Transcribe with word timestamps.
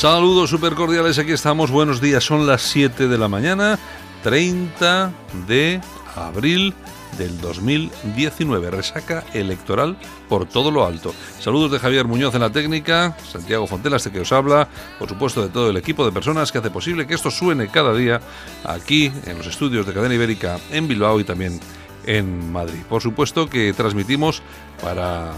Saludos 0.00 0.48
super 0.48 0.76
cordiales, 0.76 1.18
aquí 1.18 1.32
estamos, 1.32 1.70
buenos 1.70 2.00
días, 2.00 2.24
son 2.24 2.46
las 2.46 2.62
7 2.62 3.06
de 3.06 3.18
la 3.18 3.28
mañana, 3.28 3.78
30 4.22 5.12
de 5.46 5.78
abril 6.16 6.72
del 7.18 7.38
2019, 7.38 8.70
resaca 8.70 9.24
electoral 9.34 9.98
por 10.26 10.46
todo 10.46 10.70
lo 10.70 10.86
alto. 10.86 11.14
Saludos 11.38 11.72
de 11.72 11.78
Javier 11.78 12.06
Muñoz 12.06 12.34
en 12.34 12.40
la 12.40 12.48
técnica, 12.48 13.14
Santiago 13.30 13.66
Fontela, 13.66 13.98
este 13.98 14.10
que 14.10 14.20
os 14.20 14.32
habla, 14.32 14.68
por 14.98 15.10
supuesto 15.10 15.42
de 15.42 15.50
todo 15.50 15.68
el 15.68 15.76
equipo 15.76 16.06
de 16.06 16.12
personas 16.12 16.50
que 16.50 16.56
hace 16.56 16.70
posible 16.70 17.06
que 17.06 17.12
esto 17.12 17.30
suene 17.30 17.68
cada 17.68 17.92
día 17.92 18.22
aquí 18.64 19.12
en 19.26 19.36
los 19.36 19.48
estudios 19.48 19.84
de 19.84 19.92
Cadena 19.92 20.14
Ibérica 20.14 20.58
en 20.70 20.88
Bilbao 20.88 21.20
y 21.20 21.24
también 21.24 21.60
en 22.06 22.50
Madrid. 22.50 22.80
Por 22.88 23.02
supuesto 23.02 23.50
que 23.50 23.74
transmitimos 23.74 24.40
para 24.80 25.34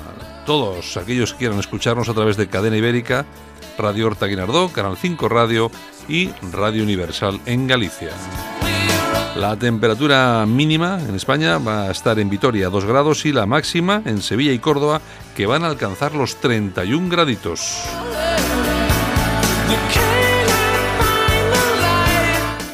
todos 0.46 0.96
aquellos 0.96 1.32
que 1.32 1.40
quieran 1.40 1.58
escucharnos 1.58 2.08
a 2.08 2.14
través 2.14 2.36
de 2.36 2.46
Cadena 2.46 2.76
Ibérica, 2.76 3.26
Radio 3.78 4.06
Horta 4.06 4.26
Guinardó, 4.26 4.68
Canal 4.68 4.96
5 4.96 5.28
Radio 5.28 5.70
y 6.08 6.30
Radio 6.52 6.82
Universal 6.82 7.40
en 7.46 7.66
Galicia. 7.66 8.10
La 9.36 9.56
temperatura 9.56 10.44
mínima 10.46 11.00
en 11.00 11.14
España 11.14 11.58
va 11.58 11.84
a 11.84 11.90
estar 11.90 12.18
en 12.18 12.28
Vitoria 12.28 12.68
2 12.68 12.84
grados 12.84 13.24
y 13.24 13.32
la 13.32 13.46
máxima 13.46 14.02
en 14.04 14.20
Sevilla 14.20 14.52
y 14.52 14.58
Córdoba 14.58 15.00
que 15.34 15.46
van 15.46 15.64
a 15.64 15.68
alcanzar 15.68 16.14
los 16.14 16.36
31 16.36 17.08
graditos. 17.08 17.82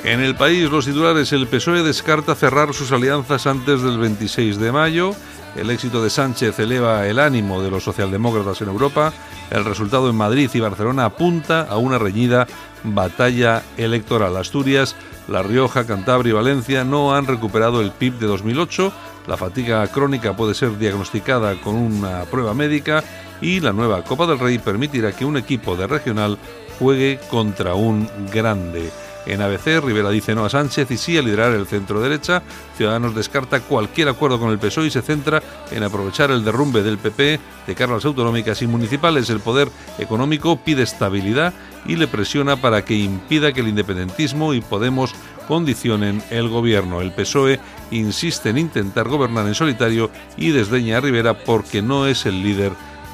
En 0.03 0.21
el 0.21 0.35
país, 0.35 0.71
los 0.71 0.87
titulares, 0.87 1.33
el 1.33 1.47
PSOE 1.47 1.83
descarta 1.83 2.35
cerrar 2.35 2.73
sus 2.73 2.93
alianzas 2.93 3.47
antes 3.47 3.83
del 3.83 3.99
26 3.99 4.59
de 4.59 4.73
mayo. 4.73 5.15
El 5.59 5.71
éxito 5.71 6.03
de 6.03 6.11
Sánchez 6.11 6.59
eleva 6.61 7.07
el 7.07 7.19
ánimo 7.19 7.61
de 7.61 7.71
los 7.71 7.83
socialdemócratas 7.83 8.61
en 8.63 8.69
Europa. 8.69 9.13
El 9.51 9.65
resultado 9.65 10.09
en 10.09 10.17
Madrid 10.17 10.49
y 10.55 10.61
Barcelona 10.61 11.07
apunta 11.07 11.63
a 11.63 11.79
una 11.79 11.99
reñida 11.99 12.47
batalla 12.85 13.63
electoral. 13.77 14.37
Asturias, 14.37 14.95
La 15.27 15.43
Rioja, 15.43 15.85
Cantabria 15.85 16.31
y 16.31 16.35
Valencia 16.35 16.85
no 16.85 17.15
han 17.15 17.27
recuperado 17.27 17.81
el 17.81 17.91
PIB 17.91 18.21
de 18.21 18.27
2008. 18.27 18.93
La 19.27 19.37
fatiga 19.37 19.87
crónica 19.89 20.37
puede 20.37 20.55
ser 20.55 20.79
diagnosticada 20.79 21.61
con 21.61 21.75
una 21.75 22.23
prueba 22.23 22.55
médica 22.55 23.03
y 23.41 23.59
la 23.59 23.73
nueva 23.73 24.05
Copa 24.05 24.27
del 24.27 24.39
Rey 24.39 24.59
permitirá 24.59 25.13
que 25.13 25.25
un 25.25 25.37
equipo 25.37 25.77
de 25.77 25.87
regional 25.89 26.39
juegue 26.79 27.19
contra 27.31 27.75
un 27.75 28.09
grande. 28.33 28.91
En 29.29 29.43
ABC, 29.43 29.85
Rivera 29.85 30.09
dice 30.09 30.35
no 30.35 30.47
a 30.47 30.49
Sánchez 30.49 30.91
y 30.91 30.97
sí 30.97 31.19
a 31.19 31.23
liderar 31.23 31.53
el 31.53 31.67
centro 31.67 32.01
derecha. 32.01 32.43
Ciudadanos 32.79 33.15
descarta 33.15 33.61
cualquier 33.61 34.09
acuerdo 34.09 34.41
con 34.41 34.51
el 34.51 34.59
PSOE 34.59 34.87
y 34.87 34.91
se 34.91 35.03
centra 35.03 35.43
en 35.71 35.83
aprovechar 35.83 36.31
el 36.31 36.45
derrumbe 36.45 36.83
del 36.83 36.97
PP 36.97 37.39
de 37.67 37.87
las 37.87 38.05
autonómicas 38.07 38.63
y 38.63 38.67
municipales. 38.67 39.29
El 39.29 39.41
poder 39.41 39.69
económico 39.99 40.57
pide 40.57 40.83
estabilidad 40.83 41.53
y 41.85 41.97
le 41.97 42.07
presiona 42.07 42.57
para 42.57 42.87
que 42.87 42.95
impida 42.95 43.53
que 43.53 43.61
el 43.61 43.69
independentismo 43.69 44.55
y 44.55 44.63
Podemos 44.63 45.15
condicionen 45.47 46.23
el 46.31 46.49
gobierno. 46.49 47.03
El 47.03 47.13
PSOE 47.13 47.61
insiste 47.91 48.49
en 48.49 48.59
intentar 48.59 49.09
gobernar 49.09 49.47
en 49.47 49.55
solitario 49.55 50.11
y 50.37 50.51
desdeña 50.51 50.99
a 50.99 51.01
Rivera 51.01 51.39
porque 51.39 51.83
no 51.83 52.07
es 52.07 52.25
el 52.27 52.43
líder 52.43 52.73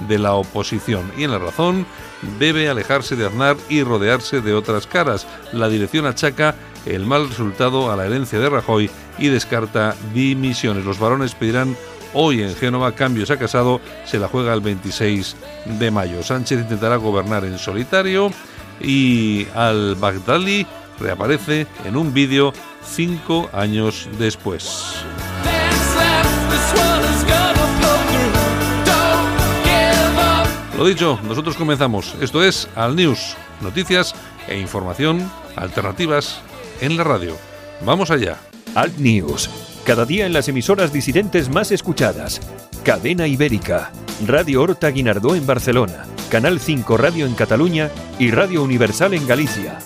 de 0.09 0.19
la 0.19 0.35
oposición. 0.35 1.11
Y 1.17 1.25
en 1.25 1.31
la 1.31 1.39
razón, 1.39 1.87
debe 2.39 2.69
alejarse 2.69 3.17
de 3.17 3.27
Aznar 3.27 3.57
y 3.69 3.83
rodearse 3.83 4.41
de 4.41 4.55
otras 4.55 4.87
caras. 4.87 5.27
La 5.53 5.69
dirección 5.69 6.07
achaca 6.07 6.55
el 6.87 7.07
mal 7.07 7.29
resultado 7.29 7.91
a 7.91 7.97
la 7.97 8.07
herencia 8.07 8.39
de 8.39 8.51
Rajoy 8.51 8.91
y 9.19 9.29
descarta 9.29 9.95
dimisiones. 10.13 10.85
Los 10.85 10.99
varones 10.99 11.35
pedirán 11.35 11.77
hoy 12.13 12.43
en 12.43 12.55
Génova 12.55 12.93
cambios 12.93 13.31
a 13.31 13.39
Casado, 13.39 13.81
se 14.05 14.19
la 14.19 14.29
juega 14.29 14.55
el 14.55 14.61
26 14.61 15.37
de 15.79 15.91
mayo. 15.91 16.23
Sánchez 16.23 16.61
intentará 16.61 16.97
gobernar 16.97 17.45
en 17.45 17.59
solitario 17.59 18.31
y 18.81 19.47
al-Baghdadi 19.55 20.67
reaparece 20.99 21.67
en 21.85 21.97
un 21.97 22.15
vídeo 22.15 22.53
cinco 22.85 23.51
años 23.53 24.09
después. 24.19 25.05
Lo 30.77 30.85
dicho, 30.85 31.21
nosotros 31.23 31.57
comenzamos. 31.57 32.17
Esto 32.21 32.43
es 32.43 32.69
Al 32.75 32.97
News, 32.97 33.37
noticias 33.61 34.13
e 34.49 34.59
información 34.59 35.31
alternativas 35.55 36.41
en 36.81 36.97
la 36.97 37.05
radio. 37.05 37.37
Vamos 37.85 38.11
allá. 38.11 38.39
Alt 38.75 38.99
News, 38.99 39.49
cada 39.85 40.05
día 40.05 40.27
en 40.27 40.33
las 40.33 40.49
emisoras 40.49 40.93
disidentes 40.93 41.49
más 41.49 41.71
escuchadas. 41.71 42.41
Cadena 42.83 43.29
Ibérica, 43.29 43.93
Radio 44.27 44.63
Horta 44.63 44.89
Guinardó 44.89 45.37
en 45.37 45.47
Barcelona, 45.47 46.07
Canal 46.29 46.59
5 46.59 46.97
Radio 46.97 47.27
en 47.27 47.35
Cataluña 47.35 47.91
y 48.19 48.33
Radio 48.33 48.65
Universal 48.65 49.15
en 49.15 49.29
Galicia. 49.29 49.79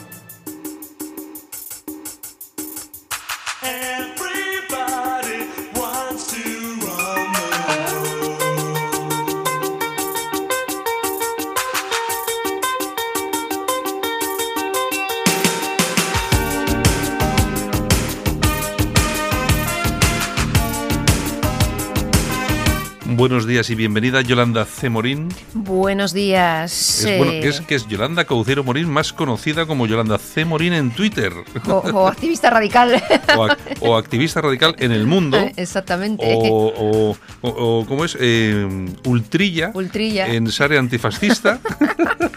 Buenos 23.29 23.47
días 23.47 23.69
y 23.69 23.75
bienvenida 23.75 24.23
Yolanda 24.23 24.65
C. 24.65 24.89
Morín. 24.89 25.29
Buenos 25.53 26.15
días. 26.15 27.05
Es, 27.05 27.19
bueno, 27.19 27.33
que 27.33 27.49
es, 27.49 27.61
que 27.61 27.75
es 27.75 27.87
Yolanda 27.87 28.25
Caucero 28.25 28.65
Morín, 28.65 28.89
más 28.89 29.13
conocida 29.13 29.67
como 29.67 29.87
Yolanda 29.87 30.17
C. 30.17 30.47
Morín 30.47 30.73
en 30.73 30.91
Twitter. 30.93 31.35
O, 31.67 31.73
o 31.75 32.09
activista 32.09 32.49
radical. 32.49 33.03
O, 33.37 33.47
ac- 33.47 33.59
o 33.81 33.97
activista 33.99 34.41
radical 34.41 34.75
en 34.79 34.93
el 34.93 35.07
mundo. 35.07 35.37
Exactamente. 35.57 36.25
O, 36.41 37.15
o, 37.43 37.85
¿cómo 37.87 38.07
es? 38.07 38.17
Eh, 38.19 38.67
ultrilla. 39.05 39.73
Ultrilla. 39.75 40.29
En 40.29 40.51
Sare 40.51 40.79
Antifascista. 40.79 41.61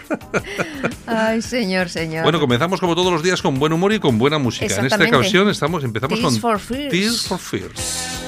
Ay, 1.06 1.40
señor, 1.40 1.88
señor. 1.88 2.22
bueno, 2.24 2.38
comenzamos 2.38 2.80
como 2.80 2.94
todos 2.94 3.10
los 3.10 3.22
días 3.22 3.40
con 3.40 3.58
buen 3.58 3.72
humor 3.72 3.94
y 3.94 3.98
con 3.98 4.18
buena 4.18 4.36
música. 4.36 4.76
En 4.76 4.84
esta 4.84 5.02
ocasión 5.06 5.48
estamos, 5.48 5.84
empezamos 5.84 6.18
Tears 6.20 6.32
con 6.34 6.40
for 6.42 6.58
Fears. 6.60 6.90
Tears 6.90 7.22
for 7.26 7.38
Fears. 7.38 8.21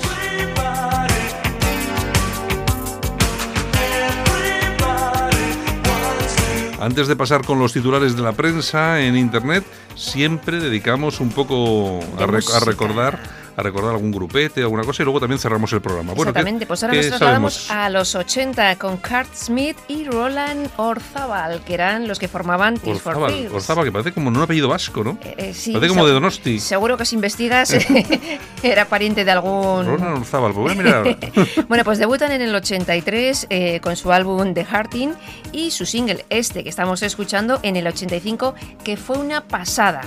Antes 6.84 7.08
de 7.08 7.16
pasar 7.16 7.44
con 7.46 7.58
los 7.58 7.72
titulares 7.72 8.14
de 8.14 8.22
la 8.22 8.32
prensa 8.32 9.00
en 9.00 9.16
internet, 9.16 9.64
siempre 9.94 10.60
dedicamos 10.60 11.18
un 11.20 11.30
poco 11.30 12.00
a, 12.18 12.26
rec- 12.26 12.50
a 12.54 12.60
recordar 12.60 13.18
a 13.56 13.62
recordar 13.62 13.92
algún 13.94 14.10
grupete, 14.12 14.60
alguna 14.62 14.82
cosa 14.84 15.02
y 15.02 15.04
luego 15.04 15.20
también 15.20 15.38
cerramos 15.38 15.72
el 15.72 15.80
programa. 15.80 16.12
Bueno, 16.14 16.32
¿qué- 16.32 16.38
Exactamente, 16.40 16.66
pues 16.66 16.82
ahora 16.82 16.94
nos 16.96 17.06
trasladamos 17.08 17.70
a 17.70 17.90
los 17.90 18.14
80 18.14 18.76
con 18.76 18.96
Kurt 18.98 19.34
Smith 19.34 19.76
y 19.88 20.04
Roland 20.04 20.68
Orzabal, 20.76 21.60
que 21.64 21.74
eran 21.74 22.08
los 22.08 22.18
que 22.18 22.28
formaban 22.28 22.76
Tears 22.78 23.00
for 23.00 23.30
Fears. 23.30 23.52
Orzábal, 23.52 23.84
que 23.84 23.92
parece 23.92 24.12
como 24.12 24.28
un 24.28 24.36
apellido 24.36 24.68
vasco, 24.68 25.04
¿no? 25.04 25.18
Eh, 25.22 25.34
eh, 25.38 25.54
sí, 25.54 25.72
Parece 25.72 25.88
como 25.88 26.06
de 26.06 26.12
Donosti. 26.12 26.58
Seguro 26.60 26.96
que 26.96 27.04
si 27.04 27.14
investigas 27.14 27.74
era 28.62 28.84
pariente 28.86 29.24
de 29.24 29.30
algún... 29.30 29.86
Roland 29.86 30.18
Orzábal, 30.18 30.52
pues 30.52 30.64
voy 30.64 30.72
a 30.72 30.82
mirar. 30.82 31.18
Bueno, 31.68 31.84
pues 31.84 31.98
debutan 31.98 32.32
en 32.32 32.42
el 32.42 32.54
83 32.54 33.46
eh, 33.50 33.80
con 33.80 33.96
su 33.96 34.12
álbum 34.12 34.54
The 34.54 34.64
Hearting 34.64 35.12
y 35.52 35.70
su 35.70 35.86
single 35.86 36.24
este 36.30 36.62
que 36.62 36.68
estamos 36.68 37.02
escuchando 37.02 37.58
en 37.62 37.76
el 37.76 37.86
85 37.86 38.54
que 38.82 38.96
fue 38.96 39.18
una 39.18 39.42
pasada. 39.42 40.02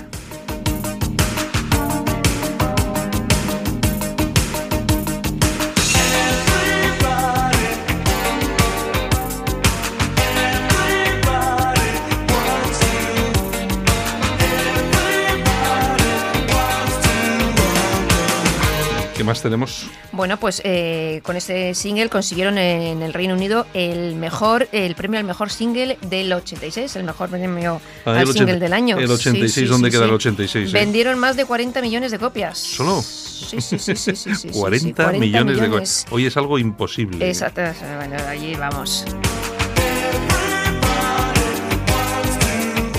Más 19.27 19.41
tenemos? 19.43 19.85
Bueno, 20.11 20.37
pues 20.37 20.61
eh, 20.63 21.21
con 21.23 21.35
este 21.35 21.75
single 21.75 22.09
consiguieron 22.09 22.57
en 22.57 23.03
el 23.03 23.13
Reino 23.13 23.35
Unido 23.35 23.67
el 23.75 24.15
mejor, 24.15 24.67
el 24.71 24.95
premio 24.95 25.19
al 25.19 25.25
mejor 25.25 25.51
single 25.51 25.99
del 26.01 26.33
86, 26.33 26.95
el 26.95 27.03
mejor 27.03 27.29
premio 27.29 27.79
Ah, 28.05 28.11
al 28.19 28.25
single 28.27 28.43
80 28.53 28.59
del 28.59 28.73
año. 28.73 28.97
el 28.97 29.07
Sí, 29.07 29.13
86, 29.13 29.53
sí, 29.53 29.65
¿dónde 29.65 29.89
sí, 29.89 29.91
queda 29.91 30.03
sí. 30.05 30.09
el 30.09 30.15
86, 30.15 30.69
eh? 30.69 30.73
Vendieron 30.73 31.19
más 31.19 31.35
de 31.35 31.45
40 31.45 31.81
millones 31.81 32.11
de 32.11 32.17
copias. 32.19 32.57
¿Solo? 32.57 33.01
Sí, 33.03 33.61
sí, 33.61 33.77
sí, 33.77 33.95
sí, 33.95 33.95
sí, 33.95 34.15
sí, 34.15 34.35
sí, 34.35 34.49
40, 34.49 35.11
sí, 35.13 35.19
millones, 35.19 35.59
de 35.61 35.69
cosas. 35.69 36.05
Hoy 36.09 36.25
es 36.25 36.35
algo 36.37 36.57
imposible. 36.57 37.27
Exacto, 37.29 37.61
bueno, 37.97 38.15
allí 38.27 38.55
vamos. 38.55 39.05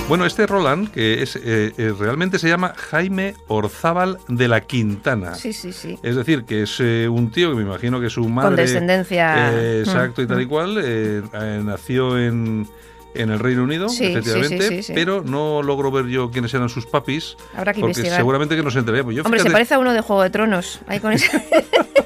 Bueno, 0.09 0.25
este 0.25 0.47
Roland, 0.47 0.91
que 0.91 1.23
es 1.23 1.37
eh, 1.37 1.73
eh, 1.77 1.93
realmente 1.99 2.39
se 2.39 2.49
llama 2.49 2.73
Jaime 2.77 3.35
Orzábal 3.47 4.19
de 4.29 4.49
la 4.49 4.63
Quintana. 4.63 5.35
Sí, 5.35 5.53
sí, 5.53 5.73
sí. 5.73 5.99
Es 6.03 6.17
decir, 6.17 6.45
que 6.45 6.63
es 6.63 6.77
eh, 6.81 7.09
un 7.11 7.31
tío 7.31 7.51
que 7.51 7.57
me 7.57 7.63
imagino 7.63 8.01
que 8.01 8.09
su 8.09 8.27
madre. 8.29 8.63
descendencia. 8.63 9.53
eh, 9.53 9.81
exacto, 9.81 10.23
y 10.23 10.27
tal 10.27 10.41
y 10.41 10.47
Mm, 10.47 10.49
cual. 10.49 11.65
nació 11.67 12.19
en, 12.19 12.67
en 13.15 13.31
el 13.31 13.39
Reino 13.39 13.65
Unido, 13.65 13.91
Sí, 13.91 14.07
efectivamente. 14.07 14.63
sí, 14.69 14.77
sí, 14.77 14.83
sí. 14.85 14.93
Pero 14.95 15.23
no 15.23 15.63
logro 15.63 15.91
ver 15.91 16.07
yo 16.07 16.31
quiénes 16.31 16.55
eran 16.55 16.71
sus 16.71 16.87
papis. 16.87 17.37
Habrá 17.55 17.75
que 17.75 17.81
porque 17.81 17.91
investigar. 17.93 18.17
seguramente 18.19 18.57
que 18.57 18.63
nos 18.63 18.77
enteraríamos. 18.77 19.15
Yo, 19.15 19.23
Hombre, 19.25 19.41
se 19.41 19.51
parece 19.51 19.75
a 19.75 19.79
uno 19.79 19.93
de 19.93 20.01
Juego 20.01 20.23
de 20.23 20.31
Tronos. 20.31 20.81
Ahí 20.87 21.01
con 21.01 21.13
ese. 21.13 21.29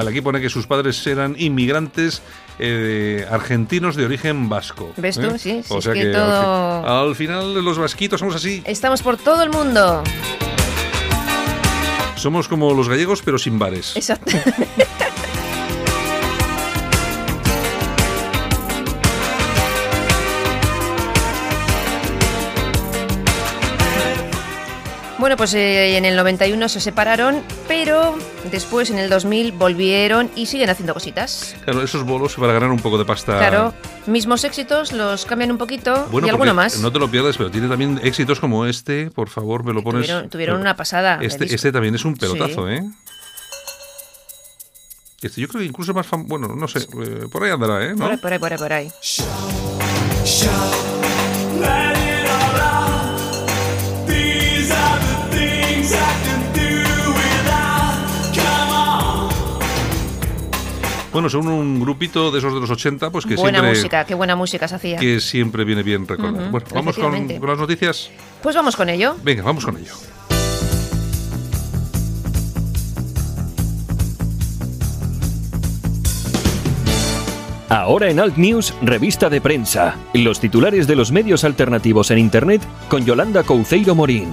Vale, 0.00 0.12
aquí 0.12 0.22
pone 0.22 0.40
que 0.40 0.48
sus 0.48 0.66
padres 0.66 1.06
eran 1.06 1.34
inmigrantes 1.38 2.22
eh, 2.58 3.26
argentinos 3.30 3.96
de 3.96 4.06
origen 4.06 4.48
vasco. 4.48 4.94
¿Ves 4.96 5.18
¿eh? 5.18 5.28
tú? 5.28 5.38
Sí, 5.38 5.60
sí, 5.62 5.64
O 5.68 5.76
es 5.76 5.84
sea 5.84 5.92
que 5.92 6.16
al 6.16 6.84
fi- 6.84 6.88
al, 6.88 7.14
final 7.16 7.62
los 7.62 7.76
vasquitos 7.76 8.18
somos 8.18 8.34
así. 8.34 8.62
Estamos 8.64 9.02
por 9.02 9.18
todo 9.18 9.42
el 9.42 9.50
mundo. 9.50 10.02
Somos 12.16 12.48
como 12.48 12.72
los 12.72 12.88
gallegos, 12.88 13.20
pero 13.22 13.36
sin 13.38 13.58
bares. 13.58 13.94
Exacto. 13.94 14.32
Bueno, 25.30 25.38
pues 25.38 25.54
eh, 25.54 25.96
en 25.96 26.04
el 26.04 26.16
91 26.16 26.68
se 26.68 26.80
separaron, 26.80 27.40
pero 27.68 28.18
después 28.50 28.90
en 28.90 28.98
el 28.98 29.08
2000 29.08 29.52
volvieron 29.52 30.28
y 30.34 30.46
siguen 30.46 30.70
haciendo 30.70 30.92
cositas. 30.92 31.54
Claro, 31.62 31.84
esos 31.84 32.02
bolos 32.02 32.34
para 32.34 32.52
ganar 32.52 32.68
un 32.68 32.80
poco 32.80 32.98
de 32.98 33.04
pasta. 33.04 33.38
Claro, 33.38 33.72
mismos 34.08 34.42
éxitos, 34.42 34.92
los 34.92 35.26
cambian 35.26 35.52
un 35.52 35.58
poquito 35.58 36.08
Bueno, 36.10 36.26
y 36.26 36.30
alguno 36.30 36.52
más. 36.52 36.80
No 36.80 36.90
te 36.90 36.98
lo 36.98 37.08
pierdas, 37.08 37.36
pero 37.36 37.48
tiene 37.48 37.68
también 37.68 38.00
éxitos 38.02 38.40
como 38.40 38.66
este. 38.66 39.12
Por 39.12 39.28
favor, 39.28 39.62
me 39.62 39.72
lo 39.72 39.84
pones. 39.84 40.08
Tuvieron, 40.08 40.30
tuvieron 40.30 40.60
una 40.60 40.74
pasada. 40.74 41.20
Este, 41.22 41.44
este 41.44 41.70
también 41.70 41.94
es 41.94 42.04
un 42.04 42.16
pelotazo, 42.16 42.66
Sí. 42.66 42.74
¿eh? 42.74 42.82
Este 45.22 45.40
yo 45.40 45.46
creo 45.46 45.60
que 45.60 45.66
incluso 45.68 45.94
más 45.94 46.08
famoso. 46.08 46.28
Bueno, 46.28 46.56
no 46.56 46.66
sé, 46.66 46.80
eh, 46.80 47.28
por 47.30 47.44
ahí 47.44 47.52
andará, 47.52 47.84
¿eh? 47.84 47.90
¿No? 47.90 47.98
Por 47.98 48.10
ahí, 48.10 48.16
por 48.16 48.32
ahí, 48.32 48.38
por 48.40 48.52
ahí, 48.52 48.58
por 48.58 48.72
ahí. 48.72 48.90
Bueno, 61.12 61.28
son 61.28 61.48
un 61.48 61.80
grupito 61.80 62.30
de 62.30 62.38
esos 62.38 62.54
de 62.54 62.60
los 62.60 62.70
80, 62.70 63.10
pues 63.10 63.26
que 63.26 63.34
buena 63.34 63.58
siempre. 63.58 63.78
música, 63.78 64.04
qué 64.04 64.14
buena 64.14 64.36
música 64.36 64.68
se 64.68 64.76
hacía. 64.76 64.96
que 64.98 65.20
siempre 65.20 65.64
viene 65.64 65.82
bien 65.82 66.06
recordar. 66.06 66.50
Bueno, 66.50 66.66
vamos 66.72 66.96
con, 66.96 67.38
con 67.38 67.48
las 67.48 67.58
noticias. 67.58 68.10
Pues 68.42 68.54
vamos 68.54 68.76
con 68.76 68.88
ello. 68.88 69.16
Venga, 69.22 69.42
vamos 69.42 69.64
con 69.64 69.76
ello. 69.76 69.92
Ahora 77.68 78.10
en 78.10 78.18
Alt 78.18 78.36
News, 78.36 78.74
revista 78.82 79.30
de 79.30 79.40
prensa. 79.40 79.94
Los 80.12 80.40
titulares 80.40 80.88
de 80.88 80.96
los 80.96 81.12
medios 81.12 81.44
alternativos 81.44 82.10
en 82.10 82.18
Internet 82.18 82.60
con 82.88 83.04
Yolanda 83.04 83.44
Couceiro 83.44 83.94
Morín. 83.94 84.26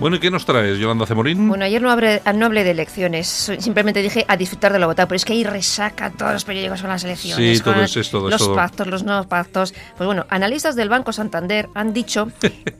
Bueno, 0.00 0.14
¿y 0.14 0.20
qué 0.20 0.30
nos 0.30 0.44
traes, 0.46 0.78
Yolanda 0.78 1.06
Cemorín? 1.06 1.48
Bueno, 1.48 1.64
ayer 1.64 1.82
no 1.82 1.90
hablé, 1.90 2.22
no 2.32 2.46
hablé 2.46 2.62
de 2.62 2.70
elecciones, 2.70 3.26
simplemente 3.58 4.00
dije 4.00 4.24
a 4.28 4.36
disfrutar 4.36 4.72
de 4.72 4.78
lo 4.78 4.86
votado, 4.86 5.08
pero 5.08 5.16
es 5.16 5.24
que 5.24 5.32
ahí 5.32 5.42
resaca 5.42 6.10
todos 6.10 6.34
los 6.34 6.44
periódicos 6.44 6.82
con 6.82 6.90
las 6.90 7.02
elecciones. 7.02 7.58
Sí, 7.58 7.64
todo 7.64 7.82
es- 7.82 7.96
es 7.96 8.08
todo, 8.08 8.28
es 8.28 8.32
Los 8.34 8.42
todo. 8.44 8.54
pactos, 8.54 8.86
los 8.86 9.02
nuevos 9.02 9.26
pactos. 9.26 9.74
Pues 9.96 10.06
bueno, 10.06 10.24
analistas 10.30 10.76
del 10.76 10.88
Banco 10.88 11.12
Santander 11.12 11.68
han 11.74 11.92
dicho 11.92 12.28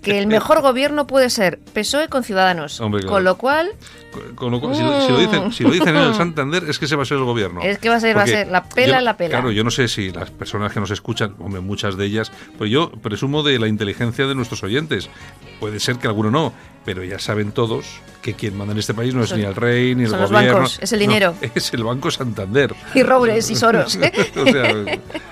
que 0.01 0.17
el 0.21 0.29
mejor 0.29 0.63
gobierno 0.63 1.09
puede 1.09 1.29
ser 1.29 1.59
PSOE 1.73 2.07
con 2.07 2.23
Ciudadanos. 2.23 2.81
Hombre, 2.81 3.01
claro. 3.01 3.15
Con 3.15 3.25
lo 3.25 3.37
cual, 3.37 3.71
Con- 4.13 4.37
con 4.37 4.53
lo 4.53 4.61
cual, 4.61 4.77
si, 4.77 4.83
lo, 4.83 5.01
si 5.05 5.11
lo 5.11 5.19
dicen, 5.19 5.53
si 5.53 5.65
lo 5.65 5.71
dicen 5.71 5.97
en 5.97 6.03
el 6.05 6.15
Santander, 6.15 6.71
es 6.71 6.79
que 6.79 6.85
ese 6.85 6.95
va 6.95 7.03
a 7.03 7.07
ser 7.07 7.19
el 7.19 7.25
gobierno. 7.25 7.63
Es 7.63 7.79
que 7.79 7.89
va 7.89 7.97
a 7.97 8.01
ser- 8.01 8.17
va 8.17 8.23
a 8.23 8.27
ser 8.29 8.47
la 8.47 8.63
pela, 8.63 8.99
yo- 9.01 9.05
la 9.05 9.17
pela. 9.17 9.31
Claro, 9.31 9.51
yo 9.51 9.65
no 9.65 9.73
sé 9.73 9.89
si 9.89 10.13
las 10.13 10.31
personas 10.31 10.73
que 10.73 10.79
nos 10.79 10.93
escuchan, 10.93 11.35
hombre, 11.41 11.61
muchas 11.63 11.97
de 11.97 12.07
ellas, 12.07 12.31
pues 12.59 12.71
yo 12.71 12.93
presumo 12.93 13.43
de 13.43 13.59
la 13.59 13.67
inteligencia 13.67 14.29
de 14.29 14.37
nuestros 14.37 14.63
oyentes. 14.63 15.11
Puede 15.59 15.81
ser 15.81 15.97
que 15.97 16.07
alguno 16.07 16.31
no, 16.31 16.53
pero 16.85 17.03
ya 17.09 17.19
saben 17.19 17.53
todos 17.53 18.01
que 18.23 18.35
quien 18.35 18.57
manda 18.57 18.73
en 18.73 18.79
este 18.79 18.95
país 18.95 19.15
no 19.15 19.23
es 19.23 19.31
Son- 19.31 19.39
ni 19.39 19.45
el 19.47 19.55
rey 19.55 19.95
ni 19.95 20.05
el 20.05 20.11
son 20.11 20.21
los 20.21 20.31
gobierno. 20.33 20.55
bancos, 20.59 20.79
es 20.83 20.93
el 20.93 20.99
no, 20.99 21.07
dinero. 21.07 21.35
es 21.55 21.73
el 21.73 21.85
Banco 21.85 22.11
Santander. 22.11 22.75
y 22.95 23.03
Robles 23.03 23.51
y 23.51 23.57
Soros. 23.57 23.97
o 24.37 24.45
sea, 24.45 24.71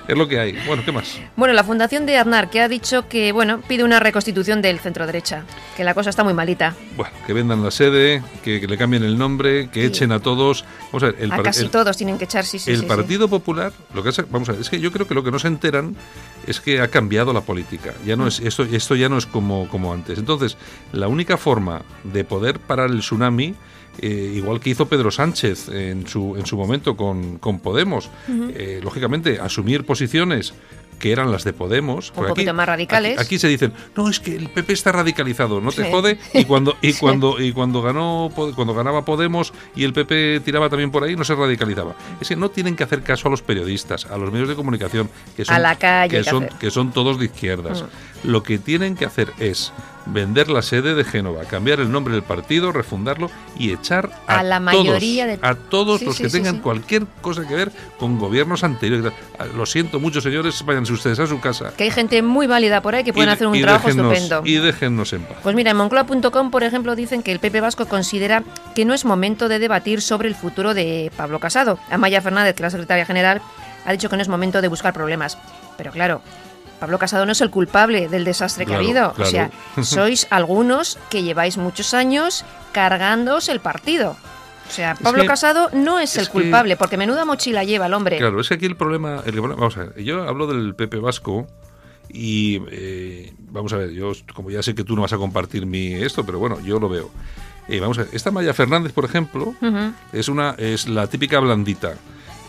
es 0.07 0.17
lo 0.17 0.27
que 0.27 0.39
hay. 0.39 0.57
Bueno, 0.65 0.83
¿qué 0.85 0.91
más? 0.91 1.17
Bueno, 1.35 1.53
la 1.53 1.63
fundación 1.63 2.05
de 2.05 2.17
Aznar, 2.17 2.49
que 2.49 2.61
ha 2.61 2.67
dicho 2.69 3.07
que, 3.09 3.31
bueno, 3.31 3.61
pide 3.67 3.83
una 3.83 3.99
reconstitución 3.99 4.61
del 4.61 4.79
centro 4.79 5.05
derecha, 5.05 5.43
que 5.75 5.83
la 5.83 5.93
cosa 5.93 6.09
está 6.09 6.23
muy 6.23 6.33
malita. 6.33 6.75
Bueno, 6.95 7.13
que 7.25 7.33
vendan 7.33 7.63
la 7.63 7.71
sede, 7.71 8.23
que, 8.43 8.59
que 8.61 8.67
le 8.67 8.77
cambien 8.77 9.03
el 9.03 9.17
nombre, 9.17 9.69
que 9.69 9.81
Sí. 9.81 9.87
echen 9.87 10.11
a 10.11 10.19
todos. 10.19 10.63
Vamos 10.91 11.03
a 11.03 11.05
ver, 11.07 11.15
el, 11.19 11.31
a 11.31 11.43
casi 11.43 11.63
el- 11.63 11.69
todos 11.69 11.97
tienen 11.97 12.17
que 12.17 12.23
echar, 12.25 12.45
sí, 12.45 12.57
sí. 12.59 12.71
el 12.71 12.77
sí, 12.77 12.81
sí. 12.83 12.87
Partido 12.87 13.27
Popular, 13.27 13.73
lo 13.93 14.01
que 14.03 14.09
hace, 14.09 14.23
vamos 14.23 14.47
a 14.49 14.53
ver, 14.53 14.61
es 14.61 14.69
que 14.69 14.79
yo 14.79 14.91
creo 14.91 15.07
que 15.07 15.13
lo 15.13 15.23
que 15.23 15.31
no 15.31 15.39
se 15.39 15.47
enteran 15.47 15.95
es 16.45 16.61
que 16.61 16.79
ha 16.81 16.87
cambiado 16.87 17.33
la 17.33 17.41
política. 17.41 17.93
Ya 18.05 18.15
no 18.15 18.23
Mm. 18.23 18.27
es 18.27 18.39
esto, 18.39 18.63
esto 18.63 18.95
ya 18.95 19.09
no 19.09 19.17
es 19.17 19.25
como, 19.25 19.67
como 19.67 19.93
antes. 19.93 20.17
Entonces, 20.17 20.55
la 20.93 21.07
única 21.09 21.35
forma 21.37 21.81
de 22.05 22.23
poder 22.23 22.59
parar 22.77 22.91
el 22.91 22.99
tsunami, 22.99 23.55
eh, 23.99 24.33
igual 24.35 24.59
que 24.59 24.69
hizo 24.69 24.87
Pedro 24.87 25.09
Sánchez 25.09 25.69
en 25.69 26.05
su, 26.07 26.35
en 26.37 26.45
su 26.45 26.55
momento 26.57 26.95
con, 26.95 27.39
con 27.39 27.59
Podemos, 27.59 28.09
eh, 28.29 28.79
lógicamente 28.83 29.39
asumir 29.39 29.83
posiciones 29.85 30.53
que 30.99 31.11
eran 31.11 31.31
las 31.31 31.43
de 31.43 31.53
Podemos. 31.53 32.11
porque 32.11 32.29
poquito 32.29 32.53
más 32.55 32.67
radicales. 32.67 33.13
Aquí, 33.19 33.25
aquí 33.27 33.39
se 33.39 33.47
dicen, 33.47 33.71
no, 33.95 34.09
es 34.09 34.19
que 34.19 34.35
el 34.35 34.49
PP 34.49 34.73
está 34.73 34.91
radicalizado, 34.91 35.61
no 35.61 35.71
te 35.71 35.83
Sí. 35.85 35.91
jode. 35.91 36.17
Y 36.33 36.45
cuando, 36.45 36.75
y 36.81 36.93
cuando, 36.99 37.39
y 37.41 37.51
cuando 37.51 37.81
ganó 37.83 38.31
cuando 38.33 38.73
ganaba 38.73 39.05
Podemos 39.05 39.53
y 39.75 39.83
el 39.83 39.93
PP 39.93 40.41
tiraba 40.43 40.69
también 40.69 40.89
por 40.91 41.03
ahí, 41.03 41.15
no 41.15 41.23
se 41.23 41.35
radicalizaba. 41.35 41.95
Es 42.21 42.27
que 42.29 42.35
no 42.35 42.49
tienen 42.49 42.75
que 42.75 42.83
hacer 42.83 43.01
caso 43.03 43.27
a 43.27 43.31
los 43.31 43.41
periodistas, 43.43 44.05
a 44.07 44.17
los 44.17 44.31
medios 44.31 44.49
de 44.49 44.55
comunicación, 44.55 45.07
que 45.35 45.45
son, 45.45 45.55
A 45.55 45.59
la 45.59 45.75
calle 45.75 46.17
que 46.17 46.23
son, 46.23 46.43
hacer. 46.45 46.55
Mm. 46.55 46.59
que 46.59 46.71
son 46.71 46.91
todos 46.91 47.19
de 47.19 47.25
izquierdas. 47.25 47.83
Lo 48.23 48.41
que 48.43 48.57
tienen 48.59 48.95
que 48.95 49.05
hacer 49.05 49.33
es 49.39 49.71
vender 50.11 50.49
la 50.49 50.61
sede 50.61 50.95
de 50.95 51.03
Génova, 51.03 51.43
cambiar 51.45 51.79
el 51.79 51.91
nombre 51.91 52.13
del 52.13 52.23
partido, 52.23 52.71
refundarlo 52.71 53.29
y 53.57 53.71
echar 53.73 54.09
a, 54.27 54.39
A 54.39 54.43
la 54.43 54.59
todos, 54.59 54.85
mayoría 54.85 55.25
de- 55.27 55.39
a 55.41 55.55
todos 55.55 55.99
Sí, 55.99 56.05
los 56.05 56.15
sí, 56.15 56.23
que 56.23 56.29
sí, 56.29 56.37
tengan 56.37 56.59
cualquier 56.59 57.05
cosa 57.21 57.47
que 57.47 57.53
ver 57.55 57.71
con 57.99 58.17
gobiernos 58.19 58.63
anteriores. 58.63 59.11
Ah, 59.39 59.45
Lo 59.55 59.65
siento 59.65 59.99
mucho, 59.99 60.21
señores, 60.21 60.63
váyanse 60.65 60.93
ustedes 60.93 61.19
a 61.19 61.27
su 61.27 61.39
casa. 61.39 61.73
Que 61.77 61.83
hay 61.85 61.91
gente 61.91 62.21
muy 62.21 62.47
válida 62.47 62.81
por 62.81 62.95
ahí 62.95 63.03
que 63.03 63.13
pueden 63.13 63.29
Y- 63.29 63.33
hacer 63.33 63.47
un 63.47 63.59
trabajo 63.61 63.87
déjennos- 63.89 64.13
estupendo. 64.13 64.41
Y 64.45 64.55
déjennos 64.57 65.13
en 65.13 65.21
paz. 65.23 65.37
Pues 65.43 65.55
mira, 65.55 65.71
en 65.71 65.77
Moncloa.com, 65.77 66.51
por 66.51 66.63
ejemplo, 66.63 66.95
dicen 66.95 67.21
que 67.23 67.31
el 67.31 67.39
PP 67.39 67.61
Vasco 67.61 67.85
considera 67.87 68.43
que 68.75 68.85
no 68.85 68.93
es 68.93 69.05
momento 69.05 69.47
de 69.49 69.59
debatir 69.59 70.01
sobre 70.01 70.27
el 70.27 70.35
futuro 70.35 70.73
de 70.73 71.11
Pablo 71.17 71.39
Casado. 71.39 71.79
Amaya 71.91 72.21
Fernández, 72.21 72.55
que 72.55 72.63
la 72.63 72.69
secretaria 72.69 73.05
general, 73.05 73.41
ha 73.85 73.91
dicho 73.91 74.09
que 74.09 74.15
no 74.15 74.21
es 74.21 74.27
momento 74.27 74.61
de 74.61 74.67
buscar 74.67 74.93
problemas. 74.93 75.37
Pero 75.77 75.91
claro, 75.91 76.21
Pablo 76.79 76.99
Casado 76.99 77.25
no 77.25 77.31
es 77.31 77.41
el 77.41 77.49
culpable 77.49 78.07
del 78.07 78.23
desastre 78.23 78.65
Claro, 78.65 78.79
que 78.81 78.85
ha 78.85 78.89
habido. 78.89 79.13
claro. 79.13 79.49
O 79.77 79.83
sea, 79.83 79.83
sois 79.83 80.27
algunos 80.29 80.97
que 81.09 81.23
lleváis 81.23 81.57
muchos 81.57 81.93
años 81.93 82.45
cargándoos 82.71 83.49
el 83.49 83.59
partido. 83.59 84.15
O 84.67 84.71
sea, 84.71 84.95
Pablo 84.95 85.21
que- 85.21 85.27
Casado 85.27 85.69
no 85.73 85.99
es, 85.99 86.11
es 86.11 86.17
el 86.17 86.25
que- 86.27 86.31
culpable, 86.33 86.75
porque 86.77 86.97
menuda 86.97 87.25
mochila 87.25 87.63
lleva 87.63 87.85
el 87.87 87.93
hombre. 87.93 88.17
Claro, 88.17 88.39
es 88.41 88.47
que 88.49 88.55
aquí 88.55 88.65
el 88.65 88.75
problema, 88.75 89.23
el 89.25 89.33
problema- 89.33 89.55
vamos 89.55 89.77
a 89.77 89.85
ver, 89.85 90.03
yo 90.03 90.23
hablo 90.27 90.45
del 90.47 90.75
PP 90.75 90.97
Vasco 90.99 91.47
y 92.09 92.61
eh, 92.71 93.33
vamos 93.49 93.73
a 93.73 93.77
ver, 93.77 93.91
yo 93.91 94.11
como 94.33 94.49
ya 94.51 94.61
sé 94.63 94.75
que 94.75 94.83
tú 94.83 94.95
no 94.95 95.01
vas 95.01 95.13
a 95.13 95.17
compartir 95.17 95.65
mi 95.65 95.93
esto, 95.93 96.25
pero 96.25 96.37
bueno, 96.39 96.59
yo 96.61 96.79
lo 96.79 96.89
veo. 96.89 97.09
Eh, 97.69 97.79
vamos 97.81 97.97
a 97.97 98.03
ver, 98.03 98.09
esta 98.13 98.31
Maya 98.31 98.53
Fernández, 98.53 98.93
por 98.93 99.03
ejemplo, 99.05 99.53
es 100.13 100.29
una 100.29 100.55
es 100.57 100.87
la 100.87 101.07
típica 101.07 101.39
blandita. 101.39 101.95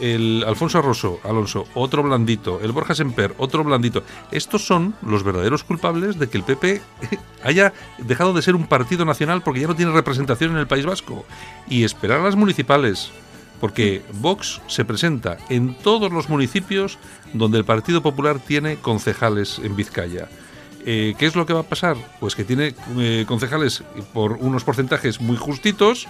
El 0.01 0.45
Alfonso 0.47 0.79
Arroso, 0.79 1.21
Alonso, 1.25 1.67
otro 1.75 2.03
blandito. 2.03 2.61
El 2.63 2.73
Borja 2.73 2.95
Semper, 2.95 3.35
otro 3.39 3.65
blandito. 3.65 4.03
Estos 4.31 4.67
son 4.67 4.95
los 5.03 5.25
verdaderos 5.25 5.65
culpables 5.65 6.19
de 6.19 6.29
que 6.29 6.39
el 6.39 6.45
PP 6.45 6.83
haya 7.45 7.73
dejado 7.99 8.33
de 8.33 8.43
ser 8.43 8.55
un 8.55 8.67
partido 8.67 9.05
nacional 9.05 9.43
porque 9.43 9.61
ya 9.61 9.67
no 9.67 9.77
tiene 9.77 9.93
representación 9.93 10.53
en 10.53 10.59
el 10.59 10.67
País 10.67 10.87
Vasco. 10.87 11.25
Y 11.69 11.85
esperar 11.85 12.21
a 12.21 12.25
las 12.25 12.37
municipales 12.37 13.11
porque 13.61 14.03
Vox 14.15 14.61
se 14.67 14.85
presenta 14.85 15.39
en 15.49 15.75
todos 15.75 16.13
los 16.13 16.29
municipios 16.29 16.99
donde 17.33 17.59
el 17.59 17.65
Partido 17.65 18.03
Popular 18.03 18.39
tiene 18.39 18.77
concejales 18.77 19.59
en 19.63 19.77
Vizcaya. 19.77 20.29
Eh, 20.87 21.15
¿Qué 21.19 21.27
es 21.27 21.35
lo 21.35 21.45
que 21.45 21.53
va 21.53 21.61
a 21.61 21.65
pasar? 21.65 21.97
Pues 22.21 22.35
que 22.35 22.45
tiene 22.45 22.75
eh, 22.99 23.25
concejales 23.27 23.83
por 24.13 24.33
unos 24.33 24.65
porcentajes 24.65 25.21
muy 25.21 25.37
justitos 25.37 26.07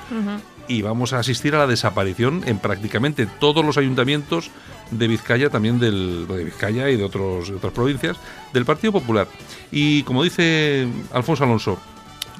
y 0.68 0.82
vamos 0.82 1.12
a 1.12 1.18
asistir 1.18 1.54
a 1.54 1.58
la 1.58 1.66
desaparición 1.66 2.42
en 2.46 2.58
prácticamente 2.58 3.26
todos 3.26 3.64
los 3.64 3.76
ayuntamientos 3.78 4.50
de 4.90 5.08
Vizcaya, 5.08 5.50
también 5.50 5.78
del, 5.80 6.26
de 6.28 6.44
Vizcaya 6.44 6.88
y 6.90 6.96
de, 6.96 7.04
otros, 7.04 7.48
de 7.48 7.56
otras 7.56 7.72
provincias, 7.72 8.16
del 8.52 8.64
Partido 8.64 8.92
Popular. 8.92 9.26
Y 9.72 10.02
como 10.04 10.22
dice 10.24 10.86
Alfonso 11.12 11.44
Alonso, 11.44 11.78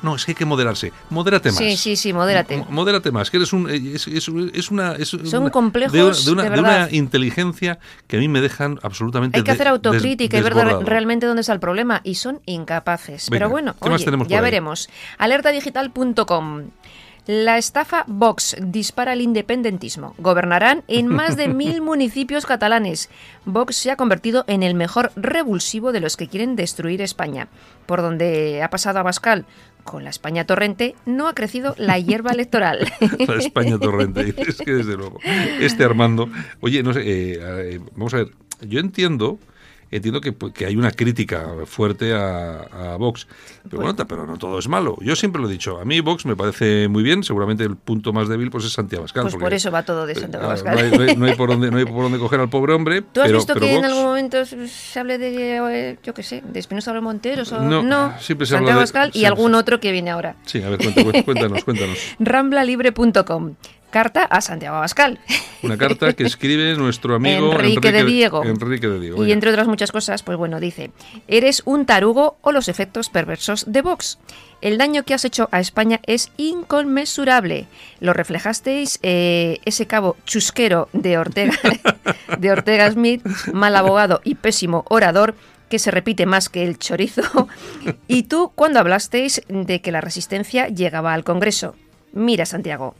no, 0.01 0.15
es 0.15 0.25
que 0.25 0.31
hay 0.31 0.35
que 0.37 0.45
moderarse. 0.45 0.93
Modérate 1.11 1.49
más. 1.49 1.59
Sí, 1.59 1.77
sí, 1.77 1.97
sí, 1.97 2.13
modérate. 2.13 2.65
Modérate 2.71 3.11
más, 3.11 3.33
que 3.33 3.39
eres 3.39 3.53
un. 3.53 3.69
eh, 3.69 3.95
Es, 3.95 4.07
es- 4.07 4.31
es 4.55 4.71
una. 4.71 4.93
es 4.93 5.09
Son 5.09 5.43
una- 5.43 5.51
complejos, 5.51 5.93
de 5.93 6.03
una, 6.05 6.15
de 6.15 6.31
una- 6.31 6.43
de 6.45 6.51
de 6.51 6.61
una 6.61 6.71
verdad. 6.71 6.91
inteligencia 6.93 7.81
que 8.07 8.17
a 8.17 8.21
mí 8.21 8.29
me 8.29 8.41
dejan 8.41 8.79
absolutamente. 8.85 9.39
Hay 9.39 9.43
que 9.43 9.51
hacer 9.51 9.67
autocrítica 9.67 10.39
y 10.39 10.43
ver 10.43 10.55
realmente 10.55 11.27
dónde 11.27 11.41
está 11.41 11.53
el 11.53 11.59
problema 11.59 12.01
y 12.05 12.15
son 12.15 12.41
incapaces. 12.47 13.29
Venga, 13.29 13.41
Pero 13.41 13.51
bueno, 13.51 13.75
¿qué 13.83 13.91
más 13.91 14.07
oye, 14.07 14.17
ya 14.29 14.37
ahí? 14.39 14.43
veremos. 14.45 14.89
Alertadigital.com. 15.19 16.63
La 17.29 17.59
estafa 17.59 18.05
Vox 18.07 18.57
dispara 18.59 19.13
el 19.13 19.21
independentismo. 19.21 20.15
Gobernarán 20.17 20.83
en 20.89 21.09
más 21.09 21.37
de 21.37 21.49
mil 21.49 21.83
municipios 21.83 22.47
catalanes. 22.47 23.11
Vox 23.45 23.77
se 23.77 23.91
ha 23.91 23.97
convertido 23.97 24.45
en 24.47 24.63
el 24.63 24.73
mejor 24.75 25.13
revulsivo 25.15 25.93
de 25.93 26.01
los 26.01 26.17
que 26.17 26.27
quieren 26.29 26.57
destruir 26.57 27.03
España. 27.03 27.49
Por 27.85 28.01
donde 28.01 28.63
ha 28.63 28.71
pasado 28.71 28.99
Abascal 29.01 29.45
con 29.85 30.05
la 30.05 30.11
España 30.11 30.47
torrente, 30.47 30.97
no 31.05 31.29
ha 31.29 31.35
crecido 31.35 31.75
la 31.77 31.99
hierba 31.99 32.31
electoral. 32.31 32.91
La 33.29 33.35
España 33.35 33.79
torrente. 33.79 34.35
Es 34.39 34.57
que 34.57 34.73
desde 34.73 34.97
luego. 34.97 35.19
Este 35.61 35.85
Armando. 35.85 36.31
Oye, 36.61 36.83
no 36.83 36.95
sé. 36.95 37.01
eh, 37.03 37.39
eh, 37.43 37.81
vamos 37.95 38.15
a 38.15 38.19
ver. 38.19 38.29
Yo 38.63 38.81
entiendo. 38.81 39.39
Entiendo 39.91 40.21
que, 40.21 40.33
pues, 40.33 40.53
que 40.53 40.67
hay 40.67 40.77
una 40.77 40.91
crítica 40.91 41.47
fuerte 41.65 42.13
a, 42.15 42.61
a 42.93 42.97
Vox, 42.97 43.27
pero 43.71 43.83
bueno, 43.83 44.07
pero 44.07 44.27
no 44.27 44.37
todo 44.37 44.59
es 44.59 44.69
malo. 44.69 44.97
Yo 45.01 45.17
siempre 45.17 45.41
lo 45.41 45.49
he 45.49 45.53
dicho, 45.53 45.81
a 45.81 45.85
mí 45.87 46.01
Vox 46.01 46.27
me 46.27 46.37
parece 46.37 46.89
muy 46.89 47.03
bien, 47.03 47.25
seguramente 47.25 47.65
el 47.65 47.77
punto 47.77 48.13
más 48.13 48.29
débil 48.29 48.51
pues 48.51 48.65
es 48.67 48.73
Santiago 48.73 49.03
Abascal. 49.03 49.23
Pues 49.23 49.37
por 49.37 49.55
eso 49.55 49.71
va 49.71 49.83
todo 49.85 50.05
de 50.07 50.13
eh, 50.13 50.17
Santiago 50.17 50.45
Abascal. 50.45 50.75
No 50.75 50.81
hay, 50.83 50.91
no 50.91 51.03
hay- 51.05 51.17
no 51.17 51.27
hay 51.27 51.35
por 51.37 51.49
dónde, 51.49 51.71
no 51.71 51.79
hay 51.79 51.85
por 51.87 52.03
dónde 52.03 52.19
coger 52.19 52.41
al 52.41 52.51
pobre 52.51 52.75
hombre. 52.75 53.01
¿Tú 53.01 53.21
has 53.23 53.27
pero, 53.29 53.39
visto 53.39 53.55
pero 53.55 53.67
que 53.67 53.75
en 53.77 53.85
algún 53.87 54.03
momento 54.05 54.45
se 54.45 55.01
hable 55.01 55.17
de, 55.17 55.57
eh, 55.57 55.99
yo 56.03 56.13
qué 56.13 56.23
sé, 56.23 56.43
de 56.47 56.61
Espinosa 56.61 56.93
de 56.93 57.01
Monteros 57.01 57.51
o 57.53 57.61
No, 57.63 58.13
siempre 58.21 58.47
se 58.47 58.55
habla 58.57 58.67
Santiago 58.67 58.67
de- 58.67 58.73
Abascal 58.75 59.11
y 59.15 59.21
sí, 59.21 59.25
algún 59.25 59.55
otro 59.55 59.81
que 59.81 59.91
viene 59.93 60.11
ahora. 60.11 60.37
Sí, 60.45 60.63
a 60.63 60.69
ver, 60.69 60.79
cuenta- 60.79 61.23
cuéntanos, 61.25 61.65
cuéntanos. 61.65 61.99
Ramblalibre.com. 62.19 63.55
Carta 63.91 64.25
a 64.25 64.41
Santiago 64.41 64.77
Abascal. 64.77 65.19
Una 65.63 65.79
carta 65.79 66.13
que 66.13 66.25
escribe 66.25 66.77
nuestro 66.77 67.15
amigo 67.15 67.53
Enrique 67.53 67.91
de 67.91 68.05
Diego. 68.05 68.45
Enrique 68.45 68.87
de 68.87 69.01
Diego. 69.01 69.25
Y 69.25 69.33
entre 69.33 69.51
otras 69.51 69.67
muchas 69.67 69.93
cosas, 69.93 70.23
pues 70.23 70.37
bueno, 70.37 70.61
dice, 70.61 70.91
eres 71.27 71.63
un 71.65 71.87
tarugo 71.87 72.37
o 72.43 72.53
los 72.53 72.69
efectos 72.69 73.09
perversos 73.09 73.65
de 73.67 73.83
Vox. 73.83 74.19
El 74.61 74.77
daño 74.77 75.05
que 75.05 75.15
has 75.15 75.25
hecho 75.25 75.49
a 75.53 75.61
España 75.61 76.01
es 76.07 76.31
inconmensurable. 76.37 77.67
Lo 78.01 78.13
reflejasteis 78.13 78.99
eh, 79.03 79.59
ese 79.65 79.87
cabo 79.87 80.17
chusquero 80.27 80.89
de 80.93 81.17
Ortega, 81.17 81.59
de 82.39 82.51
Ortega 82.51 82.91
Smith, 82.91 83.25
mal 83.53 83.75
abogado 83.77 84.21
y 84.25 84.35
pésimo 84.35 84.85
orador, 84.89 85.35
que 85.69 85.79
se 85.79 85.91
repite 85.91 86.27
más 86.27 86.49
que 86.49 86.65
el 86.65 86.79
chorizo. 86.79 87.23
Y 88.09 88.25
tú, 88.25 88.53
cuando 88.55 88.81
hablasteis 88.81 89.43
de 89.49 89.81
que 89.81 89.93
la 89.93 90.01
resistencia 90.01 90.69
llegaba 90.69 91.15
al 91.15 91.25
Congreso. 91.25 91.75
Mira, 92.13 92.47
Santiago, 92.47 92.95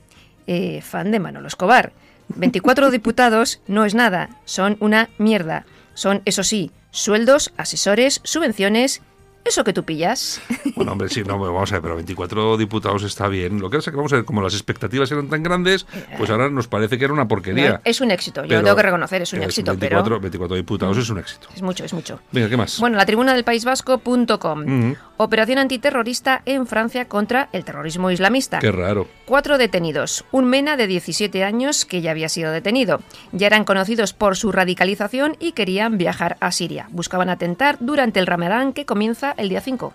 eh, 0.49 0.83
fan 0.83 1.13
de 1.13 1.21
Manolo 1.21 1.47
Escobar. 1.47 1.93
24 2.29 2.91
diputados 2.91 3.61
no 3.69 3.85
es 3.85 3.95
nada, 3.95 4.31
son 4.45 4.77
una 4.81 5.11
mierda. 5.19 5.65
Son, 5.95 6.23
eso 6.25 6.43
sí, 6.43 6.73
sueldos, 6.91 7.53
asesores, 7.57 8.21
subvenciones, 8.25 9.03
eso 9.45 9.65
que 9.65 9.73
tú 9.73 9.85
pillas. 9.85 10.41
Bueno, 10.79 10.93
hombre, 10.93 11.09
sí, 11.09 11.25
no, 11.25 11.39
vamos 11.41 11.73
a 11.73 11.77
ver, 11.77 11.83
pero 11.83 11.97
24 11.97 12.57
diputados 12.57 13.03
está 13.03 13.27
bien. 13.27 13.59
Lo 13.59 13.69
que 13.69 13.79
pasa 13.79 13.91
es 13.91 13.93
que 13.93 13.97
vamos 13.97 14.13
a 14.13 14.17
ver, 14.17 14.25
como 14.25 14.41
las 14.43 14.55
expectativas 14.55 15.11
eran 15.11 15.29
tan 15.29 15.43
grandes, 15.43 15.87
pues 16.17 16.31
ahora 16.31 16.49
nos 16.51 16.69
parece 16.69 16.99
que 16.99 17.05
era 17.05 17.13
una 17.13 17.27
porquería. 17.27 17.81
Es 17.85 18.01
un 18.01 18.13
éxito, 18.13 18.43
yo 18.43 18.49
Pero- 18.49 18.61
lo 18.61 18.65
tengo 18.67 18.77
que 18.77 18.83
reconocer, 18.85 19.23
es 19.23 19.33
un 19.33 19.43
éxito, 19.43 19.73
24, 19.73 20.05
pero 20.05 20.21
24 20.21 20.57
diputados 20.57 20.97
es 20.99 21.11
un 21.11 21.19
éxito. 21.19 21.49
es 21.53 21.63
mucho, 21.63 21.85
es 21.85 21.93
mucho. 21.93 22.21
Venga, 22.31 22.49
¿qué 22.49 22.57
más? 22.57 22.79
Bueno, 22.79 22.97
la 22.97 23.07
tribuna 23.07 23.35
del 23.35 23.43
País 23.43 23.65
Vasco.com. 23.65 24.61
Ujú. 24.91 24.97
Operación 25.17 25.59
antiterrorista 25.59 26.43
en 26.45 26.67
Francia 26.69 27.09
contra 27.09 27.49
el 27.53 27.65
terrorismo 27.65 28.11
islamista. 28.13 28.61
Qué 28.61 28.71
raro. 28.71 29.09
Cuatro 29.25 29.59
detenidos. 29.59 30.25
Un 30.31 30.45
mena 30.47 30.77
de 30.77 30.87
17 30.87 31.43
años 31.43 31.85
que 31.87 32.01
ya 32.03 32.13
había 32.13 32.29
sido 32.29 32.53
detenido. 32.53 33.01
Ya 33.33 33.49
eran 33.49 33.65
conocidos 33.65 34.13
por 34.13 34.37
su 34.37 34.53
radicalización 34.53 35.37
y 35.41 35.53
querían 35.53 35.99
viajar 35.99 36.37
a 36.41 36.53
Siria. 36.53 36.87
Buscaban 36.93 37.31
atentar 37.31 37.79
durante 37.81 38.21
el 38.21 38.27
Ramadán 38.29 38.73
que 38.73 38.87
comienza 38.87 39.28
el 39.37 39.49
día 39.49 39.61
5. 39.61 39.93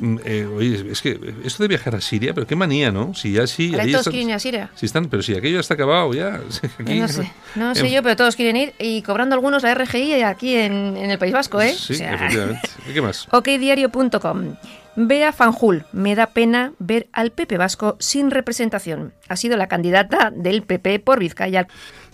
Mm, 0.00 0.18
eh, 0.24 0.46
oye, 0.46 0.92
es 0.92 1.02
que 1.02 1.18
esto 1.44 1.64
de 1.64 1.68
viajar 1.68 1.96
a 1.96 2.00
Siria, 2.00 2.32
pero 2.32 2.46
qué 2.46 2.54
manía, 2.54 2.92
¿no? 2.92 3.14
Si 3.14 3.32
ya 3.32 3.48
sí. 3.48 3.72
Ahora 3.72 3.84
todos 3.90 4.08
quieren 4.08 4.28
ir 4.28 4.34
a 4.36 4.38
Siria. 4.38 4.70
si 4.76 4.86
están, 4.86 5.06
pero 5.06 5.24
si 5.24 5.32
aquello 5.34 5.54
ya 5.54 5.60
está 5.60 5.74
acabado, 5.74 6.14
ya. 6.14 6.40
Aquí- 6.78 7.00
No 7.00 7.08
sé, 7.08 7.32
no 7.56 7.74
sé 7.74 7.86
en- 7.88 7.92
yo, 7.94 8.02
pero 8.04 8.14
todos 8.14 8.36
quieren 8.36 8.56
ir 8.56 8.74
y 8.78 9.02
cobrando 9.02 9.34
algunos 9.34 9.64
la 9.64 9.74
RGI 9.74 10.22
aquí 10.22 10.54
en, 10.54 10.96
en 10.96 11.10
el 11.10 11.18
País 11.18 11.32
Vasco, 11.32 11.60
¿eh? 11.60 11.74
Sí, 11.76 11.94
O 11.94 11.96
sea, 11.96 12.14
efectivamente. 12.14 12.68
¿Y 12.88 12.92
¿Qué 12.94 13.02
más? 13.02 13.26
okdiario.com. 13.32 14.54
Bea 15.00 15.32
Fanjul, 15.32 15.84
me 15.92 16.14
da 16.16 16.26
pena 16.30 16.72
ver 16.80 17.06
al 17.12 17.30
PP 17.30 17.56
Vasco 17.56 17.96
sin 18.00 18.30
representación. 18.32 19.12
Ha 19.28 19.36
sido 19.36 19.56
la 19.56 19.68
candidata 19.68 20.32
del 20.34 20.62
PP 20.62 20.98
por 21.00 21.20
Vizcaya. 21.20 21.66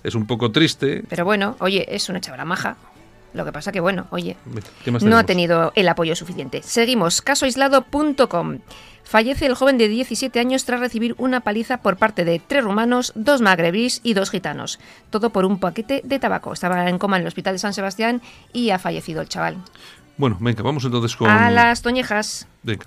Es 0.03 0.15
un 0.15 0.27
poco 0.27 0.53
triste. 0.53 1.03
Pero 1.09 1.25
bueno, 1.25 1.57
oye, 1.61 1.87
es 1.95 2.11
una 2.11 2.21
chavala 2.21 2.45
maja. 2.45 2.77
Lo 3.35 3.45
que 3.45 3.53
pasa 3.53 3.73
que, 3.73 3.81
bueno, 3.81 4.07
oye, 4.11 4.37
¿Qué 4.85 4.91
más 4.91 5.03
no 5.03 5.19
ha 5.19 5.25
tenido 5.25 5.73
el 5.75 5.89
apoyo 5.89 6.15
suficiente. 6.17 6.63
Seguimos, 6.63 7.21
casoaislado.com. 7.21 8.61
Fallece 9.03 9.45
el 9.45 9.55
joven 9.55 9.77
de 9.77 9.89
17 9.89 10.39
años 10.41 10.65
tras 10.65 10.81
recibir 10.81 11.15
una 11.19 11.41
paliza 11.41 11.79
por 11.83 11.97
parte 11.99 12.25
de 12.25 12.39
tres 12.47 12.65
rumanos, 12.65 13.13
dos 13.15 13.43
magrebís 13.43 14.01
y 14.03 14.15
dos 14.15 14.31
gitanos. 14.31 14.79
Todo 15.11 15.29
por 15.31 15.45
un 15.45 15.59
paquete 15.61 16.01
de 16.05 16.19
tabaco. 16.19 16.53
Estaba 16.55 16.89
en 16.89 16.99
coma 16.99 17.17
en 17.17 17.23
el 17.23 17.29
hospital 17.29 17.55
de 17.55 17.59
San 17.59 17.75
Sebastián 17.75 18.23
y 18.53 18.71
ha 18.71 18.79
fallecido 18.79 19.21
el 19.21 19.29
chaval. 19.29 19.57
Bueno, 20.17 20.39
venga, 20.41 20.63
vamos 20.63 20.85
entonces 20.85 21.15
con. 21.17 21.29
A 21.29 21.51
las 21.51 21.83
toñejas. 21.83 22.47
Venga. 22.63 22.87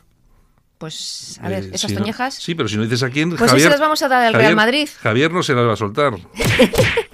Pues, 0.80 1.40
a 1.42 1.50
ver, 1.50 1.64
Eh, 1.66 1.70
esas 1.74 1.90
si 1.90 1.96
no- 1.96 2.02
toñejas. 2.02 2.36
sí, 2.36 2.54
pero 2.56 2.70
si 2.70 2.78
no 2.78 2.84
dices 2.84 3.02
a 3.04 3.10
quién. 3.10 3.30
Pues 3.36 3.42
Javier, 3.50 3.64
se 3.64 3.70
las 3.72 3.80
vamos 3.80 4.02
a 4.04 4.08
dar 4.08 4.24
al 4.24 4.34
Real 4.34 4.54
Javier- 4.54 4.56
Madrid. 4.56 4.90
Javier 5.02 5.32
no 5.32 5.44
se 5.44 5.54
las 5.54 5.66
va 5.68 5.74
a 5.74 5.76
soltar. 5.76 6.14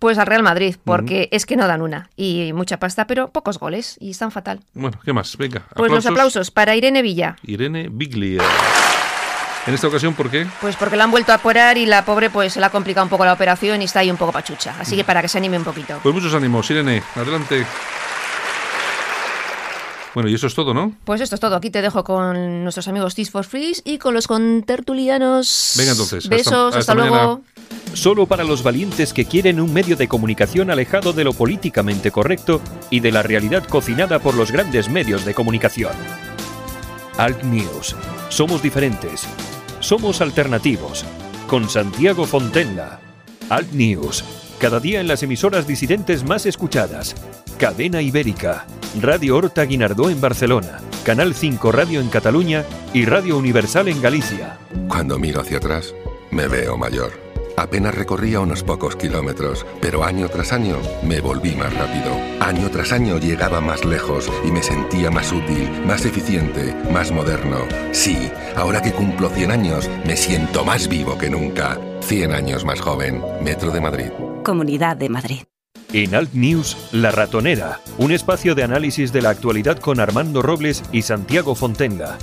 Pues 0.00 0.16
al 0.16 0.26
Real 0.26 0.42
Madrid, 0.42 0.76
porque 0.82 1.28
es 1.30 1.44
que 1.44 1.56
no 1.56 1.66
dan 1.68 1.82
una. 1.82 2.08
Y 2.16 2.52
mucha 2.54 2.78
pasta, 2.78 3.06
pero 3.06 3.28
pocos 3.28 3.58
goles. 3.58 3.98
Y 4.00 4.12
están 4.12 4.30
fatal. 4.30 4.60
Bueno, 4.72 4.98
¿qué 5.04 5.12
más? 5.12 5.36
Venga. 5.36 5.62
Pues 5.76 5.92
los 5.92 6.06
aplausos 6.06 6.50
para 6.50 6.74
Irene 6.74 7.02
Villa. 7.02 7.36
Irene 7.42 7.88
Biglia. 7.92 8.42
En 9.66 9.74
esta 9.74 9.88
ocasión, 9.88 10.14
¿por 10.14 10.30
qué? 10.30 10.46
Pues 10.62 10.74
porque 10.76 10.96
la 10.96 11.04
han 11.04 11.10
vuelto 11.10 11.32
a 11.32 11.36
operar 11.36 11.76
y 11.76 11.84
la 11.84 12.06
pobre 12.06 12.30
pues 12.30 12.54
se 12.54 12.60
le 12.60 12.66
ha 12.66 12.70
complicado 12.70 13.04
un 13.04 13.10
poco 13.10 13.26
la 13.26 13.34
operación 13.34 13.82
y 13.82 13.84
está 13.84 14.00
ahí 14.00 14.10
un 14.10 14.16
poco 14.16 14.32
pachucha. 14.32 14.74
Así 14.80 14.96
que 14.96 15.04
para 15.04 15.20
que 15.20 15.28
se 15.28 15.36
anime 15.36 15.58
un 15.58 15.64
poquito. 15.64 16.00
Pues 16.02 16.14
muchos 16.14 16.32
ánimos, 16.32 16.70
Irene. 16.70 17.02
Adelante. 17.14 17.66
Bueno, 20.14 20.28
y 20.28 20.34
eso 20.34 20.46
es 20.48 20.54
todo, 20.54 20.74
¿no? 20.74 20.92
Pues 21.04 21.20
esto 21.20 21.36
es 21.36 21.40
todo. 21.40 21.54
Aquí 21.54 21.70
te 21.70 21.82
dejo 21.82 22.02
con 22.02 22.64
nuestros 22.64 22.88
amigos 22.88 23.14
Teas 23.14 23.30
for 23.30 23.44
Freeze 23.44 23.80
y 23.84 23.98
con 23.98 24.12
los 24.14 24.26
contertulianos. 24.26 25.74
Venga, 25.76 25.92
entonces, 25.92 26.24
hasta- 26.24 26.34
Besos, 26.36 26.54
hasta, 26.76 26.78
hasta 26.80 26.94
luego. 26.94 27.14
mañana. 27.14 27.40
Solo 27.94 28.26
para 28.26 28.44
los 28.44 28.62
valientes 28.62 29.12
que 29.12 29.24
quieren 29.24 29.60
un 29.60 29.72
medio 29.72 29.96
de 29.96 30.08
comunicación 30.08 30.70
alejado 30.70 31.12
de 31.12 31.24
lo 31.24 31.32
políticamente 31.32 32.10
correcto 32.10 32.60
y 32.90 33.00
de 33.00 33.12
la 33.12 33.22
realidad 33.22 33.64
cocinada 33.68 34.18
por 34.18 34.34
los 34.34 34.50
grandes 34.50 34.88
medios 34.88 35.24
de 35.24 35.34
comunicación. 35.34 35.92
Alt 37.16 37.42
News. 37.44 37.94
Somos 38.28 38.62
diferentes. 38.62 39.26
Somos 39.80 40.20
alternativos. 40.20 41.04
Con 41.46 41.68
Santiago 41.68 42.26
Fontenla. 42.26 43.00
Alt 43.48 43.72
News. 43.72 44.24
Cada 44.58 44.78
día 44.80 45.00
en 45.00 45.08
las 45.08 45.22
emisoras 45.22 45.66
disidentes 45.66 46.24
más 46.24 46.46
escuchadas. 46.46 47.14
Cadena 47.58 48.00
Ibérica. 48.02 48.66
Radio 48.98 49.36
Horta 49.36 49.64
Guinardó 49.64 50.10
en 50.10 50.20
Barcelona. 50.20 50.78
Canal 51.04 51.34
5 51.34 51.72
Radio 51.72 52.00
en 52.00 52.08
Cataluña 52.08 52.64
y 52.92 53.04
Radio 53.04 53.38
Universal 53.38 53.88
en 53.88 54.02
Galicia. 54.02 54.58
Cuando 54.88 55.18
miro 55.18 55.40
hacia 55.40 55.58
atrás, 55.58 55.94
me 56.30 56.48
veo 56.48 56.76
mayor. 56.76 57.12
Apenas 57.56 57.94
recorría 57.94 58.40
unos 58.40 58.62
pocos 58.62 58.96
kilómetros, 58.96 59.66
pero 59.80 60.02
año 60.02 60.28
tras 60.28 60.52
año 60.52 60.78
me 61.02 61.20
volví 61.20 61.54
más 61.54 61.72
rápido. 61.74 62.16
Año 62.40 62.70
tras 62.70 62.90
año 62.92 63.18
llegaba 63.18 63.60
más 63.60 63.84
lejos 63.84 64.30
y 64.44 64.50
me 64.50 64.62
sentía 64.62 65.10
más 65.10 65.30
útil, 65.30 65.70
más 65.86 66.04
eficiente, 66.04 66.74
más 66.90 67.12
moderno. 67.12 67.58
Sí, 67.92 68.30
ahora 68.56 68.80
que 68.82 68.92
cumplo 68.92 69.28
100 69.28 69.50
años, 69.52 69.90
me 70.06 70.16
siento 70.16 70.64
más 70.64 70.88
vivo 70.88 71.18
que 71.18 71.30
nunca. 71.30 71.78
100 72.00 72.32
años 72.32 72.64
más 72.64 72.80
joven. 72.80 73.22
Metro 73.42 73.70
de 73.70 73.80
Madrid. 73.80 74.10
Comunidad 74.42 74.96
de 74.96 75.08
Madrid. 75.10 75.42
En 75.92 76.14
Alt 76.14 76.34
News, 76.34 76.76
La 76.92 77.10
Ratonera, 77.10 77.80
un 77.98 78.12
espacio 78.12 78.54
de 78.54 78.62
análisis 78.62 79.12
de 79.12 79.22
la 79.22 79.30
actualidad 79.30 79.80
con 79.80 79.98
Armando 79.98 80.40
Robles 80.40 80.84
y 80.92 81.02
Santiago 81.02 81.56
Fontenga. 81.56 82.16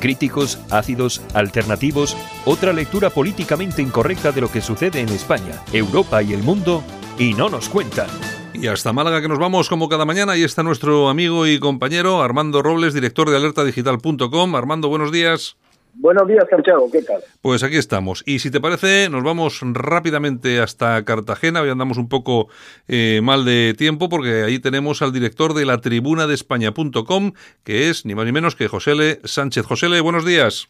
Críticos, 0.00 0.58
ácidos, 0.70 1.22
alternativos, 1.32 2.16
otra 2.44 2.72
lectura 2.72 3.10
políticamente 3.10 3.80
incorrecta 3.80 4.32
de 4.32 4.40
lo 4.40 4.50
que 4.50 4.60
sucede 4.60 4.98
en 5.00 5.08
España, 5.10 5.62
Europa 5.72 6.20
y 6.20 6.32
el 6.32 6.42
mundo, 6.42 6.82
y 7.16 7.34
no 7.34 7.48
nos 7.48 7.68
cuentan. 7.68 8.08
Y 8.54 8.66
hasta 8.66 8.92
Málaga 8.92 9.22
que 9.22 9.28
nos 9.28 9.38
vamos 9.38 9.68
como 9.68 9.88
cada 9.88 10.04
mañana. 10.04 10.32
Ahí 10.32 10.42
está 10.42 10.64
nuestro 10.64 11.08
amigo 11.08 11.46
y 11.46 11.60
compañero 11.60 12.22
Armando 12.22 12.60
Robles, 12.60 12.92
director 12.92 13.30
de 13.30 13.36
alertadigital.com. 13.36 14.56
Armando, 14.56 14.88
buenos 14.88 15.12
días. 15.12 15.56
Buenos 15.94 16.26
días, 16.28 16.44
Santiago, 16.48 16.90
¿qué 16.90 17.02
tal? 17.02 17.22
Pues 17.42 17.62
aquí 17.62 17.76
estamos. 17.76 18.22
Y 18.26 18.38
si 18.38 18.50
te 18.50 18.60
parece, 18.60 19.08
nos 19.10 19.22
vamos 19.22 19.60
rápidamente 19.62 20.60
hasta 20.60 21.04
Cartagena. 21.04 21.60
Hoy 21.60 21.70
andamos 21.70 21.98
un 21.98 22.08
poco 22.08 22.48
eh, 22.88 23.20
mal 23.22 23.44
de 23.44 23.74
tiempo 23.76 24.08
porque 24.08 24.42
ahí 24.42 24.58
tenemos 24.58 25.02
al 25.02 25.12
director 25.12 25.54
de 25.54 25.66
la 25.66 25.80
tribuna 25.80 26.26
de 26.26 26.34
España.com, 26.34 27.32
que 27.64 27.90
es 27.90 28.06
ni 28.06 28.14
más 28.14 28.24
ni 28.24 28.32
menos 28.32 28.56
que 28.56 28.68
José 28.68 29.20
Sánchez. 29.24 29.66
José 29.66 30.00
buenos 30.00 30.24
días. 30.24 30.68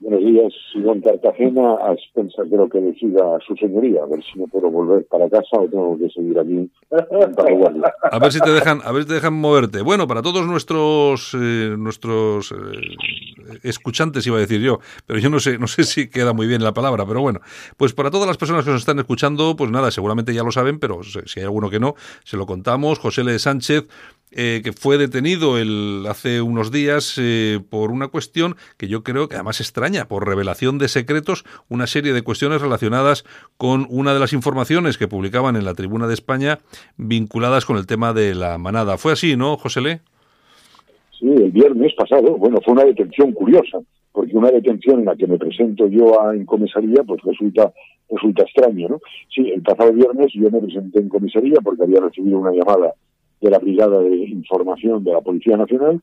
Buenos 0.00 0.20
días, 0.24 0.50
sigo 0.72 0.94
en 0.94 1.02
Cartagena 1.02 1.76
a 1.84 1.92
expensas 1.92 2.48
de 2.48 2.56
lo 2.56 2.70
que 2.70 2.80
decida 2.80 3.38
su 3.46 3.54
señoría, 3.56 4.02
a 4.02 4.06
ver 4.06 4.24
si 4.24 4.38
me 4.38 4.48
puedo 4.48 4.70
volver 4.70 5.04
para 5.04 5.28
casa 5.28 5.58
o 5.58 5.68
tengo 5.68 5.98
que 5.98 6.08
seguir 6.08 6.38
aquí 6.38 6.70
en 6.90 7.34
Paraguay. 7.34 7.82
A 8.10 8.18
ver 8.18 8.32
si 8.32 8.40
te 8.40 8.50
dejan, 8.50 8.80
a 8.82 8.92
ver 8.92 9.02
si 9.02 9.08
te 9.08 9.14
dejan 9.14 9.34
moverte. 9.34 9.82
Bueno, 9.82 10.08
para 10.08 10.22
todos 10.22 10.46
nuestros 10.46 11.34
eh, 11.34 11.74
nuestros 11.76 12.50
eh, 12.50 12.56
escuchantes 13.62 14.26
iba 14.26 14.38
a 14.38 14.40
decir 14.40 14.62
yo, 14.62 14.78
pero 15.04 15.18
yo 15.18 15.28
no 15.28 15.38
sé, 15.38 15.58
no 15.58 15.66
sé 15.66 15.84
si 15.84 16.08
queda 16.08 16.32
muy 16.32 16.46
bien 16.46 16.64
la 16.64 16.72
palabra, 16.72 17.04
pero 17.04 17.20
bueno, 17.20 17.40
pues 17.76 17.92
para 17.92 18.10
todas 18.10 18.26
las 18.26 18.38
personas 18.38 18.64
que 18.64 18.70
nos 18.70 18.80
están 18.80 18.98
escuchando, 19.00 19.54
pues 19.54 19.70
nada, 19.70 19.90
seguramente 19.90 20.32
ya 20.32 20.42
lo 20.42 20.50
saben, 20.50 20.78
pero 20.78 21.02
si 21.02 21.40
hay 21.40 21.44
alguno 21.44 21.68
que 21.68 21.78
no, 21.78 21.94
se 22.24 22.38
lo 22.38 22.46
contamos. 22.46 22.98
José 22.98 23.20
L. 23.20 23.38
Sánchez 23.38 23.86
eh, 24.32 24.60
que 24.62 24.72
fue 24.72 24.96
detenido 24.98 25.58
el, 25.58 26.04
hace 26.08 26.40
unos 26.40 26.70
días 26.70 27.18
eh, 27.20 27.58
por 27.68 27.90
una 27.90 28.08
cuestión 28.08 28.54
que 28.76 28.88
yo 28.88 29.02
creo 29.02 29.28
que 29.28 29.34
además 29.34 29.60
extraña, 29.60 30.06
por 30.06 30.26
revelación 30.26 30.78
de 30.78 30.88
secretos, 30.88 31.44
una 31.68 31.86
serie 31.86 32.12
de 32.12 32.22
cuestiones 32.22 32.60
relacionadas 32.60 33.24
con 33.56 33.86
una 33.90 34.14
de 34.14 34.20
las 34.20 34.32
informaciones 34.32 34.98
que 34.98 35.08
publicaban 35.08 35.56
en 35.56 35.64
la 35.64 35.74
Tribuna 35.74 36.06
de 36.06 36.14
España 36.14 36.58
vinculadas 36.96 37.64
con 37.64 37.76
el 37.76 37.86
tema 37.86 38.12
de 38.12 38.34
la 38.34 38.58
manada. 38.58 38.98
¿Fue 38.98 39.12
así, 39.12 39.36
no, 39.36 39.56
José 39.56 39.80
Le? 39.80 40.00
Sí, 41.18 41.26
el 41.26 41.50
viernes 41.50 41.92
pasado, 41.94 42.36
bueno, 42.36 42.60
fue 42.64 42.74
una 42.74 42.84
detención 42.84 43.32
curiosa, 43.32 43.78
porque 44.12 44.36
una 44.36 44.50
detención 44.50 45.00
en 45.00 45.06
la 45.06 45.16
que 45.16 45.26
me 45.26 45.38
presento 45.38 45.86
yo 45.88 46.16
en 46.32 46.46
comisaría, 46.46 47.02
pues 47.04 47.20
resulta 47.22 47.72
resulta 48.10 48.42
extraño, 48.42 48.88
¿no? 48.88 49.00
Sí, 49.32 49.50
el 49.50 49.62
pasado 49.62 49.92
viernes 49.92 50.32
yo 50.34 50.50
me 50.50 50.60
presenté 50.60 51.00
en 51.00 51.08
comisaría 51.08 51.56
porque 51.62 51.84
había 51.84 52.00
recibido 52.00 52.38
una 52.38 52.50
llamada 52.50 52.92
de 53.40 53.50
la 53.50 53.58
Brigada 53.58 54.00
de 54.00 54.16
Información 54.16 55.02
de 55.04 55.12
la 55.12 55.20
Policía 55.20 55.56
Nacional 55.56 56.00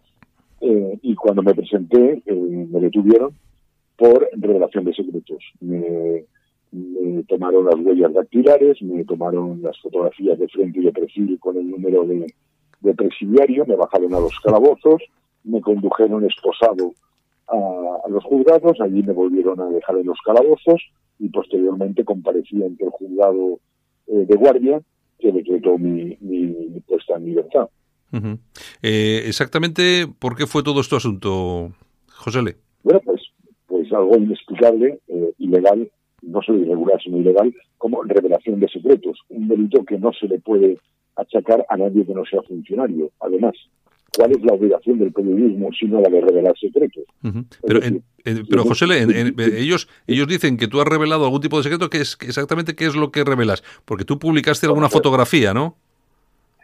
eh, 0.62 1.00
y 1.02 1.16
cuando 1.16 1.44
me 1.44 1.54
presenté 1.54 2.24
eh, 2.26 2.68
me 2.72 2.80
detuvieron 2.80 3.32
por 3.96 4.28
revelación 4.34 4.86
de 4.86 4.94
secretos. 4.94 5.44
Me, 5.60 6.26
tomaron 7.28 7.66
las 7.66 7.76
huellas 7.76 8.14
dactilares, 8.14 8.82
me 8.82 9.04
tomaron 9.06 9.62
las 9.62 9.80
fotografías 9.80 10.38
de 10.38 10.48
frente 10.48 10.80
y 10.80 10.84
de 10.84 10.92
perfil 10.92 11.40
con 11.40 11.58
el 11.58 11.70
número 11.70 12.06
de, 12.06 12.28
de 12.82 12.94
presidiario, 12.94 13.66
me 13.66 13.76
bajaron 13.76 14.14
a 14.14 14.20
los 14.20 14.38
calabozos, 14.42 15.02
me 15.44 15.62
condujeron 15.62 16.26
esposado 16.26 16.94
a, 17.48 17.56
a, 18.06 18.10
los 18.10 18.24
juzgados, 18.24 18.80
allí 18.82 19.02
me 19.02 19.14
volvieron 19.14 19.60
a 19.62 19.66
dejar 19.68 19.98
en 19.98 20.08
los 20.08 20.20
calabozos 20.24 20.82
y 21.20 21.30
posteriormente 21.30 22.04
comparecí 22.04 22.64
ante 22.64 22.86
el 22.86 22.92
juzgado 22.92 23.60
eh, 24.08 24.26
de 24.26 24.36
guardia 24.36 24.82
que 25.20 25.32
decretó 25.32 25.78
mi, 25.78 26.18
mi, 26.22 26.48
mi 26.48 26.80
puesta 26.82 27.16
en 27.16 27.26
libertad. 27.26 27.70
Uh 28.12 28.18
-huh. 28.18 28.40
eh, 28.82 29.24
exactamente, 29.26 30.08
¿por 30.20 30.36
qué 30.36 30.48
fue 30.48 30.64
todo 30.64 30.80
este 30.80 30.96
asunto, 30.96 31.74
José 32.10 32.42
Le? 32.42 32.56
Bueno, 32.84 33.02
pues, 33.04 33.22
pues 33.66 33.92
algo 33.92 34.16
inexplicable, 34.18 35.00
eh, 35.08 35.34
ilegal, 35.40 35.92
no 36.22 36.42
solo 36.42 36.60
irregular, 36.60 37.02
sino 37.04 37.18
ilegal, 37.18 37.54
como 37.78 38.04
revelación 38.04 38.60
de 38.60 38.70
secretos, 38.70 39.20
un 39.30 39.48
delito 39.48 39.84
que 39.84 39.98
no 39.98 40.12
se 40.14 40.28
le 40.28 40.40
puede 40.40 40.80
achacar 41.16 41.66
a 41.70 41.78
nadie 41.78 42.06
que 42.06 42.14
no 42.14 42.24
sea 42.26 42.42
funcionario. 42.44 43.12
Además, 43.20 43.56
¿cuál 44.16 44.32
es 44.32 44.44
la 44.44 44.54
obligación 44.54 45.00
del 45.00 45.12
periodismo 45.12 45.70
sino 45.80 46.02
la 46.02 46.10
de 46.10 46.22
revelar 46.22 46.54
secretos? 46.58 47.04
Uh 47.24 47.28
-huh. 47.28 47.46
Pero, 47.66 47.80
decir, 47.80 48.02
en, 48.26 48.38
en, 48.38 48.46
pero 48.48 48.64
José, 48.64 48.86
en, 49.02 49.36
ellos, 49.40 49.88
ellos 50.08 50.28
dicen 50.28 50.58
que 50.58 50.68
tú 50.68 50.80
has 50.82 50.88
revelado 50.88 51.26
algún 51.26 51.42
tipo 51.42 51.58
de 51.58 51.64
secreto, 51.64 51.90
que 51.90 52.02
es 52.02 52.18
exactamente 52.22 52.76
qué 52.76 52.86
es 52.86 52.96
lo 52.96 53.12
que 53.12 53.24
revelas, 53.24 53.64
porque 53.86 54.06
tú 54.06 54.20
publicaste 54.20 54.66
alguna 54.66 54.90
fotografía, 54.90 55.54
¿no? 55.54 55.76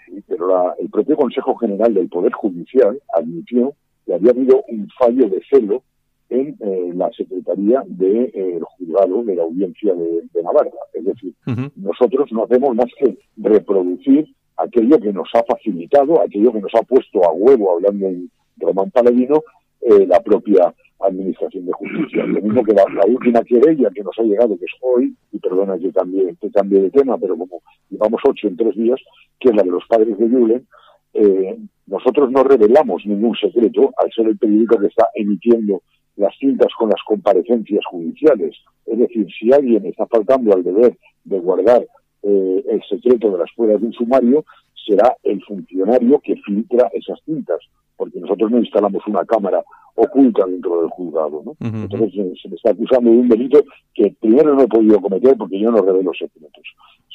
Sí, 0.05 0.21
pero 0.27 0.47
la, 0.47 0.75
el 0.79 0.89
propio 0.89 1.15
Consejo 1.15 1.55
General 1.55 1.93
del 1.93 2.09
Poder 2.09 2.33
Judicial 2.33 2.99
admitió 3.15 3.73
que 4.05 4.13
había 4.13 4.31
habido 4.31 4.63
un 4.67 4.89
fallo 4.99 5.29
de 5.29 5.41
celo 5.49 5.83
en 6.29 6.55
eh, 6.59 6.91
la 6.95 7.09
Secretaría 7.11 7.83
del 7.85 7.97
de, 7.97 8.31
eh, 8.33 8.59
Juzgado 8.61 9.23
de 9.23 9.35
la 9.35 9.43
Audiencia 9.43 9.93
de, 9.93 10.23
de 10.33 10.43
Navarra. 10.43 10.71
Es 10.93 11.05
decir, 11.05 11.33
uh 11.45 11.51
-huh. 11.51 11.71
nosotros 11.75 12.31
no 12.31 12.43
hacemos 12.43 12.75
más 12.75 12.89
que 12.99 13.17
reproducir 13.37 14.27
aquello 14.57 14.99
que 14.99 15.13
nos 15.13 15.29
ha 15.33 15.43
facilitado, 15.43 16.21
aquello 16.21 16.51
que 16.53 16.61
nos 16.61 16.73
ha 16.75 16.81
puesto 16.83 17.23
a 17.23 17.31
huevo, 17.31 17.71
hablando 17.71 18.07
en 18.07 18.29
Román 18.57 18.91
Paladino, 18.91 19.43
eh, 19.81 20.05
la 20.07 20.19
propia 20.21 20.73
Administración 20.99 21.65
de 21.65 21.73
Justicia. 21.73 22.25
Lo 22.25 22.41
mismo 22.41 22.63
que 22.63 22.73
la, 22.73 22.85
la, 22.93 23.05
última 23.05 23.43
querella 23.43 23.89
que 23.93 24.03
nos 24.03 24.17
ha 24.17 24.23
llegado, 24.23 24.57
que 24.57 24.65
es 24.65 24.71
hoy, 24.81 25.13
y 25.31 25.39
perdona 25.39 25.77
que 25.77 25.91
cambie, 25.91 26.35
que 26.39 26.49
cambie 26.51 26.81
de 26.81 26.91
tema, 26.91 27.17
pero 27.17 27.37
como 27.37 27.61
llevamos 27.89 28.21
ocho 28.25 28.47
en 28.47 28.55
tres 28.55 28.75
días, 28.75 28.99
que 29.39 29.49
es 29.49 29.55
la 29.55 29.63
de 29.63 29.71
los 29.71 29.85
padres 29.87 30.17
de 30.17 30.29
Julen, 30.29 30.65
eh, 31.13 31.57
nosotros 31.87 32.31
no 32.31 32.43
revelamos 32.43 33.05
ningún 33.05 33.35
secreto 33.35 33.91
al 33.97 34.11
ser 34.11 34.27
el 34.27 34.37
periódico 34.37 34.79
que 34.79 34.87
está 34.87 35.07
emitiendo 35.13 35.81
las 36.15 36.35
cintas 36.37 36.69
con 36.77 36.89
las 36.89 37.01
comparecencias 37.05 37.85
judiciales. 37.85 38.55
Es 38.85 38.97
decir, 38.97 39.27
si 39.37 39.51
alguien 39.51 39.85
está 39.85 40.05
faltando 40.07 40.53
al 40.53 40.63
deber 40.63 40.97
de 41.23 41.39
guardar 41.39 41.85
eh, 42.23 42.63
el 42.69 42.81
secreto 42.89 43.31
de 43.31 43.37
las 43.37 43.49
pruebas 43.55 43.81
de 43.81 43.87
un 43.87 43.93
sumario, 43.93 44.45
será 44.85 45.15
el 45.23 45.41
funcionario 45.43 46.19
que 46.19 46.35
filtra 46.37 46.89
esas 46.93 47.19
cintas, 47.25 47.59
porque 47.95 48.19
nosotros 48.19 48.51
no 48.51 48.59
instalamos 48.59 49.05
una 49.07 49.23
cámara 49.25 49.63
oculta 49.95 50.45
dentro 50.45 50.81
del 50.81 50.89
juzgado. 50.89 51.41
¿no? 51.45 51.51
Uh 51.51 51.55
-huh. 51.59 51.83
Entonces 51.83 52.13
eh, 52.15 52.33
se 52.41 52.49
me 52.49 52.55
está 52.55 52.71
acusando 52.71 53.11
de 53.11 53.17
un 53.17 53.29
delito 53.29 53.63
que 53.93 54.15
primero 54.19 54.55
no 54.55 54.63
he 54.63 54.67
podido 54.67 54.99
cometer 54.99 55.37
porque 55.37 55.59
yo 55.59 55.71
no 55.71 55.81
revelo 55.81 56.11
secretos. 56.13 56.63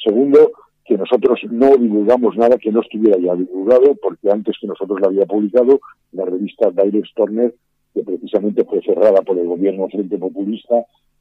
Segundo, 0.03 0.51
que 0.85 0.97
nosotros 0.97 1.39
no 1.51 1.75
divulgamos 1.77 2.35
nada 2.37 2.57
que 2.57 2.71
no 2.71 2.81
estuviera 2.81 3.19
ya 3.19 3.35
divulgado, 3.35 3.95
porque 4.01 4.31
antes 4.31 4.55
que 4.59 4.67
nosotros 4.67 4.99
lo 4.99 5.07
había 5.07 5.25
publicado, 5.25 5.79
la 6.13 6.25
revista 6.25 6.71
Direct 6.71 7.07
Storner 7.07 7.53
que 7.93 8.03
precisamente 8.03 8.63
fue 8.65 8.81
cerrada 8.81 9.21
por 9.21 9.37
el 9.37 9.47
gobierno 9.47 9.87
Frente 9.87 10.17
Populista 10.17 10.75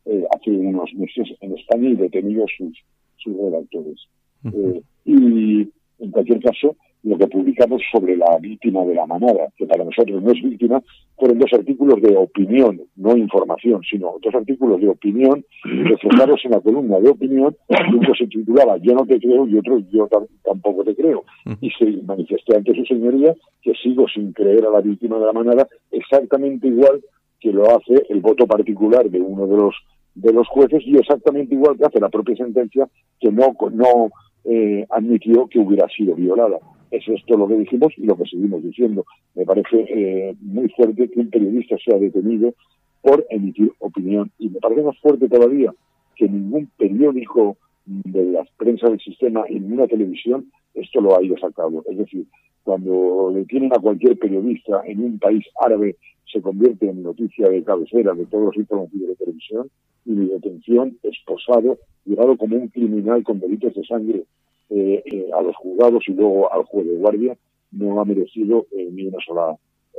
eh, 0.05 0.25
hace 0.35 0.51
unos 0.51 0.93
meses 0.95 1.29
en 1.41 1.57
España 1.57 1.89
y 1.91 1.97
detenido 1.97 2.45
sus, 2.57 2.79
sus 3.19 3.37
redactores. 3.37 4.09
Uh 4.45 4.49
-huh. 4.49 4.77
eh, 4.77 4.83
y 5.05 5.69
en 6.01 6.11
cualquier 6.11 6.41
caso, 6.41 6.77
lo 7.05 7.17
que 7.17 7.27
publicamos 7.29 7.81
sobre 7.93 8.17
la 8.17 8.39
víctima 8.39 8.85
de 8.85 8.95
la 8.95 9.07
manada, 9.07 9.49
que 9.57 9.67
para 9.67 9.85
nosotros 9.85 10.23
no 10.23 10.33
es 10.33 10.43
víctima, 10.43 10.83
fueron 11.17 11.39
dos 11.39 11.53
artículos 11.53 12.01
de 12.03 12.17
opinión, 12.17 12.81
no 12.97 13.17
información, 13.17 13.83
sino 13.89 14.15
dos 14.23 14.35
artículos 14.35 14.81
de 14.81 14.89
opinión 14.89 15.45
reflejados 15.65 16.41
en 16.45 16.51
la 16.53 16.61
columna 16.61 16.99
de 16.99 17.11
opinión, 17.11 17.57
uno 17.95 18.15
se 18.17 18.27
titulaba 18.27 18.77
Yo 18.79 18.95
no 18.95 19.07
te 19.07 19.19
creo 19.19 19.47
y 19.47 19.57
otro 19.57 19.79
Yo 19.91 20.09
tampoco 20.45 20.85
te 20.85 20.95
creo. 20.95 21.25
Y 21.61 21.71
se 21.71 21.87
manifestó 22.03 22.57
ante 22.57 22.75
su 22.75 22.85
señoría 22.85 23.35
que 23.63 23.73
sigo 23.75 24.07
sin 24.09 24.33
creer 24.33 24.65
a 24.67 24.71
la 24.71 24.81
víctima 24.81 25.19
de 25.19 25.27
la 25.27 25.33
manada 25.33 25.69
exactamente 25.91 26.67
igual 26.69 27.01
que 27.41 27.53
lo 27.53 27.65
hace 27.71 28.03
el 28.09 28.21
voto 28.21 28.47
particular 28.47 29.09
de 29.09 29.21
uno 29.21 29.47
de 29.47 29.57
los 29.57 29.75
de 30.21 30.33
los 30.33 30.49
jueces 30.49 30.83
y 30.85 30.97
exactamente 30.97 31.55
igual 31.55 31.77
que 31.77 31.85
hace 31.85 32.01
la 32.01 32.09
propia 32.09 32.37
sentencia 32.37 32.89
que 33.21 33.31
no 33.31 33.55
no 33.73 34.11
eh, 34.45 34.85
admitió 34.91 35.47
que 35.47 35.59
hubiera 35.59 35.87
sido 35.89 36.15
violada. 36.15 36.59
Es 36.91 37.07
esto 37.07 37.37
lo 37.37 37.47
que 37.47 37.57
dijimos 37.57 37.93
y 37.97 38.07
lo 38.07 38.17
que 38.17 38.25
seguimos 38.25 38.63
diciendo. 38.63 39.05
Me 39.35 39.45
parece 39.45 39.85
eh, 39.89 40.35
muy 40.41 40.69
fuerte 40.71 41.09
que 41.11 41.21
un 41.21 41.31
periodista 41.31 41.77
sea 41.85 41.99
detenido 41.99 42.55
por 43.03 43.27
emitir 43.31 43.71
opinión 43.79 44.31
y 44.39 44.49
me 44.49 44.59
parece 44.59 44.83
más 44.83 44.99
fuerte 44.99 45.29
todavía 45.29 45.73
que 46.17 46.29
ningún 46.29 46.69
periódico 46.77 47.57
de 47.87 48.25
las 48.25 48.51
prensa 48.57 48.89
del 48.89 49.01
sistema 49.01 49.45
en 49.49 49.63
ninguna 49.63 49.87
televisión 49.87 50.51
esto 50.75 51.01
lo 51.01 51.19
haya 51.19 51.37
sacado. 51.39 51.85
Es 51.91 51.99
decir, 51.99 52.27
cuando 52.63 53.31
detienen 53.35 53.73
a 53.73 53.79
cualquier 53.79 54.19
periodista 54.19 54.83
en 54.85 55.03
un 55.03 55.19
país 55.19 55.45
árabe 55.61 55.97
se 56.31 56.43
convierte 56.43 56.89
en 56.89 57.03
noticia 57.03 57.49
de 57.49 57.65
cabecera 57.65 58.13
de 58.13 58.27
todos 58.27 58.47
los 58.47 58.57
informativos 58.57 59.09
de 59.09 59.17
televisión 59.17 59.71
y 60.05 60.11
mi 60.11 60.27
detención, 60.27 60.99
esposado, 61.03 61.79
llevado 62.05 62.37
como 62.37 62.57
un 62.57 62.69
criminal 62.69 63.23
con 63.23 63.41
delitos 63.41 63.75
de 63.75 63.85
sangre 63.85 64.25
eh, 64.71 65.03
eh, 65.05 65.31
a 65.33 65.41
los 65.41 65.57
juzgados 65.57 66.05
y 66.09 66.13
luego 66.13 66.53
al 66.53 66.65
juez 66.65 66.87
de 66.87 66.97
guardia, 66.97 67.39
no 67.71 68.01
ha 68.01 68.05
merecido 68.05 68.67
eh, 68.73 68.89
ni 68.93 69.07
una 69.07 69.19
sola 69.27 69.57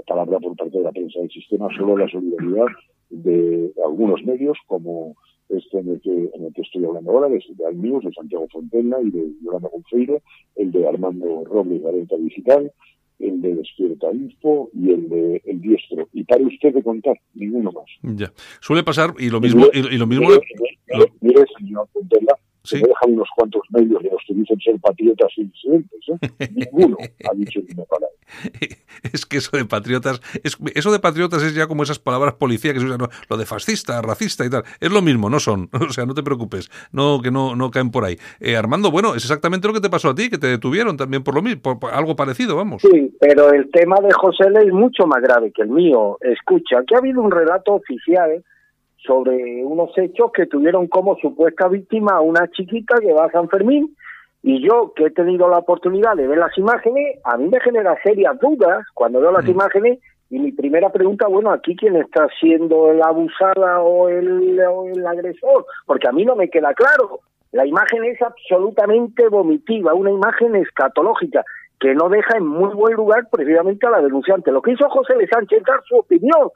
palabra 0.07 0.39
por 0.39 0.55
parte 0.55 0.77
de 0.77 0.83
la 0.83 0.91
prensa 0.91 1.19
del 1.19 1.29
sistema, 1.29 1.67
solo 1.75 1.97
la 1.97 2.07
solidaridad 2.07 2.67
de 3.09 3.71
algunos 3.85 4.23
medios 4.23 4.57
como 4.67 5.15
este 5.49 5.79
en 5.79 5.89
el 5.89 6.01
que, 6.01 6.29
en 6.33 6.45
el 6.45 6.53
que 6.53 6.61
estoy 6.61 6.85
hablando 6.85 7.11
ahora, 7.11 7.27
de, 7.27 7.35
de 7.37 7.99
de 7.99 8.13
Santiago 8.13 8.47
Fontella 8.51 8.97
y 9.01 9.09
de 9.09 9.31
Yolanda 9.43 9.69
Confeiro, 9.69 10.21
el 10.55 10.71
de 10.71 10.87
Armando 10.87 11.43
Robles 11.45 11.83
de 11.83 11.89
Alerta 11.89 12.17
Digital, 12.17 12.71
el 13.19 13.41
de 13.41 13.55
Despierta 13.55 14.11
Info 14.13 14.69
y 14.73 14.91
el 14.91 15.09
de 15.09 15.41
El 15.45 15.61
Diestro. 15.61 16.07
Y 16.13 16.23
pare 16.23 16.45
usted 16.45 16.73
de 16.73 16.83
contar, 16.83 17.19
ninguno 17.33 17.71
más. 17.71 17.85
Ya. 18.17 18.31
Suele 18.61 18.83
pasar, 18.83 19.13
y 19.19 19.29
lo 19.29 19.41
mismo, 19.41 19.65
y, 19.73 19.79
y 19.79 19.97
lo 19.97 20.07
mismo 20.07 20.29
Mire, 20.29 20.41
mire, 20.87 21.11
mire, 21.21 21.45
señor 21.57 21.87
Sí. 22.69 22.77
que 22.77 22.83
me 22.83 22.89
dejan 22.89 23.13
unos 23.13 23.29
cuantos 23.35 23.61
medios 23.69 24.03
de 24.03 24.09
los 24.09 24.21
que 24.27 24.33
dicen 24.33 24.59
ser 24.59 24.79
patriotas 24.79 25.31
y 25.37 25.43
disidentes. 25.45 25.99
¿eh? 26.09 26.49
Ninguno 26.53 26.97
ha 26.99 27.35
dicho 27.35 27.59
ni 27.59 27.73
una 27.73 27.85
palabra. 27.85 28.15
es 29.13 29.25
que 29.25 29.37
eso 29.37 29.57
de 29.57 29.65
patriotas, 29.65 30.21
es, 30.43 30.57
eso 30.75 30.91
de 30.91 30.99
patriotas 30.99 31.43
es 31.43 31.55
ya 31.55 31.67
como 31.67 31.83
esas 31.83 31.99
palabras 31.99 32.35
policía 32.35 32.73
que 32.73 32.79
se 32.79 32.85
usan, 32.85 32.99
lo 33.29 33.37
de 33.37 33.45
fascista, 33.45 34.01
racista 34.01 34.45
y 34.45 34.49
tal. 34.49 34.63
Es 34.79 34.91
lo 34.91 35.01
mismo, 35.01 35.29
no 35.29 35.39
son. 35.39 35.69
O 35.89 35.91
sea, 35.91 36.05
no 36.05 36.13
te 36.13 36.21
preocupes, 36.21 36.69
no 36.91 37.19
que 37.21 37.31
no, 37.31 37.55
no 37.55 37.71
caen 37.71 37.89
por 37.89 38.05
ahí. 38.05 38.17
Eh, 38.39 38.55
Armando, 38.55 38.91
bueno, 38.91 39.15
es 39.15 39.23
exactamente 39.23 39.67
lo 39.67 39.73
que 39.73 39.79
te 39.79 39.89
pasó 39.89 40.09
a 40.09 40.15
ti, 40.15 40.29
que 40.29 40.37
te 40.37 40.45
detuvieron 40.45 40.97
también 40.97 41.23
por 41.23 41.33
lo 41.33 41.41
mismo, 41.41 41.61
por, 41.61 41.79
por 41.79 41.91
algo 41.91 42.15
parecido, 42.15 42.55
vamos. 42.55 42.83
Sí, 42.83 43.15
pero 43.19 43.51
el 43.51 43.71
tema 43.71 43.95
de 44.01 44.11
José 44.11 44.43
L 44.47 44.59
es 44.59 44.73
mucho 44.73 45.07
más 45.07 45.21
grave 45.21 45.51
que 45.51 45.63
el 45.63 45.69
mío. 45.69 46.17
Escucha, 46.21 46.79
aquí 46.79 46.93
ha 46.93 46.99
habido 46.99 47.21
un 47.21 47.31
relato 47.31 47.73
oficial 47.73 48.43
sobre 49.05 49.63
unos 49.63 49.97
hechos 49.97 50.31
que 50.31 50.45
tuvieron 50.45 50.87
como 50.87 51.15
supuesta 51.17 51.67
víctima 51.67 52.13
a 52.13 52.21
una 52.21 52.49
chiquita 52.51 52.95
que 52.99 53.13
va 53.13 53.25
a 53.25 53.31
San 53.31 53.49
Fermín 53.49 53.95
y 54.41 54.65
yo 54.65 54.93
que 54.95 55.05
he 55.05 55.11
tenido 55.11 55.49
la 55.49 55.57
oportunidad 55.57 56.15
de 56.15 56.27
ver 56.27 56.37
las 56.37 56.57
imágenes, 56.57 57.19
a 57.23 57.37
mí 57.37 57.49
me 57.49 57.59
genera 57.59 57.97
serias 58.03 58.39
dudas 58.39 58.85
cuando 58.93 59.19
veo 59.19 59.31
las 59.31 59.45
Mm. 59.45 59.51
imágenes 59.51 59.99
y 60.29 60.39
mi 60.39 60.51
primera 60.51 60.89
pregunta, 60.91 61.27
bueno, 61.27 61.51
aquí 61.51 61.75
quién 61.75 61.95
está 61.95 62.27
siendo 62.39 62.93
la 62.93 63.07
abusada 63.07 63.81
o 63.81 64.09
el, 64.09 64.59
o 64.61 64.87
el 64.87 65.05
agresor, 65.05 65.65
porque 65.85 66.07
a 66.07 66.11
mí 66.11 66.23
no 66.23 66.35
me 66.35 66.49
queda 66.49 66.73
claro. 66.73 67.19
La 67.51 67.65
imagen 67.65 68.03
es 68.03 68.21
absolutamente 68.21 69.27
vomitiva, 69.27 69.95
una 69.95 70.11
imagen 70.11 70.55
escatológica 70.55 71.43
que 71.79 71.95
no 71.95 72.09
deja 72.09 72.37
en 72.37 72.45
muy 72.45 72.73
buen 72.73 72.93
lugar 72.95 73.27
precisamente 73.31 73.87
a 73.87 73.91
la 73.91 74.01
denunciante. 74.01 74.51
Lo 74.51 74.61
que 74.61 74.73
hizo 74.73 74.89
José 74.89 75.13
L. 75.13 75.27
Sánchez 75.27 75.63
dar 75.65 75.81
su 75.87 75.95
opinión, 75.95 76.49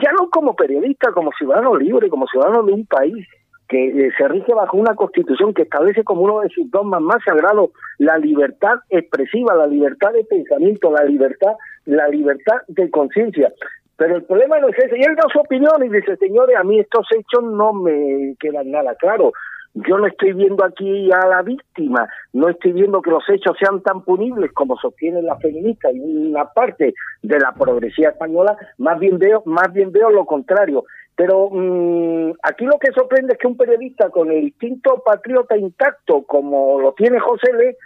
ya 0.00 0.12
no 0.12 0.30
como 0.30 0.54
periodista, 0.54 1.10
como 1.12 1.30
ciudadano 1.32 1.76
libre, 1.76 2.08
como 2.08 2.26
ciudadano 2.26 2.62
de 2.62 2.72
un 2.72 2.86
país 2.86 3.26
que 3.68 3.88
eh, 3.88 4.10
se 4.16 4.28
rige 4.28 4.54
bajo 4.54 4.76
una 4.76 4.94
constitución 4.94 5.52
que 5.52 5.62
establece 5.62 6.02
como 6.02 6.22
uno 6.22 6.40
de 6.40 6.48
sus 6.48 6.70
dogmas 6.70 7.02
más 7.02 7.22
sagrados 7.24 7.70
la 7.98 8.16
libertad 8.16 8.76
expresiva, 8.88 9.54
la 9.54 9.66
libertad 9.66 10.12
de 10.12 10.24
pensamiento, 10.24 10.90
la 10.90 11.04
libertad, 11.04 11.52
la 11.84 12.08
libertad 12.08 12.56
de 12.68 12.90
conciencia. 12.90 13.52
Pero 13.96 14.16
el 14.16 14.22
problema 14.22 14.58
no 14.60 14.68
es 14.68 14.78
ese. 14.78 14.96
Y 14.96 15.02
él 15.02 15.16
da 15.16 15.24
su 15.30 15.40
opinión 15.40 15.84
y 15.84 15.88
dice, 15.88 16.16
señores, 16.16 16.56
a 16.56 16.62
mí 16.62 16.78
estos 16.78 17.06
hechos 17.14 17.42
no 17.42 17.72
me 17.72 18.36
quedan 18.38 18.70
nada 18.70 18.94
claros. 18.94 19.32
Yo 19.74 19.98
no 19.98 20.06
estoy 20.06 20.32
viendo 20.32 20.64
aquí 20.64 21.10
a 21.12 21.26
la 21.28 21.42
víctima, 21.42 22.08
no 22.32 22.48
estoy 22.48 22.72
viendo 22.72 23.00
que 23.00 23.10
los 23.10 23.22
hechos 23.28 23.56
sean 23.60 23.80
tan 23.82 24.02
punibles 24.02 24.50
como 24.52 24.76
sostienen 24.76 25.26
las 25.26 25.40
feministas 25.40 25.92
y 25.94 26.00
una 26.00 26.46
parte 26.52 26.94
de 27.22 27.38
la 27.38 27.52
progresía 27.52 28.08
española, 28.10 28.56
más 28.78 28.98
bien 28.98 29.18
veo, 29.18 29.42
más 29.46 29.72
bien 29.72 29.92
veo 29.92 30.10
lo 30.10 30.24
contrario. 30.24 30.84
Pero 31.14 31.48
mm, 31.50 32.32
aquí 32.42 32.64
lo 32.64 32.78
que 32.78 32.92
sorprende 32.92 33.34
es 33.34 33.38
que 33.38 33.46
un 33.46 33.56
periodista 33.56 34.08
con 34.10 34.30
el 34.30 34.44
instinto 34.44 35.02
patriota 35.04 35.56
intacto, 35.56 36.22
como 36.22 36.80
lo 36.80 36.92
tiene 36.94 37.18
José 37.20 37.52
Le, 37.52 37.76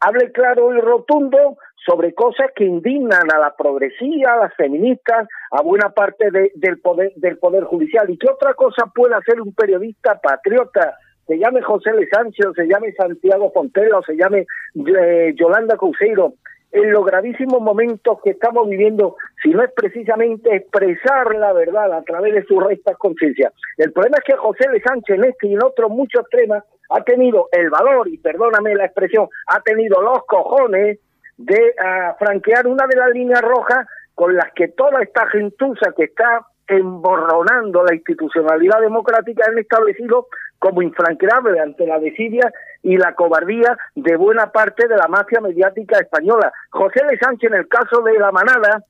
hable 0.00 0.32
claro 0.32 0.74
y 0.74 0.80
rotundo 0.80 1.56
sobre 1.86 2.14
cosas 2.14 2.48
que 2.54 2.64
indignan 2.64 3.30
a 3.34 3.38
la 3.38 3.54
progresía, 3.56 4.34
a 4.34 4.38
las 4.38 4.54
feministas, 4.54 5.26
a 5.50 5.62
buena 5.62 5.90
parte 5.90 6.30
de- 6.30 6.52
del 6.54 6.78
poder 6.80 7.12
del 7.16 7.38
poder 7.38 7.64
judicial. 7.64 8.08
¿Y 8.10 8.18
qué 8.18 8.28
otra 8.28 8.54
cosa 8.54 8.86
puede 8.94 9.14
hacer 9.14 9.40
un 9.40 9.52
periodista 9.54 10.20
patriota? 10.20 10.96
Se 11.30 11.38
llame 11.38 11.62
José 11.62 11.92
Le 11.92 12.08
Sánchez, 12.08 12.44
o 12.44 12.54
se 12.54 12.66
llame 12.66 12.92
Santiago 12.92 13.52
Fontela, 13.52 13.98
o 13.98 14.02
se 14.02 14.16
llame 14.16 14.48
eh, 14.74 15.32
Yolanda 15.36 15.76
Couseiro, 15.76 16.32
en 16.72 16.90
los 16.90 17.04
gravísimos 17.04 17.62
momentos 17.62 18.18
que 18.24 18.30
estamos 18.30 18.68
viviendo, 18.68 19.14
si 19.40 19.50
no 19.50 19.62
es 19.62 19.70
precisamente 19.70 20.52
expresar 20.52 21.32
la 21.36 21.52
verdad 21.52 21.92
a 21.92 22.02
través 22.02 22.34
de 22.34 22.42
sus 22.46 22.60
restas 22.60 22.96
conciencias. 22.96 23.52
El 23.76 23.92
problema 23.92 24.16
es 24.18 24.24
que 24.24 24.36
José 24.40 24.68
Le 24.72 24.80
Sánchez 24.80 25.18
en 25.18 25.24
este 25.24 25.46
y 25.46 25.54
en 25.54 25.62
otros 25.62 25.88
muchos 25.92 26.28
temas 26.30 26.64
ha 26.88 27.04
tenido 27.04 27.46
el 27.52 27.70
valor, 27.70 28.08
y 28.08 28.18
perdóname 28.18 28.74
la 28.74 28.86
expresión, 28.86 29.28
ha 29.46 29.60
tenido 29.60 30.02
los 30.02 30.24
cojones 30.26 30.98
de 31.36 31.74
ah, 31.80 32.16
franquear 32.18 32.66
una 32.66 32.88
de 32.88 32.96
las 32.96 33.10
líneas 33.10 33.40
rojas 33.40 33.86
con 34.16 34.34
las 34.34 34.52
que 34.52 34.66
toda 34.66 35.00
esta 35.00 35.28
gentuza 35.28 35.92
que 35.96 36.06
está 36.06 36.44
emborronando 36.70 37.84
la 37.84 37.94
institucionalidad 37.94 38.80
democrática 38.80 39.44
han 39.48 39.58
establecido 39.58 40.28
como 40.58 40.82
infranqueable 40.82 41.58
ante 41.60 41.86
la 41.86 41.98
desidia 41.98 42.52
y 42.82 42.96
la 42.96 43.14
cobardía 43.14 43.76
de 43.94 44.16
buena 44.16 44.52
parte 44.52 44.86
de 44.88 44.96
la 44.96 45.08
mafia 45.08 45.40
mediática 45.40 45.98
española. 45.98 46.52
José 46.70 47.00
Le 47.10 47.18
Sánchez, 47.18 47.50
en 47.50 47.58
el 47.58 47.68
caso 47.68 48.02
de 48.02 48.18
La 48.18 48.30
Manada, 48.30 48.84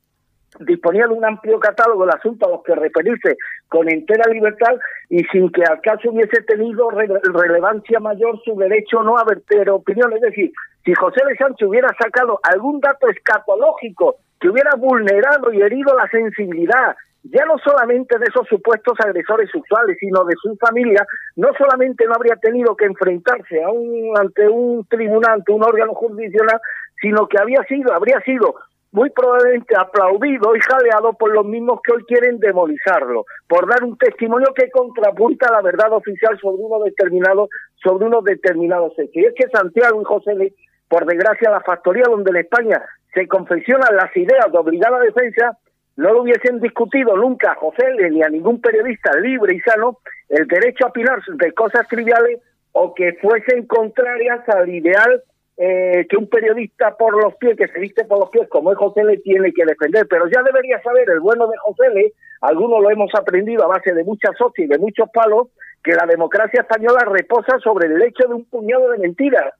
disponía 0.58 1.06
de 1.06 1.14
un 1.14 1.24
amplio 1.24 1.60
catálogo 1.60 2.04
de 2.04 2.12
asuntos 2.12 2.46
a 2.48 2.50
los 2.50 2.62
que 2.64 2.74
referirse 2.74 3.36
con 3.68 3.88
entera 3.88 4.30
libertad 4.30 4.74
y 5.08 5.22
sin 5.24 5.50
que 5.52 5.62
al 5.62 5.80
caso 5.80 6.10
hubiese 6.10 6.42
tenido 6.42 6.90
re- 6.90 7.08
relevancia 7.22 8.00
mayor 8.00 8.38
su 8.44 8.56
derecho 8.56 9.02
no 9.02 9.16
a 9.16 9.24
verter 9.24 9.70
opinión. 9.70 10.12
Es 10.12 10.20
decir, 10.20 10.52
si 10.84 10.92
José 10.94 11.20
de 11.24 11.36
Sánchez 11.36 11.68
hubiera 11.68 11.88
sacado 12.00 12.40
algún 12.42 12.80
dato 12.80 13.08
escatológico 13.08 14.16
que 14.40 14.48
hubiera 14.48 14.70
vulnerado 14.76 15.52
y 15.52 15.62
herido 15.62 15.96
la 15.96 16.08
sensibilidad 16.08 16.96
ya 17.22 17.44
no 17.44 17.58
solamente 17.58 18.18
de 18.18 18.24
esos 18.24 18.46
supuestos 18.48 18.94
agresores 18.98 19.50
sexuales, 19.50 19.96
sino 20.00 20.24
de 20.24 20.34
su 20.40 20.56
familia, 20.56 21.06
no 21.36 21.48
solamente 21.56 22.06
no 22.06 22.14
habría 22.14 22.36
tenido 22.36 22.74
que 22.76 22.86
enfrentarse 22.86 23.62
a 23.62 23.68
un, 23.68 24.16
ante 24.18 24.48
un 24.48 24.84
tribunal, 24.86 25.34
ante 25.34 25.52
un 25.52 25.62
órgano 25.62 25.94
jurisdiccional, 25.94 26.60
sino 27.00 27.26
que 27.28 27.38
había 27.38 27.62
sido, 27.64 27.92
habría 27.92 28.20
sido 28.20 28.54
muy 28.92 29.10
probablemente 29.10 29.74
aplaudido 29.78 30.56
y 30.56 30.60
jaleado 30.60 31.12
por 31.12 31.32
los 31.32 31.46
mismos 31.46 31.80
que 31.82 31.92
hoy 31.92 32.04
quieren 32.04 32.38
demonizarlo, 32.38 33.24
por 33.48 33.68
dar 33.68 33.84
un 33.84 33.96
testimonio 33.96 34.48
que 34.54 34.70
contrapunta 34.70 35.52
la 35.52 35.62
verdad 35.62 35.92
oficial 35.92 36.38
sobre 36.40 36.62
uno 36.62 36.82
determinado, 36.82 37.48
sobre 37.82 38.06
unos 38.06 38.24
determinados 38.24 38.92
hechos. 38.98 39.14
Y 39.14 39.26
es 39.26 39.34
que 39.34 39.48
Santiago 39.48 40.00
y 40.00 40.04
José 40.04 40.34
Luis, 40.34 40.52
por 40.88 41.06
desgracia, 41.06 41.50
la 41.50 41.60
factoría 41.60 42.04
donde 42.08 42.30
en 42.30 42.38
España 42.38 42.82
se 43.14 43.28
confeccionan 43.28 43.94
las 43.94 44.16
ideas 44.16 44.50
de 44.50 44.58
obligada 44.58 44.98
defensa, 45.00 45.56
no 45.96 46.12
lo 46.12 46.22
hubiesen 46.22 46.60
discutido 46.60 47.16
nunca 47.16 47.52
a 47.52 47.56
José 47.56 47.84
ni 48.10 48.22
a 48.22 48.28
ningún 48.28 48.60
periodista 48.60 49.14
libre 49.18 49.54
y 49.54 49.60
sano 49.60 49.98
el 50.28 50.46
derecho 50.46 50.86
a 50.86 50.88
opinar 50.88 51.20
de 51.26 51.52
cosas 51.52 51.86
triviales 51.88 52.40
o 52.72 52.94
que 52.94 53.14
fuesen 53.20 53.66
contrarias 53.66 54.48
al 54.48 54.68
ideal 54.68 55.22
eh, 55.62 56.06
que 56.08 56.16
un 56.16 56.26
periodista 56.26 56.96
por 56.96 57.22
los 57.22 57.34
pies, 57.34 57.54
que 57.54 57.68
se 57.68 57.78
viste 57.80 58.04
por 58.06 58.18
los 58.18 58.30
pies, 58.30 58.48
como 58.48 58.72
es 58.72 58.78
José 58.78 59.02
L., 59.02 59.14
tiene 59.18 59.52
que 59.52 59.66
defender. 59.66 60.06
Pero 60.08 60.26
ya 60.26 60.42
debería 60.42 60.80
saber 60.80 61.10
el 61.10 61.20
bueno 61.20 61.46
de 61.48 61.58
José 61.58 61.86
L., 61.92 62.12
algunos 62.40 62.80
lo 62.80 62.90
hemos 62.90 63.14
aprendido 63.14 63.64
a 63.64 63.68
base 63.68 63.92
de 63.92 64.02
muchas 64.02 64.34
socias 64.38 64.66
y 64.66 64.72
de 64.72 64.78
muchos 64.78 65.10
palos, 65.10 65.48
que 65.84 65.92
la 65.92 66.06
democracia 66.06 66.62
española 66.62 67.04
reposa 67.04 67.58
sobre 67.62 67.88
el 67.88 68.00
hecho 68.00 68.26
de 68.26 68.36
un 68.36 68.44
puñado 68.46 68.90
de 68.90 68.98
mentiras 68.98 69.52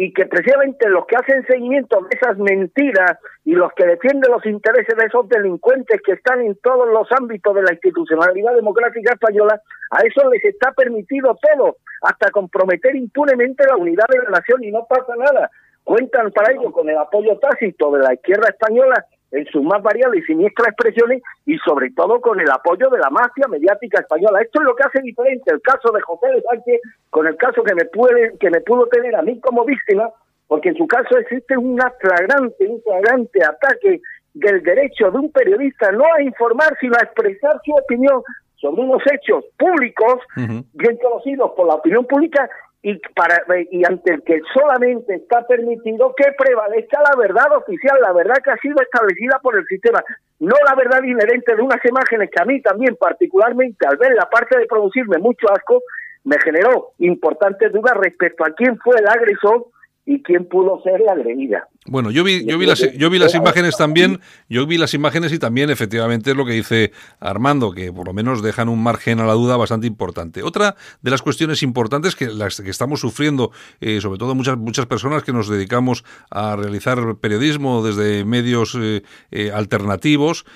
y 0.00 0.12
que 0.12 0.26
precisamente 0.26 0.88
los 0.88 1.06
que 1.06 1.16
hacen 1.16 1.44
seguimiento 1.44 2.00
de 2.02 2.16
esas 2.16 2.38
mentiras 2.38 3.18
y 3.44 3.50
los 3.50 3.72
que 3.72 3.84
defienden 3.84 4.30
los 4.30 4.46
intereses 4.46 4.96
de 4.96 5.06
esos 5.06 5.28
delincuentes 5.28 6.00
que 6.06 6.12
están 6.12 6.40
en 6.40 6.54
todos 6.62 6.86
los 6.88 7.10
ámbitos 7.10 7.52
de 7.56 7.62
la 7.62 7.72
institucionalidad 7.72 8.54
democrática 8.54 9.14
española, 9.14 9.60
a 9.90 9.98
eso 10.06 10.30
les 10.30 10.44
está 10.44 10.70
permitido 10.70 11.36
todo, 11.42 11.78
hasta 12.02 12.30
comprometer 12.30 12.94
impunemente 12.94 13.66
la 13.66 13.74
unidad 13.76 14.06
de 14.08 14.22
la 14.22 14.38
nación 14.38 14.62
y 14.62 14.70
no 14.70 14.86
pasa 14.88 15.16
nada. 15.16 15.50
Cuentan 15.82 16.30
para 16.30 16.52
ello 16.52 16.70
con 16.70 16.88
el 16.88 16.96
apoyo 16.96 17.36
tácito 17.38 17.90
de 17.90 17.98
la 17.98 18.14
izquierda 18.14 18.50
española 18.50 19.04
en 19.30 19.44
sus 19.46 19.62
más 19.62 19.82
variadas 19.82 20.16
y 20.16 20.22
siniestras 20.22 20.68
expresiones 20.68 21.22
y 21.44 21.56
sobre 21.58 21.90
todo 21.90 22.20
con 22.20 22.40
el 22.40 22.50
apoyo 22.50 22.88
de 22.90 22.98
la 22.98 23.10
mafia 23.10 23.46
mediática 23.48 24.00
española. 24.00 24.40
Esto 24.40 24.60
es 24.60 24.66
lo 24.66 24.74
que 24.74 24.84
hace 24.84 25.02
diferente 25.02 25.52
el 25.52 25.60
caso 25.60 25.92
de 25.92 26.00
José 26.00 26.28
de 26.28 26.42
Sánchez 26.42 26.80
con 27.10 27.26
el 27.26 27.36
caso 27.36 27.62
que 27.62 27.74
me 27.74 27.84
puede 27.86 28.38
que 28.38 28.50
me 28.50 28.60
pudo 28.60 28.86
tener 28.86 29.14
a 29.16 29.22
mí 29.22 29.38
como 29.40 29.64
víctima, 29.64 30.10
porque 30.46 30.70
en 30.70 30.76
su 30.76 30.86
caso 30.86 31.18
existe 31.18 31.56
una 31.56 31.90
flagrante, 32.00 32.66
un 32.66 32.80
flagrante 32.82 33.44
ataque 33.44 34.00
del 34.34 34.62
derecho 34.62 35.10
de 35.10 35.18
un 35.18 35.32
periodista 35.32 35.90
no 35.92 36.04
a 36.16 36.22
informar, 36.22 36.76
sino 36.80 36.94
a 36.98 37.04
expresar 37.04 37.60
su 37.64 37.72
opinión 37.72 38.22
sobre 38.56 38.82
unos 38.82 39.02
hechos 39.12 39.44
públicos 39.56 40.20
Ujú. 40.36 40.64
bien 40.74 40.96
conocidos 40.96 41.52
por 41.56 41.66
la 41.66 41.74
opinión 41.74 42.06
pública 42.06 42.48
y 42.82 42.96
para 43.14 43.42
y 43.70 43.84
ante 43.84 44.14
el 44.14 44.22
que 44.22 44.40
solamente 44.54 45.16
está 45.16 45.46
permitido 45.46 46.14
que 46.16 46.26
prevalezca 46.38 47.02
la 47.02 47.16
verdad 47.16 47.56
oficial, 47.56 47.98
la 48.00 48.12
verdad 48.12 48.36
que 48.42 48.50
ha 48.50 48.56
sido 48.58 48.76
establecida 48.80 49.40
por 49.42 49.56
el 49.58 49.66
sistema, 49.66 50.02
no 50.38 50.54
la 50.64 50.74
verdad 50.76 51.02
inherente 51.02 51.56
de 51.56 51.62
unas 51.62 51.84
imágenes 51.84 52.30
que 52.30 52.40
a 52.40 52.44
mí 52.44 52.62
también 52.62 52.96
particularmente 52.96 53.86
al 53.86 53.96
ver 53.96 54.14
la 54.14 54.30
parte 54.30 54.58
de 54.58 54.66
producirme 54.66 55.18
mucho 55.18 55.50
asco, 55.52 55.82
me 56.24 56.38
generó 56.38 56.92
importantes 56.98 57.72
dudas 57.72 57.94
respecto 57.96 58.44
a 58.44 58.50
quién 58.50 58.78
fue 58.78 58.96
el 58.98 59.08
agresor 59.08 59.66
y 60.08 60.22
quién 60.22 60.46
pudo 60.46 60.80
ser 60.82 61.00
la 61.00 61.12
agredida. 61.12 61.68
Bueno, 61.86 62.10
yo 62.10 62.24
vi, 62.24 62.46
yo 62.46 62.56
vi 62.56 62.64
las, 62.64 62.80
yo 62.96 63.10
vi 63.10 63.18
las 63.18 63.34
imágenes 63.34 63.76
también, 63.76 64.20
yo 64.48 64.66
vi 64.66 64.78
las 64.78 64.94
imágenes 64.94 65.34
y 65.34 65.38
también 65.38 65.68
efectivamente 65.68 66.30
es 66.30 66.36
lo 66.36 66.46
que 66.46 66.52
dice 66.52 66.92
Armando, 67.20 67.72
que 67.72 67.92
por 67.92 68.06
lo 68.06 68.14
menos 68.14 68.42
dejan 68.42 68.70
un 68.70 68.82
margen 68.82 69.20
a 69.20 69.26
la 69.26 69.34
duda 69.34 69.58
bastante 69.58 69.86
importante. 69.86 70.42
Otra 70.42 70.76
de 71.02 71.10
las 71.10 71.20
cuestiones 71.20 71.62
importantes 71.62 72.16
que 72.16 72.28
las 72.28 72.58
que 72.58 72.70
estamos 72.70 73.00
sufriendo, 73.00 73.50
eh, 73.82 74.00
sobre 74.00 74.18
todo 74.18 74.34
muchas 74.34 74.56
muchas 74.56 74.86
personas 74.86 75.24
que 75.24 75.34
nos 75.34 75.46
dedicamos 75.46 76.04
a 76.30 76.56
realizar 76.56 77.16
periodismo 77.16 77.82
desde 77.82 78.24
medios 78.24 78.78
eh, 78.80 79.02
eh, 79.30 79.50
alternativos, 79.52 80.46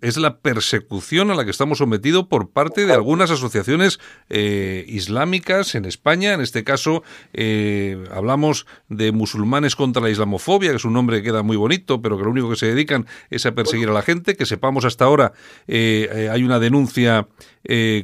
es 0.00 0.16
la 0.16 0.38
persecución 0.38 1.30
a 1.30 1.34
la 1.34 1.44
que 1.44 1.50
estamos 1.50 1.78
sometidos 1.78 2.26
por 2.26 2.50
parte 2.50 2.86
de 2.86 2.92
algunas 2.92 3.30
asociaciones 3.30 4.00
eh, 4.28 4.84
islámicas 4.88 5.74
en 5.74 5.84
España. 5.84 6.32
En 6.32 6.40
este 6.40 6.64
caso, 6.64 7.02
eh, 7.32 8.04
hablamos 8.10 8.66
de 8.88 9.12
musulmanes 9.12 9.76
contra 9.76 10.02
la 10.02 10.10
islamofobia, 10.10 10.70
que 10.70 10.76
es 10.76 10.84
un 10.84 10.94
nombre 10.94 11.18
que 11.18 11.24
queda 11.24 11.42
muy 11.42 11.56
bonito, 11.56 12.02
pero 12.02 12.18
que 12.18 12.24
lo 12.24 12.30
único 12.30 12.50
que 12.50 12.56
se 12.56 12.66
dedican 12.66 13.06
es 13.30 13.46
a 13.46 13.52
perseguir 13.52 13.88
a 13.88 13.92
la 13.92 14.02
gente. 14.02 14.36
Que 14.36 14.46
sepamos 14.46 14.84
hasta 14.84 15.04
ahora, 15.04 15.32
eh, 15.68 16.28
hay 16.32 16.42
una 16.42 16.58
denuncia 16.58 17.28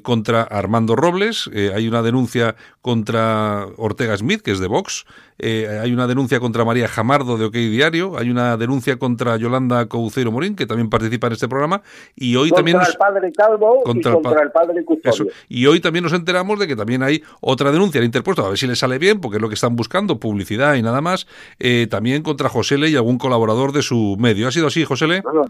contra 0.02 0.42
Armando 0.42 0.94
Robles, 0.96 1.48
hay 1.74 1.88
una 1.88 2.02
denuncia 2.02 2.54
contra 2.82 3.66
Ortega 3.78 4.16
Smith, 4.16 4.42
que 4.42 4.50
es 4.52 4.60
de 4.60 4.66
Vox, 4.66 5.06
hay 5.42 5.90
una 5.92 6.06
denuncia 6.06 6.38
contra 6.38 6.64
María 6.64 6.86
Jamardo 6.86 7.38
de 7.38 7.46
OK 7.46 7.54
Diario, 7.54 8.18
hay 8.18 8.28
una 8.30 8.56
denuncia 8.58 8.98
contra 8.98 9.36
Yolanda 9.38 9.86
Couceiro 9.86 10.30
Morín, 10.30 10.54
que 10.54 10.66
también 10.66 10.90
participa 10.90 11.28
en 11.28 11.32
este 11.32 11.48
programa 11.48 11.80
y 12.14 12.36
hoy 12.36 12.50
contra 12.50 12.56
también 12.58 12.76
nos- 12.78 12.88
el 12.90 12.96
padre 12.96 13.32
Calvo 13.32 13.82
contra 13.84 14.12
y 14.12 14.16
el 14.16 14.22
contra 14.22 14.42
el 14.42 14.50
padre 14.52 14.84
Custodio. 14.84 15.10
eso. 15.12 15.24
Y 15.48 15.64
hoy 15.66 15.80
también 15.80 16.02
nos 16.02 16.12
enteramos 16.12 16.58
de 16.58 16.66
que 16.66 16.76
también 16.76 17.02
hay 17.02 17.22
otra 17.40 17.72
denuncia 17.72 17.98
al 18.00 18.04
interpuesto, 18.04 18.44
a 18.44 18.50
ver 18.50 18.58
si 18.58 18.66
le 18.66 18.76
sale 18.76 18.98
bien, 18.98 19.20
porque 19.20 19.36
es 19.38 19.42
lo 19.42 19.48
que 19.48 19.54
están 19.54 19.76
buscando, 19.76 20.20
publicidad 20.20 20.74
y 20.74 20.82
nada 20.82 21.00
más, 21.00 21.26
eh, 21.58 21.86
también 21.90 22.22
contra 22.22 22.48
Josele 22.50 22.90
y 22.90 22.96
algún 22.96 23.16
colaborador 23.18 23.72
de 23.72 23.82
su 23.82 24.16
medio. 24.18 24.46
¿Ha 24.46 24.52
sido 24.52 24.66
así, 24.66 24.84
Josele? 24.84 25.22
No, 25.22 25.32
no, 25.32 25.44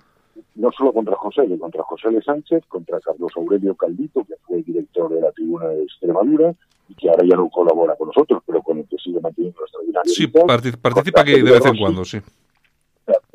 no 0.56 0.70
solo 0.72 0.92
contra 0.92 1.14
José, 1.16 1.42
L., 1.42 1.58
contra 1.58 1.82
José 1.84 2.08
L. 2.08 2.22
Sánchez, 2.22 2.64
contra 2.66 3.00
Carlos 3.00 3.32
Aurelio 3.36 3.74
Caldito, 3.74 4.24
que 4.24 4.34
fue 4.46 4.62
director 4.62 5.12
de 5.12 5.20
la 5.20 5.32
Tribuna 5.32 5.68
de 5.68 5.82
Extremadura 5.82 6.54
y 6.88 6.94
que 6.94 7.08
ahora 7.10 7.24
ya 7.28 7.36
no 7.36 7.48
colabora 7.48 7.96
con 7.96 8.08
nosotros, 8.08 8.42
pero 8.46 8.62
con 8.62 8.78
el 8.78 8.86
que 8.86 8.96
sigue 8.98 9.20
manteniendo 9.20 9.60
extraordinario. 9.62 10.12
Sí, 10.12 10.26
parti- 10.26 10.76
participa 10.80 11.20
aquí 11.22 11.32
de 11.32 11.42
vez 11.42 11.64
en 11.66 11.76
cuando, 11.78 12.04
sí. 12.04 12.18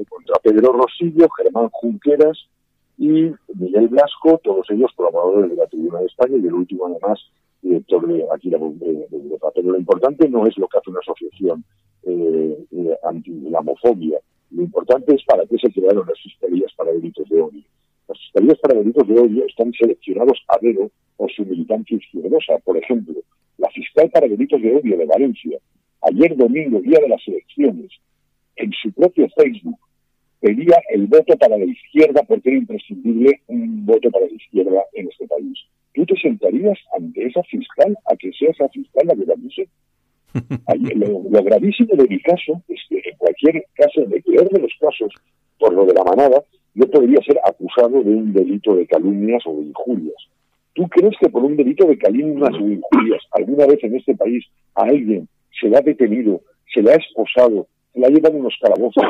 Contra 0.09 0.35
Pedro 0.41 0.73
Rosillo, 0.73 1.27
Germán 1.38 1.69
Junqueras 1.71 2.38
y 2.97 3.31
Miguel 3.55 3.88
Blasco, 3.89 4.39
todos 4.43 4.65
ellos 4.71 4.91
colaboradores 4.95 5.51
de 5.51 5.55
la 5.57 5.67
Tribuna 5.67 5.99
de 5.99 6.05
España 6.07 6.38
y 6.38 6.47
el 6.47 6.53
último, 6.53 6.88
además, 6.88 7.19
director 7.62 8.07
de 8.07 8.25
aquí 8.33 8.49
de- 8.49 8.57
de 8.57 9.17
Europa. 9.17 9.51
Pero 9.53 9.71
lo 9.71 9.77
importante 9.77 10.27
no 10.29 10.45
es 10.47 10.57
lo 10.57 10.67
que 10.67 10.77
hace 10.77 10.89
una 10.89 10.99
asociación 10.99 11.63
eh, 12.03 12.65
eh, 12.71 12.97
anti-islamofobia. 13.03 14.19
Lo 14.51 14.63
importante 14.63 15.13
es 15.13 15.23
para 15.25 15.45
qué 15.45 15.57
se 15.57 15.71
crearon 15.71 16.07
las 16.07 16.19
fiscalías 16.21 16.73
para 16.75 16.91
delitos 16.91 17.27
de 17.29 17.41
odio. 17.41 17.63
Las 18.07 18.17
fiscalías 18.19 18.57
para 18.59 18.79
delitos 18.79 19.07
de 19.07 19.19
odio 19.19 19.45
están 19.45 19.71
seleccionados 19.73 20.39
a 20.47 20.57
dedo 20.62 20.89
por 21.17 21.31
su 21.31 21.45
militancia 21.45 21.97
izquierdosa. 21.97 22.57
Por 22.65 22.77
ejemplo, 22.77 23.15
la 23.57 23.69
fiscal 23.69 24.09
para 24.09 24.27
delitos 24.27 24.62
de 24.62 24.75
odio 24.75 24.97
de 24.97 25.05
Valencia, 25.05 25.59
ayer 26.01 26.35
domingo, 26.35 26.79
día 26.81 26.99
de 26.99 27.09
las 27.09 27.21
elecciones, 27.27 27.91
en 28.55 28.71
su 28.73 28.91
propio 28.91 29.27
Facebook, 29.35 29.79
pedía 30.39 30.81
el 30.89 31.07
voto 31.07 31.38
para 31.38 31.57
la 31.57 31.65
izquierda 31.65 32.23
porque 32.23 32.49
era 32.49 32.57
imprescindible 32.57 33.41
un 33.47 33.85
voto 33.85 34.09
para 34.09 34.25
la 34.25 34.33
izquierda 34.33 34.83
en 34.93 35.07
este 35.09 35.27
país. 35.27 35.59
¿Tú 35.93 36.05
te 36.05 36.15
sentarías 36.19 36.77
ante 36.97 37.25
esa 37.25 37.43
fiscal 37.43 37.97
a 38.05 38.15
que 38.15 38.31
sea 38.33 38.49
esa 38.49 38.69
fiscal 38.69 39.07
la 39.07 39.15
que 39.15 39.25
la 39.25 39.35
dice? 39.35 39.67
Lo, 40.96 41.24
lo 41.30 41.44
gravísimo 41.44 41.96
de 41.96 42.08
mi 42.08 42.20
caso 42.22 42.62
es 42.68 42.80
que 42.88 43.02
en 43.10 43.18
cualquier 43.18 43.65
caso, 43.74 44.02
en 44.02 44.13
el 44.13 44.24
peor 44.24 44.50
de 44.50 44.60
los 44.60 44.72
casos, 44.80 45.13
por 45.58 45.74
lo 45.74 45.86
de 45.86 45.94
la 45.94 46.04
manada, 46.04 46.44
yo 46.74 46.89
podría 46.89 47.20
ser 47.22 47.39
acusado 47.44 48.02
de 48.04 48.10
un 48.10 48.34
delito 48.34 48.76
de 48.76 48.86
calumnias 48.86 49.44
o 49.46 49.56
de 49.56 49.63
injurias. 49.63 50.15
¿Tú 50.74 50.88
crees 50.88 51.15
que 51.20 51.30
por 51.30 51.44
un 51.44 51.58
delito 51.58 51.86
de 51.88 51.98
calumnias 51.98 52.54
o 52.54 52.68
injurias 52.68 53.22
alguna 53.32 53.65
vez 53.65 53.84
en 53.84 53.96
este 53.96 54.15
país 54.15 54.46
a 54.76 54.84
alguien 54.84 55.28
se 55.60 55.68
le 55.68 55.78
ha 55.78 55.82
detenido, 55.82 56.42
se 56.74 56.82
le 56.82 56.92
ha 56.92 56.96
esposado, 56.96 57.68
se 57.94 58.00
le 58.00 58.06
ha 58.06 58.10
llevado 58.10 58.38
unos 58.38 58.56
calabozos, 58.62 59.04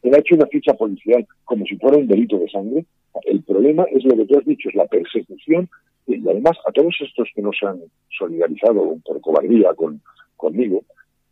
se 0.00 0.10
le 0.10 0.16
ha 0.16 0.20
hecho 0.20 0.34
una 0.34 0.46
ficha 0.46 0.74
policial 0.74 1.26
como 1.44 1.64
si 1.66 1.76
fuera 1.76 1.98
un 1.98 2.08
delito 2.08 2.38
de 2.38 2.48
sangre? 2.48 2.84
El 3.24 3.42
problema 3.42 3.84
es 3.92 4.04
lo 4.04 4.16
que 4.16 4.24
tú 4.24 4.38
has 4.38 4.44
dicho, 4.44 4.68
es 4.68 4.74
la 4.74 4.86
persecución 4.86 5.68
y 6.06 6.28
además 6.28 6.56
a 6.66 6.72
todos 6.72 6.94
estos 7.00 7.28
que 7.34 7.42
no 7.42 7.50
se 7.52 7.66
han 7.66 7.80
solidarizado 8.18 8.96
por 9.04 9.20
cobardía 9.20 9.72
con, 9.74 10.00
conmigo, 10.36 10.82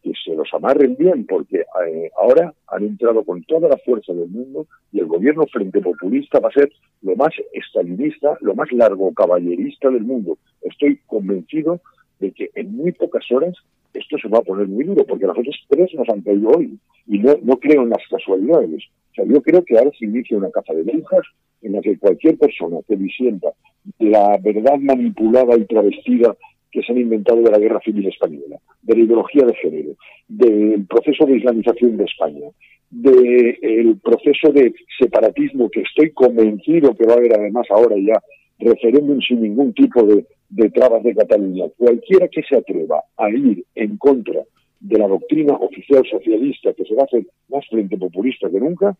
que 0.02 0.12
se 0.24 0.34
los 0.34 0.48
amarren 0.54 0.96
bien, 0.96 1.26
porque 1.26 1.58
eh, 1.60 2.10
ahora 2.20 2.54
han 2.68 2.84
entrado 2.84 3.22
con 3.24 3.42
toda 3.44 3.68
la 3.68 3.76
fuerza 3.78 4.12
del 4.12 4.28
mundo 4.28 4.66
y 4.92 5.00
el 5.00 5.06
gobierno 5.06 5.44
frente 5.46 5.80
populista 5.80 6.40
va 6.40 6.48
a 6.48 6.52
ser 6.52 6.72
lo 7.02 7.16
más 7.16 7.34
estalinista, 7.52 8.36
lo 8.40 8.54
más 8.54 8.72
largo 8.72 9.12
caballerista 9.12 9.90
del 9.90 10.04
mundo. 10.04 10.38
Estoy 10.62 10.98
convencido 11.06 11.80
de 12.18 12.32
que 12.32 12.50
en 12.54 12.74
muy 12.76 12.92
pocas 12.92 13.24
horas 13.30 13.54
esto 13.92 14.16
se 14.18 14.28
va 14.28 14.38
a 14.38 14.42
poner 14.42 14.68
muy 14.68 14.84
duro, 14.84 15.04
porque 15.04 15.26
las 15.26 15.36
otras 15.36 15.56
tres 15.68 15.92
nos 15.94 16.08
han 16.08 16.22
caído 16.22 16.50
hoy 16.50 16.78
y 17.06 17.18
no, 17.18 17.34
no 17.42 17.56
creo 17.58 17.82
en 17.82 17.90
las 17.90 18.06
casualidades. 18.08 18.84
O 19.10 19.14
sea, 19.14 19.24
yo 19.24 19.42
creo 19.42 19.64
que 19.64 19.76
ahora 19.76 19.90
se 19.98 20.04
inicia 20.04 20.38
una 20.38 20.50
caza 20.50 20.72
de 20.72 20.84
brujas 20.84 21.26
en 21.62 21.72
la 21.72 21.80
que 21.80 21.98
cualquier 21.98 22.38
persona 22.38 22.78
que 22.86 22.96
disienta 22.96 23.52
la 23.98 24.38
verdad 24.38 24.78
manipulada 24.78 25.56
y 25.56 25.64
travestida 25.64 26.36
que 26.70 26.82
se 26.82 26.92
han 26.92 26.98
inventado 26.98 27.42
de 27.42 27.50
la 27.50 27.58
guerra 27.58 27.80
civil 27.80 28.06
española, 28.06 28.58
de 28.82 28.94
la 28.94 29.02
ideología 29.02 29.44
de 29.44 29.54
género, 29.54 29.96
del 30.28 30.86
proceso 30.86 31.26
de 31.26 31.36
islamización 31.36 31.96
de 31.96 32.04
España, 32.04 32.46
del 32.90 33.98
proceso 34.02 34.52
de 34.52 34.74
separatismo 34.98 35.70
que 35.70 35.82
estoy 35.82 36.10
convencido 36.10 36.94
que 36.94 37.06
va 37.06 37.14
a 37.14 37.16
haber 37.16 37.38
además 37.38 37.66
ahora 37.70 37.96
ya 37.96 38.20
referéndum 38.58 39.20
sin 39.20 39.42
ningún 39.42 39.72
tipo 39.72 40.04
de, 40.04 40.26
de 40.48 40.70
trabas 40.70 41.02
de 41.02 41.14
Cataluña. 41.14 41.66
Cualquiera 41.76 42.28
que 42.28 42.42
se 42.42 42.56
atreva 42.56 43.02
a 43.16 43.30
ir 43.30 43.64
en 43.74 43.96
contra 43.96 44.42
de 44.80 44.98
la 44.98 45.08
doctrina 45.08 45.54
oficial 45.54 46.04
socialista 46.10 46.72
que 46.72 46.84
se 46.84 46.94
va 46.94 47.02
a 47.02 47.04
hacer 47.04 47.26
más 47.48 47.66
frente 47.68 47.96
populista 47.96 48.50
que 48.50 48.60
nunca, 48.60 48.96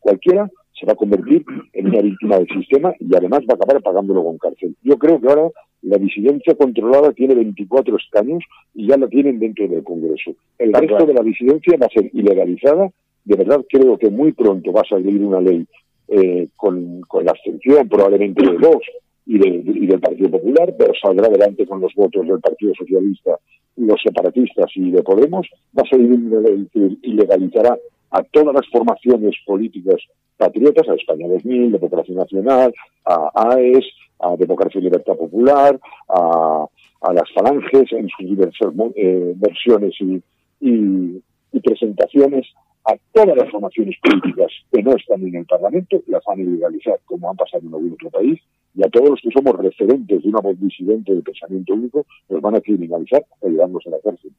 cualquiera 0.00 0.50
se 0.78 0.86
va 0.86 0.92
a 0.92 0.96
convertir 0.96 1.44
en 1.72 1.86
una 1.88 2.00
víctima 2.02 2.38
del 2.38 2.48
sistema 2.48 2.92
y 2.98 3.14
además 3.14 3.40
va 3.40 3.52
a 3.52 3.54
acabar 3.54 3.82
pagándolo 3.82 4.24
con 4.24 4.38
cárcel. 4.38 4.74
Yo 4.82 4.98
creo 4.98 5.20
que 5.20 5.28
ahora 5.28 5.48
la 5.82 5.98
disidencia 5.98 6.54
controlada 6.54 7.12
tiene 7.12 7.34
24 7.34 7.96
escaños 7.96 8.42
y 8.74 8.88
ya 8.88 8.96
la 8.96 9.06
tienen 9.08 9.38
dentro 9.38 9.68
del 9.68 9.84
Congreso. 9.84 10.32
El 10.58 10.72
resto 10.72 11.06
de 11.06 11.14
la 11.14 11.22
disidencia 11.22 11.76
va 11.80 11.86
a 11.86 11.90
ser 11.90 12.10
ilegalizada. 12.12 12.90
De 13.24 13.36
verdad 13.36 13.64
creo 13.68 13.96
que 13.98 14.10
muy 14.10 14.32
pronto 14.32 14.72
va 14.72 14.80
a 14.80 14.88
salir 14.88 15.20
una 15.22 15.40
ley 15.40 15.66
eh, 16.08 16.48
con, 16.56 17.00
con 17.02 17.24
la 17.24 17.30
abstención 17.32 17.88
probablemente 17.88 18.42
de 18.50 18.58
Vox 18.58 18.86
y, 19.26 19.38
de- 19.38 19.62
y 19.64 19.86
del 19.86 20.00
Partido 20.00 20.30
Popular, 20.30 20.74
pero 20.78 20.92
saldrá 21.00 21.26
adelante 21.28 21.66
con 21.66 21.80
los 21.80 21.94
votos 21.94 22.26
del 22.26 22.40
Partido 22.40 22.72
Socialista, 22.74 23.38
los 23.76 24.00
separatistas 24.02 24.70
y 24.74 24.90
de 24.90 25.02
Podemos. 25.02 25.46
Va 25.78 25.82
a 25.82 25.88
salir 25.88 26.12
una 26.12 26.40
ley 26.40 26.66
que 26.72 26.96
ilegalizará 27.02 27.78
a 28.10 28.22
todas 28.24 28.54
las 28.54 28.68
formaciones 28.70 29.34
políticas 29.46 29.96
patriotas, 30.36 30.88
a 30.88 30.94
España 30.94 31.28
2000, 31.28 31.72
Democracia 31.72 32.14
Nacional, 32.14 32.74
a 33.04 33.30
AES, 33.34 33.84
a 34.20 34.36
Democracia 34.36 34.78
y 34.80 34.84
Libertad 34.84 35.16
Popular, 35.16 35.78
a, 36.08 36.66
las 37.12 37.30
falanges 37.34 37.92
en 37.92 38.08
sus 38.08 38.26
diversas 38.26 38.72
eh, 38.96 39.34
versiones 39.36 39.94
y, 40.00 41.20
presentaciones, 41.62 42.46
a 42.84 42.94
todas 43.12 43.36
las 43.36 43.50
formaciones 43.50 43.96
políticas 44.02 44.50
que 44.72 44.82
no 44.82 44.94
están 44.96 45.22
en 45.22 45.34
el 45.34 45.46
Parlamento, 45.46 46.02
las 46.06 46.22
van 46.26 46.38
a 46.38 46.42
ilegalizar, 46.42 46.98
como 47.04 47.30
han 47.30 47.36
pasado 47.36 47.62
en 47.62 47.74
algún 47.74 47.92
otro 47.92 48.10
país, 48.10 48.40
y 48.74 48.82
a 48.84 48.88
todos 48.88 49.10
los 49.10 49.20
que 49.20 49.30
somos 49.30 49.56
referentes 49.56 50.22
de 50.22 50.28
una 50.28 50.40
voz 50.40 50.58
disidente 50.60 51.14
de 51.14 51.22
pensamiento 51.22 51.74
único, 51.74 52.06
los 52.28 52.40
van 52.40 52.56
a 52.56 52.60
criminalizar 52.60 53.24
o 53.40 53.48
llevarnos 53.48 53.86
a 53.86 53.90
la 53.90 53.98
cárcel. 54.02 54.32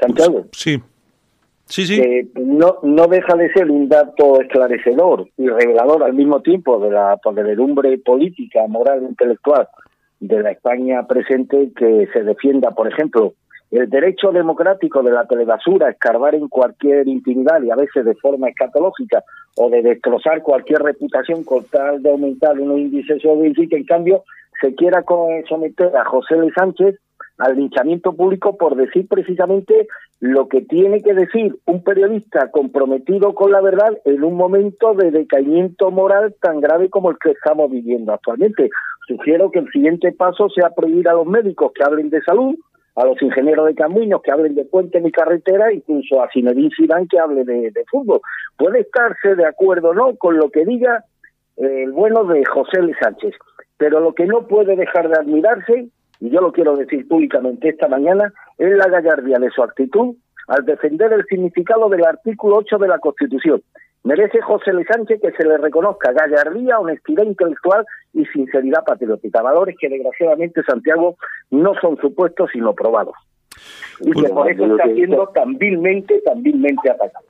Santiago, 0.00 0.46
Sí. 0.52 0.78
Sí, 1.66 1.86
sí. 1.86 2.30
no, 2.34 2.78
no 2.82 3.06
deja 3.06 3.34
de 3.34 3.50
ser 3.52 3.70
un 3.70 3.88
dato 3.88 4.40
esclarecedor 4.40 5.28
y 5.38 5.48
revelador 5.48 6.04
al 6.04 6.12
mismo 6.12 6.42
tiempo 6.42 6.78
de 6.78 6.90
la 6.90 7.16
podredumbre 7.16 7.96
política, 7.98 8.66
moral, 8.68 9.02
intelectual 9.02 9.68
de 10.20 10.42
la 10.42 10.50
España 10.52 11.06
presente 11.06 11.70
que 11.74 12.08
se 12.12 12.22
defienda, 12.22 12.70
por 12.70 12.88
ejemplo, 12.88 13.34
el 13.72 13.88
derecho 13.88 14.30
democrático 14.32 15.02
de 15.02 15.12
la 15.12 15.24
telebasura 15.24 15.88
escarbar 15.88 16.34
en 16.34 16.48
cualquier 16.48 17.08
intimidad 17.08 17.62
y 17.62 17.70
a 17.70 17.74
veces 17.74 18.04
de 18.04 18.14
forma 18.16 18.50
escatológica 18.50 19.24
o 19.56 19.70
de 19.70 19.82
destrozar 19.82 20.42
cualquier 20.42 20.82
reputación 20.82 21.42
con 21.42 21.64
tal 21.64 22.02
de 22.02 22.10
aumentar 22.10 22.60
unos 22.60 22.78
índices 22.78 23.22
sobre 23.22 23.52
que 23.52 23.76
en 23.76 23.84
cambio 23.84 24.24
se 24.60 24.74
quiera 24.74 25.02
someter 25.48 25.96
a 25.96 26.04
José 26.04 26.36
Luis 26.36 26.52
Sánchez 26.54 26.96
al 27.38 27.56
linchamiento 27.56 28.12
público 28.14 28.56
por 28.56 28.76
decir 28.76 29.08
precisamente 29.08 29.88
lo 30.20 30.48
que 30.48 30.62
tiene 30.62 31.02
que 31.02 31.14
decir 31.14 31.56
un 31.66 31.82
periodista 31.82 32.50
comprometido 32.50 33.34
con 33.34 33.50
la 33.50 33.60
verdad 33.60 33.98
en 34.04 34.22
un 34.22 34.36
momento 34.36 34.94
de 34.94 35.10
decaimiento 35.10 35.90
moral 35.90 36.34
tan 36.40 36.60
grave 36.60 36.90
como 36.90 37.10
el 37.10 37.18
que 37.18 37.32
estamos 37.32 37.70
viviendo 37.70 38.12
actualmente. 38.12 38.70
Sugiero 39.08 39.50
que 39.50 39.58
el 39.58 39.70
siguiente 39.70 40.12
paso 40.12 40.48
sea 40.48 40.70
prohibir 40.70 41.08
a 41.08 41.14
los 41.14 41.26
médicos 41.26 41.72
que 41.74 41.82
hablen 41.82 42.08
de 42.10 42.22
salud, 42.22 42.54
a 42.94 43.04
los 43.04 43.20
ingenieros 43.22 43.66
de 43.66 43.74
caminos 43.74 44.22
que 44.22 44.30
hablen 44.30 44.54
de 44.54 44.64
puentes 44.64 45.04
y 45.04 45.10
carretera, 45.10 45.72
incluso 45.72 46.22
a 46.22 46.28
Zinedine 46.32 46.70
Zidane 46.76 47.08
que 47.08 47.18
hable 47.18 47.44
de, 47.44 47.84
fútbol. 47.90 48.20
Puede 48.56 48.80
estarse 48.80 49.34
de 49.34 49.46
acuerdo 49.46 49.90
o 49.90 49.94
no 49.94 50.14
con 50.16 50.36
lo 50.36 50.50
que 50.50 50.64
diga 50.64 51.04
el 51.56 51.90
bueno 51.92 52.24
de 52.24 52.44
José 52.44 52.80
Luis 52.80 52.96
Sánchez, 53.00 53.34
pero 53.76 54.00
lo 54.00 54.14
que 54.14 54.26
no 54.26 54.46
puede 54.46 54.76
dejar 54.76 55.08
de 55.08 55.18
admirarse, 55.18 55.88
y 56.22 56.30
yo 56.30 56.40
lo 56.40 56.52
quiero 56.52 56.76
decir 56.76 57.06
públicamente 57.08 57.68
esta 57.68 57.88
mañana, 57.88 58.32
es 58.56 58.70
la 58.76 58.86
gallardía 58.88 59.38
de 59.40 59.50
su 59.50 59.60
actitud 59.62 60.14
al 60.46 60.64
defender 60.64 61.12
el 61.12 61.24
significado 61.26 61.88
del 61.88 62.04
artículo 62.04 62.56
8 62.58 62.78
de 62.78 62.86
la 62.88 62.98
Constitución. 63.00 63.60
Merece 64.04 64.40
José 64.40 64.72
Luis 64.72 64.86
Sánchez 64.86 65.20
que 65.20 65.32
se 65.32 65.44
le 65.44 65.56
reconozca 65.58 66.12
gallardía, 66.12 66.78
honestidad 66.78 67.24
intelectual 67.24 67.84
y 68.12 68.24
sinceridad 68.26 68.84
patriótica, 68.84 69.42
valores 69.42 69.76
que 69.80 69.88
desgraciadamente 69.88 70.62
Santiago 70.62 71.16
no 71.50 71.72
son 71.80 71.96
supuestos 71.98 72.50
sino 72.52 72.72
probados. 72.72 73.14
Y 74.00 74.12
que 74.12 74.20
Pues, 74.22 74.30
por 74.32 74.50
eso 74.50 74.64
está 74.66 74.84
que- 74.84 74.94
siendo 74.94 75.26
tan 75.28 75.56
vilmente, 75.58 76.20
tan 76.24 76.40
vilmente 76.42 76.88
atacado. 76.90 77.26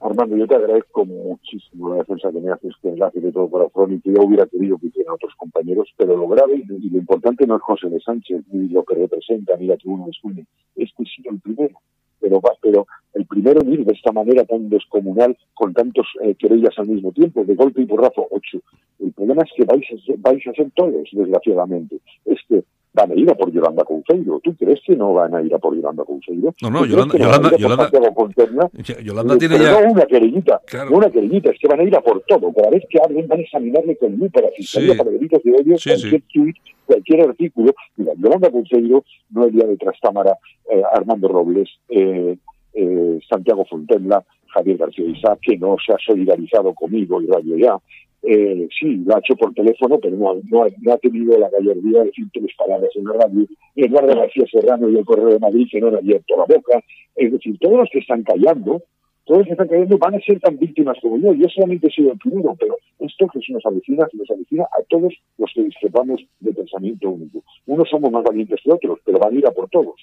Armando, 0.00 0.36
yo 0.36 0.46
te 0.46 0.56
agradezco 0.56 1.04
muchísimo 1.04 1.90
la 1.90 1.96
defensa 1.96 2.32
que 2.32 2.40
me 2.40 2.50
haces, 2.50 2.74
que 2.82 2.88
enlace 2.88 3.20
de 3.20 3.32
todo 3.32 3.48
corazón 3.48 3.92
y 3.92 4.00
que 4.00 4.12
yo 4.12 4.22
hubiera 4.24 4.46
querido 4.46 4.78
que 4.78 4.88
hicieran 4.88 5.14
otros 5.14 5.34
compañeros, 5.36 5.88
pero 5.96 6.16
lo 6.16 6.28
grave 6.28 6.64
y 6.68 6.90
lo 6.90 6.98
importante 6.98 7.46
no 7.46 7.56
es 7.56 7.62
José 7.62 7.88
de 7.88 8.00
Sánchez, 8.00 8.42
ni 8.50 8.68
lo 8.68 8.84
que 8.84 8.94
representa, 8.96 9.56
ni 9.56 9.66
la 9.66 9.76
tribuna 9.76 10.06
de 10.06 10.10
Escuña, 10.10 10.44
es 10.76 10.90
que 10.96 11.04
sí 11.04 11.22
el 11.30 11.40
primero. 11.40 11.76
Pero, 12.20 12.40
pero 12.60 12.86
el 13.14 13.26
primero 13.26 13.60
en 13.62 13.72
ir 13.72 13.84
de 13.84 13.92
esta 13.92 14.12
manera 14.12 14.44
tan 14.44 14.68
descomunal, 14.68 15.36
con 15.54 15.74
tantos 15.74 16.06
eh, 16.22 16.34
querellas 16.36 16.78
al 16.78 16.88
mismo 16.88 17.10
tiempo, 17.12 17.44
de 17.44 17.54
golpe 17.54 17.82
y 17.82 17.86
porrazo, 17.86 18.28
ocho. 18.30 18.60
El 19.00 19.12
problema 19.12 19.42
es 19.42 19.50
que 19.56 19.64
vais 19.64 19.84
a 19.92 20.06
ser, 20.06 20.16
vais 20.18 20.46
a 20.46 20.52
ser 20.52 20.70
todos, 20.74 21.08
desgraciadamente. 21.12 22.00
Es 22.24 22.38
que 22.48 22.64
van 22.94 23.10
a 23.10 23.14
ir 23.14 23.30
a 23.30 23.34
por 23.34 23.50
Yolanda 23.50 23.84
Conceiro. 23.84 24.40
¿Tú 24.44 24.54
crees 24.56 24.80
que 24.86 24.94
no 24.96 25.14
van 25.14 25.34
a 25.34 25.40
ir 25.42 25.54
a 25.54 25.58
por 25.58 25.74
Yolanda 25.74 26.04
Conceiro? 26.04 26.54
No, 26.60 26.70
no, 26.70 26.78
¿Tú 26.80 26.84
crees 26.84 26.90
Yolanda- 26.96 27.50
no 27.50 27.56
Yolanda- 27.58 28.14
Conterna? 28.14 28.70
Yolanda 29.02 29.34
Eh, 29.34 29.38
tiene 29.38 29.58
ya... 29.58 29.80
no 29.80 29.92
una 29.92 30.04
querellita, 30.06 30.60
Claro. 30.66 30.90
no 30.90 30.96
una 30.98 31.10
querellita, 31.10 31.50
es 31.50 31.58
que 31.58 31.68
van 31.68 31.80
a 31.80 31.84
ir 31.84 31.96
a 31.96 32.00
por 32.02 32.20
todo. 32.22 32.52
Cada 32.52 32.70
vez 32.70 32.84
que 32.90 32.98
hablen 33.02 33.26
van 33.28 33.38
a 33.38 33.42
examinarle 33.42 33.96
con 33.96 34.12
lupa 34.16 34.40
la 34.42 34.50
fiscalía 34.50 34.92
Sí. 34.92 34.98
para 34.98 35.10
delitos 35.10 35.42
de 35.42 35.52
odio, 35.52 35.78
Sí, 35.78 35.90
cualquier 35.90 36.20
sí. 36.20 36.26
tuit, 36.32 36.56
cualquier 36.86 37.20
artículo. 37.22 37.74
Mira, 37.96 38.12
Yolanda 38.16 38.50
Conceiro, 38.50 39.04
Noelia 39.30 39.66
de 39.66 39.76
Trastámara, 39.78 40.36
eh, 40.70 40.82
Armando 40.92 41.28
Robles, 41.28 41.68
eh, 41.88 42.36
eh, 42.74 43.18
Santiago 43.28 43.64
Fontenla, 43.64 44.22
Javier 44.48 44.76
García 44.76 45.06
Isá, 45.06 45.38
que 45.40 45.56
no 45.56 45.76
se 45.84 45.92
ha 45.94 45.96
solidarizado 46.04 46.74
conmigo 46.74 47.22
y 47.22 47.26
Radio 47.26 47.56
Ya. 47.56 47.78
Eh, 48.24 48.68
sí, 48.78 49.02
lo 49.04 49.16
ha 49.16 49.18
hecho 49.18 49.34
por 49.34 49.52
teléfono, 49.52 49.98
pero 49.98 50.16
no, 50.16 50.30
ha- 50.32 50.98
tenido 50.98 51.38
la 51.38 51.50
gallardía 51.50 52.00
de 52.00 52.06
decir 52.06 52.26
tres 52.32 52.50
palabras 52.56 52.90
en 52.94 53.04
radio. 53.06 53.46
Eduardo 53.74 54.14
García 54.14 54.44
Serrano 54.50 54.88
y 54.88 54.96
el 54.96 55.04
Correo 55.04 55.28
de 55.30 55.40
Madrid, 55.40 55.66
que 55.70 55.80
no 55.80 55.88
han 55.88 55.96
abierto 55.96 56.36
la 56.36 56.44
boca. 56.44 56.80
Es 57.16 57.32
decir, 57.32 57.58
todos 57.58 57.78
los 57.78 57.88
que 57.90 57.98
están 57.98 58.22
callando, 58.22 58.82
todos 59.24 59.38
los 59.38 59.46
que 59.46 59.52
están 59.52 59.68
callando 59.68 59.98
van 59.98 60.14
a 60.14 60.20
ser 60.20 60.38
tan 60.38 60.56
víctimas 60.56 60.96
como 61.02 61.18
yo. 61.18 61.34
Yo 61.34 61.48
solamente 61.48 61.88
he 61.88 61.90
sido 61.90 62.12
el 62.12 62.18
primero, 62.18 62.54
pero 62.58 62.76
esto 63.00 63.26
que 63.26 63.40
se 63.40 63.52
nos 63.52 63.66
avecina, 63.66 64.06
se 64.10 64.16
nos 64.16 64.30
avecina 64.30 64.64
a 64.64 64.82
todos 64.88 65.12
los 65.38 65.50
que 65.52 65.64
discrepamos 65.64 66.20
de 66.40 66.52
pensamiento 66.52 67.10
único. 67.10 67.42
Unos 67.66 67.88
somos 67.90 68.12
más 68.12 68.22
valientes 68.22 68.60
que 68.62 68.72
otros, 68.72 69.00
pero 69.04 69.18
van 69.18 69.34
a 69.34 69.38
ir 69.38 69.46
a 69.46 69.50
por 69.50 69.68
todos. 69.68 69.96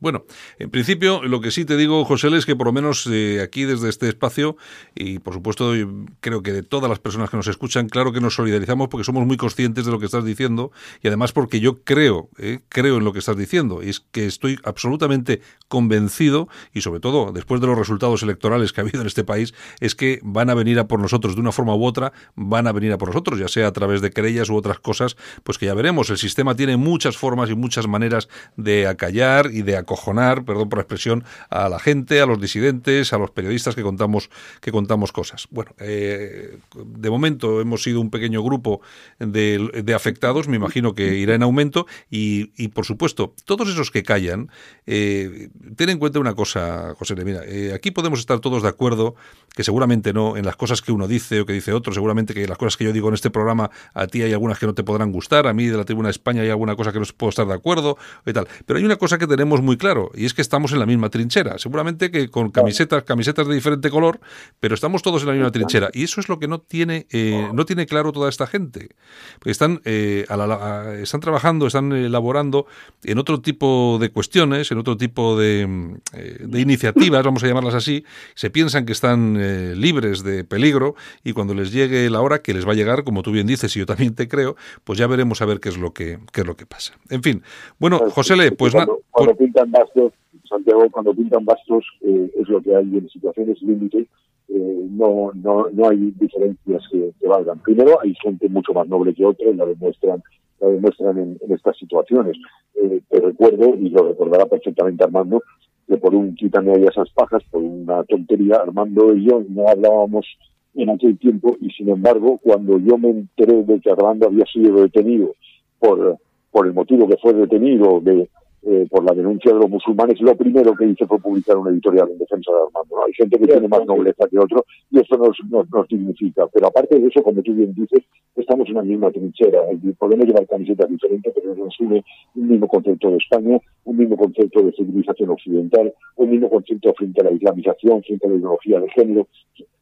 Bueno, 0.00 0.24
en 0.58 0.70
principio, 0.70 1.22
lo 1.22 1.42
que 1.42 1.50
sí 1.50 1.66
te 1.66 1.76
digo, 1.76 2.04
José, 2.06 2.28
es 2.34 2.46
que 2.46 2.56
por 2.56 2.66
lo 2.66 2.72
menos 2.72 3.06
eh, 3.10 3.42
aquí 3.42 3.64
desde 3.64 3.90
este 3.90 4.08
espacio, 4.08 4.56
y 4.94 5.18
por 5.18 5.34
supuesto 5.34 5.72
creo 6.20 6.42
que 6.42 6.52
de 6.52 6.62
todas 6.62 6.88
las 6.88 6.98
personas 6.98 7.28
que 7.28 7.36
nos 7.36 7.46
escuchan, 7.48 7.88
claro 7.88 8.10
que 8.10 8.20
nos 8.20 8.34
solidarizamos 8.34 8.88
porque 8.88 9.04
somos 9.04 9.26
muy 9.26 9.36
conscientes 9.36 9.84
de 9.84 9.90
lo 9.90 9.98
que 9.98 10.06
estás 10.06 10.24
diciendo 10.24 10.72
y 11.02 11.08
además 11.08 11.32
porque 11.32 11.60
yo 11.60 11.82
creo, 11.82 12.30
eh, 12.38 12.60
creo 12.70 12.96
en 12.96 13.04
lo 13.04 13.12
que 13.12 13.18
estás 13.18 13.36
diciendo, 13.36 13.82
y 13.82 13.90
es 13.90 14.00
que 14.00 14.24
estoy 14.24 14.58
absolutamente 14.64 15.42
convencido, 15.68 16.48
y 16.72 16.80
sobre 16.80 17.00
todo 17.00 17.32
después 17.32 17.60
de 17.60 17.66
los 17.66 17.78
resultados 17.78 18.22
electorales 18.22 18.72
que 18.72 18.80
ha 18.80 18.84
habido 18.84 19.02
en 19.02 19.06
este 19.06 19.24
país, 19.24 19.52
es 19.80 19.94
que 19.94 20.20
van 20.22 20.48
a 20.48 20.54
venir 20.54 20.78
a 20.78 20.88
por 20.88 20.98
nosotros 20.98 21.34
de 21.34 21.42
una 21.42 21.52
forma 21.52 21.74
u 21.74 21.84
otra, 21.84 22.12
van 22.34 22.66
a 22.66 22.72
venir 22.72 22.92
a 22.92 22.98
por 22.98 23.08
nosotros, 23.08 23.38
ya 23.38 23.48
sea 23.48 23.66
a 23.66 23.72
través 23.72 24.00
de 24.00 24.10
querellas 24.10 24.48
u 24.48 24.56
otras 24.56 24.80
cosas, 24.80 25.16
pues 25.44 25.58
que 25.58 25.66
ya 25.66 25.74
veremos. 25.74 26.08
El 26.08 26.18
sistema 26.18 26.54
tiene 26.54 26.76
muchas 26.78 27.18
formas 27.18 27.50
y 27.50 27.54
muchas 27.54 27.86
maneras 27.86 28.28
de 28.56 28.86
acallar 28.86 29.50
y 29.52 29.62
de 29.62 29.76
acojonar, 29.90 30.44
perdón 30.44 30.68
por 30.68 30.78
la 30.78 30.82
expresión, 30.82 31.24
a 31.48 31.68
la 31.68 31.78
gente, 31.80 32.20
a 32.20 32.26
los 32.26 32.40
disidentes, 32.40 33.12
a 33.12 33.18
los 33.18 33.30
periodistas 33.30 33.74
que 33.74 33.82
contamos, 33.82 34.30
que 34.60 34.70
contamos 34.70 35.10
cosas. 35.12 35.48
Bueno, 35.50 35.72
eh, 35.78 36.58
de 36.76 37.10
momento 37.10 37.60
hemos 37.60 37.82
sido 37.82 38.00
un 38.00 38.10
pequeño 38.10 38.42
grupo 38.42 38.80
de, 39.18 39.82
de 39.84 39.94
afectados, 39.94 40.46
me 40.46 40.56
imagino 40.56 40.94
que 40.94 41.16
irá 41.16 41.34
en 41.34 41.42
aumento, 41.42 41.86
y, 42.08 42.52
y, 42.56 42.68
por 42.68 42.84
supuesto, 42.84 43.34
todos 43.44 43.68
esos 43.68 43.90
que 43.90 44.02
callan, 44.02 44.50
eh, 44.86 45.48
ten 45.76 45.88
en 45.88 45.98
cuenta 45.98 46.20
una 46.20 46.34
cosa, 46.34 46.94
José, 46.96 47.16
mira, 47.24 47.40
eh, 47.44 47.72
aquí 47.74 47.90
podemos 47.90 48.20
estar 48.20 48.38
todos 48.40 48.62
de 48.62 48.68
acuerdo, 48.68 49.16
que 49.54 49.64
seguramente 49.64 50.12
no, 50.12 50.36
en 50.36 50.46
las 50.46 50.56
cosas 50.56 50.82
que 50.82 50.92
uno 50.92 51.08
dice 51.08 51.40
o 51.40 51.46
que 51.46 51.52
dice 51.52 51.72
otro, 51.72 51.92
seguramente 51.92 52.32
que 52.32 52.46
las 52.46 52.58
cosas 52.58 52.76
que 52.76 52.84
yo 52.84 52.92
digo 52.92 53.08
en 53.08 53.14
este 53.14 53.30
programa, 53.30 53.70
a 53.94 54.06
ti 54.06 54.22
hay 54.22 54.32
algunas 54.32 54.58
que 54.58 54.66
no 54.66 54.74
te 54.74 54.84
podrán 54.84 55.10
gustar, 55.10 55.48
a 55.48 55.52
mí 55.52 55.66
de 55.66 55.76
la 55.76 55.84
Tribuna 55.84 56.08
de 56.08 56.12
España 56.12 56.42
hay 56.42 56.50
alguna 56.50 56.76
cosa 56.76 56.92
que 56.92 57.00
no 57.00 57.04
puedo 57.16 57.30
estar 57.30 57.46
de 57.46 57.54
acuerdo 57.54 57.98
y 58.24 58.32
tal, 58.32 58.46
pero 58.66 58.78
hay 58.78 58.84
una 58.84 58.96
cosa 58.96 59.18
que 59.18 59.26
tenemos 59.26 59.60
muy 59.62 59.76
claro, 59.80 60.10
y 60.14 60.24
es 60.26 60.34
que 60.34 60.42
estamos 60.42 60.72
en 60.72 60.78
la 60.78 60.86
misma 60.86 61.10
trinchera, 61.10 61.58
seguramente 61.58 62.10
que 62.12 62.28
con 62.28 62.50
camisetas, 62.50 63.02
camisetas 63.02 63.48
de 63.48 63.54
diferente 63.54 63.90
color, 63.90 64.20
pero 64.60 64.74
estamos 64.74 65.02
todos 65.02 65.22
en 65.22 65.28
la 65.28 65.34
misma 65.34 65.50
trinchera, 65.50 65.90
y 65.92 66.04
eso 66.04 66.20
es 66.20 66.28
lo 66.28 66.38
que 66.38 66.46
no 66.46 66.60
tiene, 66.60 67.06
eh, 67.10 67.48
no 67.52 67.64
tiene 67.64 67.86
claro 67.86 68.12
toda 68.12 68.28
esta 68.28 68.46
gente, 68.46 68.90
porque 69.34 69.50
están, 69.50 69.80
eh, 69.84 70.24
a 70.28 70.36
la, 70.36 70.44
a, 70.44 70.94
están 71.00 71.20
trabajando, 71.20 71.66
están 71.66 71.92
elaborando 71.92 72.66
en 73.02 73.18
otro 73.18 73.40
tipo 73.40 73.98
de 74.00 74.10
cuestiones, 74.10 74.70
en 74.70 74.78
otro 74.78 74.96
tipo 74.96 75.36
de, 75.36 75.96
eh, 76.12 76.38
de 76.40 76.60
iniciativas, 76.60 77.24
vamos 77.24 77.42
a 77.42 77.48
llamarlas 77.48 77.74
así, 77.74 78.04
se 78.34 78.50
piensan 78.50 78.86
que 78.86 78.92
están 78.92 79.36
eh, 79.40 79.74
libres 79.74 80.22
de 80.22 80.44
peligro, 80.44 80.94
y 81.24 81.32
cuando 81.32 81.54
les 81.54 81.72
llegue 81.72 82.08
la 82.10 82.20
hora, 82.20 82.42
que 82.42 82.54
les 82.54 82.66
va 82.66 82.72
a 82.72 82.76
llegar, 82.76 83.02
como 83.02 83.22
tú 83.22 83.32
bien 83.32 83.46
dices, 83.46 83.74
y 83.76 83.80
yo 83.80 83.86
también 83.86 84.14
te 84.14 84.28
creo, 84.28 84.56
pues 84.84 84.98
ya 84.98 85.06
veremos 85.06 85.42
a 85.42 85.46
ver 85.46 85.58
qué 85.58 85.70
es 85.70 85.78
lo 85.78 85.92
que, 85.92 86.18
qué 86.32 86.42
es 86.42 86.46
lo 86.46 86.56
que 86.56 86.66
pasa. 86.66 86.94
En 87.08 87.22
fin, 87.22 87.42
bueno, 87.78 87.98
José 88.10 88.36
Le, 88.36 88.52
pues 88.52 88.74
nada. 88.74 88.86
cuando, 88.86 89.02
cuando 89.10 89.34
pintan 89.70 89.82
bastos, 89.82 90.12
Santiago, 90.48 90.90
cuando 90.90 91.14
pintan 91.14 91.44
bastos 91.44 91.84
eh, 92.02 92.30
es 92.36 92.48
lo 92.48 92.60
que 92.60 92.74
hay 92.74 92.96
en 92.96 93.08
situaciones 93.08 93.60
límite. 93.62 94.06
Eh, 94.48 94.86
no, 94.90 95.30
no, 95.34 95.68
no 95.70 95.88
hay 95.88 96.12
diferencias 96.18 96.82
que, 96.90 97.12
que, 97.20 97.28
valgan. 97.28 97.60
Primero, 97.60 98.00
hay 98.02 98.14
gente 98.16 98.48
mucho 98.48 98.72
más 98.72 98.88
noble 98.88 99.14
que 99.14 99.24
otra 99.24 99.48
y 99.48 99.54
la 99.54 99.64
demuestran, 99.64 100.22
la 100.60 100.68
demuestran 100.68 101.18
en, 101.18 101.38
en 101.40 101.52
estas 101.52 101.76
situaciones. 101.78 102.36
Eh, 102.74 103.00
te 103.08 103.20
recuerdo, 103.20 103.76
y 103.76 103.90
lo 103.90 104.08
recordará 104.08 104.46
perfectamente 104.46 105.04
Armando, 105.04 105.42
que 105.86 105.96
por 105.98 106.14
un 106.14 106.34
quítame 106.34 106.72
ahí 106.72 106.82
esas 106.82 107.10
pajas, 107.10 107.44
por 107.50 107.62
una 107.62 108.02
tontería, 108.04 108.56
Armando 108.56 109.14
y 109.14 109.26
yo 109.26 109.44
no 109.48 109.68
hablábamos 109.68 110.26
en 110.74 110.90
aquel 110.90 111.18
tiempo 111.18 111.56
y 111.60 111.68
sin 111.70 111.88
embargo 111.88 112.38
cuando 112.40 112.78
yo 112.78 112.96
me 112.96 113.10
enteré 113.10 113.64
de 113.64 113.80
que 113.80 113.90
Armando 113.90 114.28
había 114.28 114.44
sido 114.46 114.82
detenido 114.82 115.34
por, 115.80 116.16
por 116.52 116.66
el 116.68 116.74
motivo 116.74 117.08
que 117.08 117.16
fue 117.16 117.32
detenido 117.32 118.00
de 118.00 118.28
eh, 118.62 118.86
por 118.90 119.04
la 119.04 119.14
denuncia 119.14 119.52
de 119.52 119.58
los 119.58 119.70
musulmanes, 119.70 120.20
lo 120.20 120.36
primero 120.36 120.74
que 120.74 120.86
hice 120.86 121.06
fue 121.06 121.18
publicar 121.18 121.56
una 121.56 121.70
editorial 121.70 122.10
en 122.10 122.18
defensa 122.18 122.52
de 122.52 122.58
Armando. 122.58 122.96
¿no? 122.96 123.04
Hay 123.04 123.12
gente 123.14 123.38
que 123.38 123.46
tiene 123.46 123.68
más 123.68 123.86
nobleza 123.86 124.28
que 124.28 124.38
otro 124.38 124.64
y 124.90 125.00
eso 125.00 125.16
nos, 125.16 125.36
nos, 125.48 125.70
nos 125.70 125.88
dignifica. 125.88 126.46
Pero 126.48 126.66
aparte 126.66 126.98
de 126.98 127.06
eso, 127.06 127.22
como 127.22 127.42
tú 127.42 127.54
bien 127.54 127.72
dices, 127.74 128.04
estamos 128.36 128.68
en 128.68 128.74
la 128.74 128.82
misma 128.82 129.10
trinchera. 129.10 129.60
Podemos 129.98 130.26
llevar 130.26 130.46
camisetas 130.46 130.88
diferentes, 130.88 131.32
pero 131.34 131.54
nos 131.54 131.80
une 131.80 132.04
un 132.34 132.48
mismo 132.48 132.68
concepto 132.68 133.10
de 133.10 133.16
España, 133.16 133.58
un 133.84 133.96
mismo 133.96 134.16
concepto 134.16 134.62
de 134.62 134.72
civilización 134.72 135.30
occidental, 135.30 135.92
un 136.16 136.30
mismo 136.30 136.50
concepto 136.50 136.92
frente 136.94 137.20
a 137.20 137.24
la 137.24 137.32
islamización, 137.32 138.02
frente 138.02 138.26
a 138.26 138.30
la 138.30 138.36
ideología 138.36 138.80
de 138.80 138.90
género, 138.90 139.26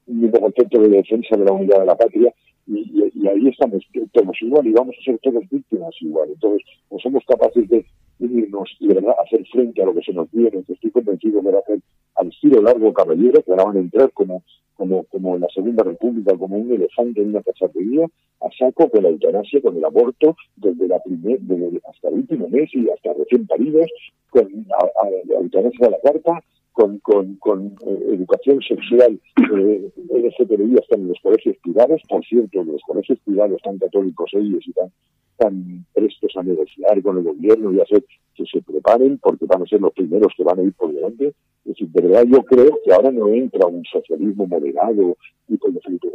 un 0.09 0.21
mismo 0.21 0.41
concepto 0.41 0.81
de 0.81 0.89
defensa 0.89 1.37
de 1.37 1.45
la 1.45 1.53
unidad 1.53 1.81
de 1.81 1.87
la 1.87 1.97
patria. 1.97 2.35
Y, 2.67 2.81
y, 2.81 3.13
y, 3.15 3.29
ahí 3.29 3.49
estamos 3.49 3.83
todos 4.13 4.43
igual 4.43 4.67
y 4.67 4.73
vamos 4.73 4.95
a 5.01 5.05
ser 5.05 5.19
todos 5.21 5.43
víctimas 5.51 5.95
igual. 6.01 6.29
Entonces, 6.31 6.67
no 6.91 6.99
somos 6.99 7.25
capaces 7.27 7.69
de 7.69 7.87
unirnos 8.19 8.69
y 8.81 8.89
de 8.89 8.95
verdad 8.95 9.15
hacer 9.25 9.47
frente 9.47 9.83
a 9.83 9.87
lo 9.87 9.95
que 9.95 10.03
se 10.03 10.13
nos 10.13 10.31
viene, 10.31 10.63
que 10.65 10.73
estoy 10.73 10.91
convencido 10.91 11.41
que 11.41 11.51
va 11.51 11.59
a 11.59 11.61
hacer 11.61 11.81
al 12.17 12.29
estilo 12.29 12.63
largo 12.63 12.93
caballero, 12.93 13.43
que 13.43 13.51
ahora 13.53 13.65
van 13.65 13.77
a 13.77 13.81
entrar 13.81 14.11
como, 14.13 14.43
como, 14.75 15.05
como 15.05 15.37
en 15.37 15.43
la 15.43 15.49
Segunda 15.55 15.85
República, 15.85 16.37
como 16.37 16.57
un 16.57 16.73
elefante 16.73 17.23
en 17.23 17.29
una 17.29 17.43
cacharrería, 17.43 18.07
a 18.41 18.49
saco 18.59 18.91
con 18.91 19.03
la 19.03 19.09
eutanasia, 19.11 19.61
con 19.63 19.77
el 19.77 19.85
aborto, 19.85 20.37
desde 20.57 20.89
la 20.89 21.01
primer, 21.01 21.41
desde 21.41 21.81
hasta 21.89 22.09
el 22.09 22.15
último 22.15 22.49
mes 22.49 22.69
y 22.75 22.89
hasta 22.91 23.13
recién 23.15 23.47
paridos, 23.47 23.89
con 24.31 24.47
a, 24.47 25.07
a, 25.07 25.11
la 25.11 25.35
eutanasia 25.37 25.87
a 25.87 25.91
la 25.91 25.99
carta, 26.01 26.45
con, 26.79 27.01
con, 27.01 27.35
con 27.39 27.77
eh, 27.89 28.15
educación 28.15 28.61
sexual 28.63 29.19
eh, 29.53 29.91
LGTBI 30.13 30.79
hasta 30.79 30.95
en 30.95 31.09
los 31.09 31.19
colegios 31.21 31.57
privados, 31.61 32.01
por 32.09 32.25
cierto, 32.25 32.63
los 32.63 32.81
colegios 32.83 33.19
privados 33.25 33.61
tan 33.63 33.79
católicos 33.79 34.31
ellos 34.35 34.65
y 34.65 34.73
tan, 34.73 34.93
tan 35.39 35.85
prestos 35.93 36.31
a 36.37 36.45
negociar 36.45 37.03
con 37.03 37.19
el 37.19 37.25
gobierno 37.25 37.73
y 37.73 37.81
hacer 37.81 38.05
que 38.37 38.45
se 38.47 38.63
preparen 38.63 39.19
porque 39.19 39.47
van 39.47 39.63
a 39.63 39.67
ser 39.67 39.81
los 39.81 39.93
primeros 39.93 40.33
que 40.37 40.45
van 40.45 40.61
a 40.61 40.63
ir 40.63 40.73
por 40.75 40.93
delante. 40.93 41.35
Es 41.65 41.75
decir, 41.75 41.89
de 41.89 42.01
verdad 42.01 42.25
yo 42.29 42.45
creo 42.45 42.79
que 42.85 42.93
ahora 42.93 43.11
no 43.11 43.27
entra 43.27 43.67
un 43.67 43.83
socialismo 43.85 44.47
moderado 44.47 45.17
tipo 45.49 45.67
el 45.67 45.75
de 45.75 45.81
Felipe 45.81 46.09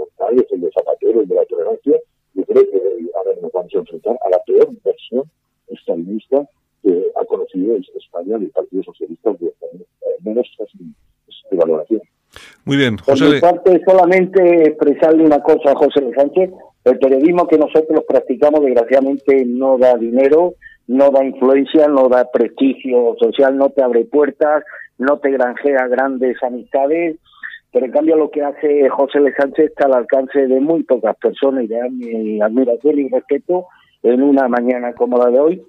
el 0.49 0.61
de 0.61 0.71
Zapatero, 0.71 1.21
el 1.23 1.27
de 1.27 1.35
la 1.35 1.45
tolerancia. 1.45 1.99
Yo 2.35 2.43
creo 2.45 2.63
que 2.63 2.79
ahora 3.17 3.31
nos 3.41 3.51
vamos 3.51 3.75
a 3.75 3.79
enfrentar 3.79 4.17
a 4.25 4.29
la 4.29 4.39
peor 4.45 4.69
versión 4.81 5.23
estalinista 5.67 6.47
que 6.83 7.05
ha 7.15 7.25
conocido 7.25 7.75
es 7.77 7.89
España 7.95 8.37
del 8.37 8.49
Partido 8.49 8.83
Socialista, 8.83 9.31
eh, 9.31 9.83
menos 10.23 10.47
de 11.49 11.57
valoración. 11.57 12.01
Muy 12.65 12.77
bien, 12.77 12.95
Por 12.97 13.05
José. 13.05 13.25
mi 13.25 13.31
Le- 13.31 13.39
parte, 13.41 13.81
solamente 13.85 14.63
expresarle 14.69 15.23
una 15.23 15.41
cosa 15.41 15.71
a 15.71 15.75
José 15.75 16.01
Sánchez. 16.15 16.51
El 16.85 16.97
periodismo 16.99 17.47
que 17.47 17.57
nosotros 17.57 18.03
practicamos, 18.07 18.61
desgraciadamente, 18.61 19.45
no 19.45 19.77
da 19.77 19.95
dinero, 19.97 20.53
no 20.87 21.11
da 21.11 21.23
influencia, 21.23 21.87
no 21.87 22.09
da 22.09 22.29
prestigio 22.31 23.15
social, 23.19 23.55
no 23.57 23.69
te 23.69 23.83
abre 23.83 24.05
puertas, 24.05 24.63
no 24.97 25.19
te 25.19 25.31
granjea 25.31 25.87
grandes 25.87 26.41
amistades. 26.43 27.17
Pero 27.71 27.85
en 27.85 27.91
cambio, 27.91 28.15
lo 28.15 28.29
que 28.29 28.41
hace 28.43 28.87
José 28.89 29.19
Luis 29.19 29.33
Sánchez 29.37 29.65
está 29.69 29.85
al 29.85 29.93
alcance 29.95 30.47
de 30.47 30.59
muy 30.59 30.83
pocas 30.83 31.15
personas 31.17 31.63
y 31.63 31.67
de 31.67 31.89
mi 31.89 32.41
admiración 32.41 32.99
y 32.99 33.09
respeto 33.09 33.65
en 34.03 34.21
una 34.21 34.47
mañana 34.47 34.93
como 34.93 35.17
la 35.17 35.29
de 35.29 35.39
hoy, 35.39 35.63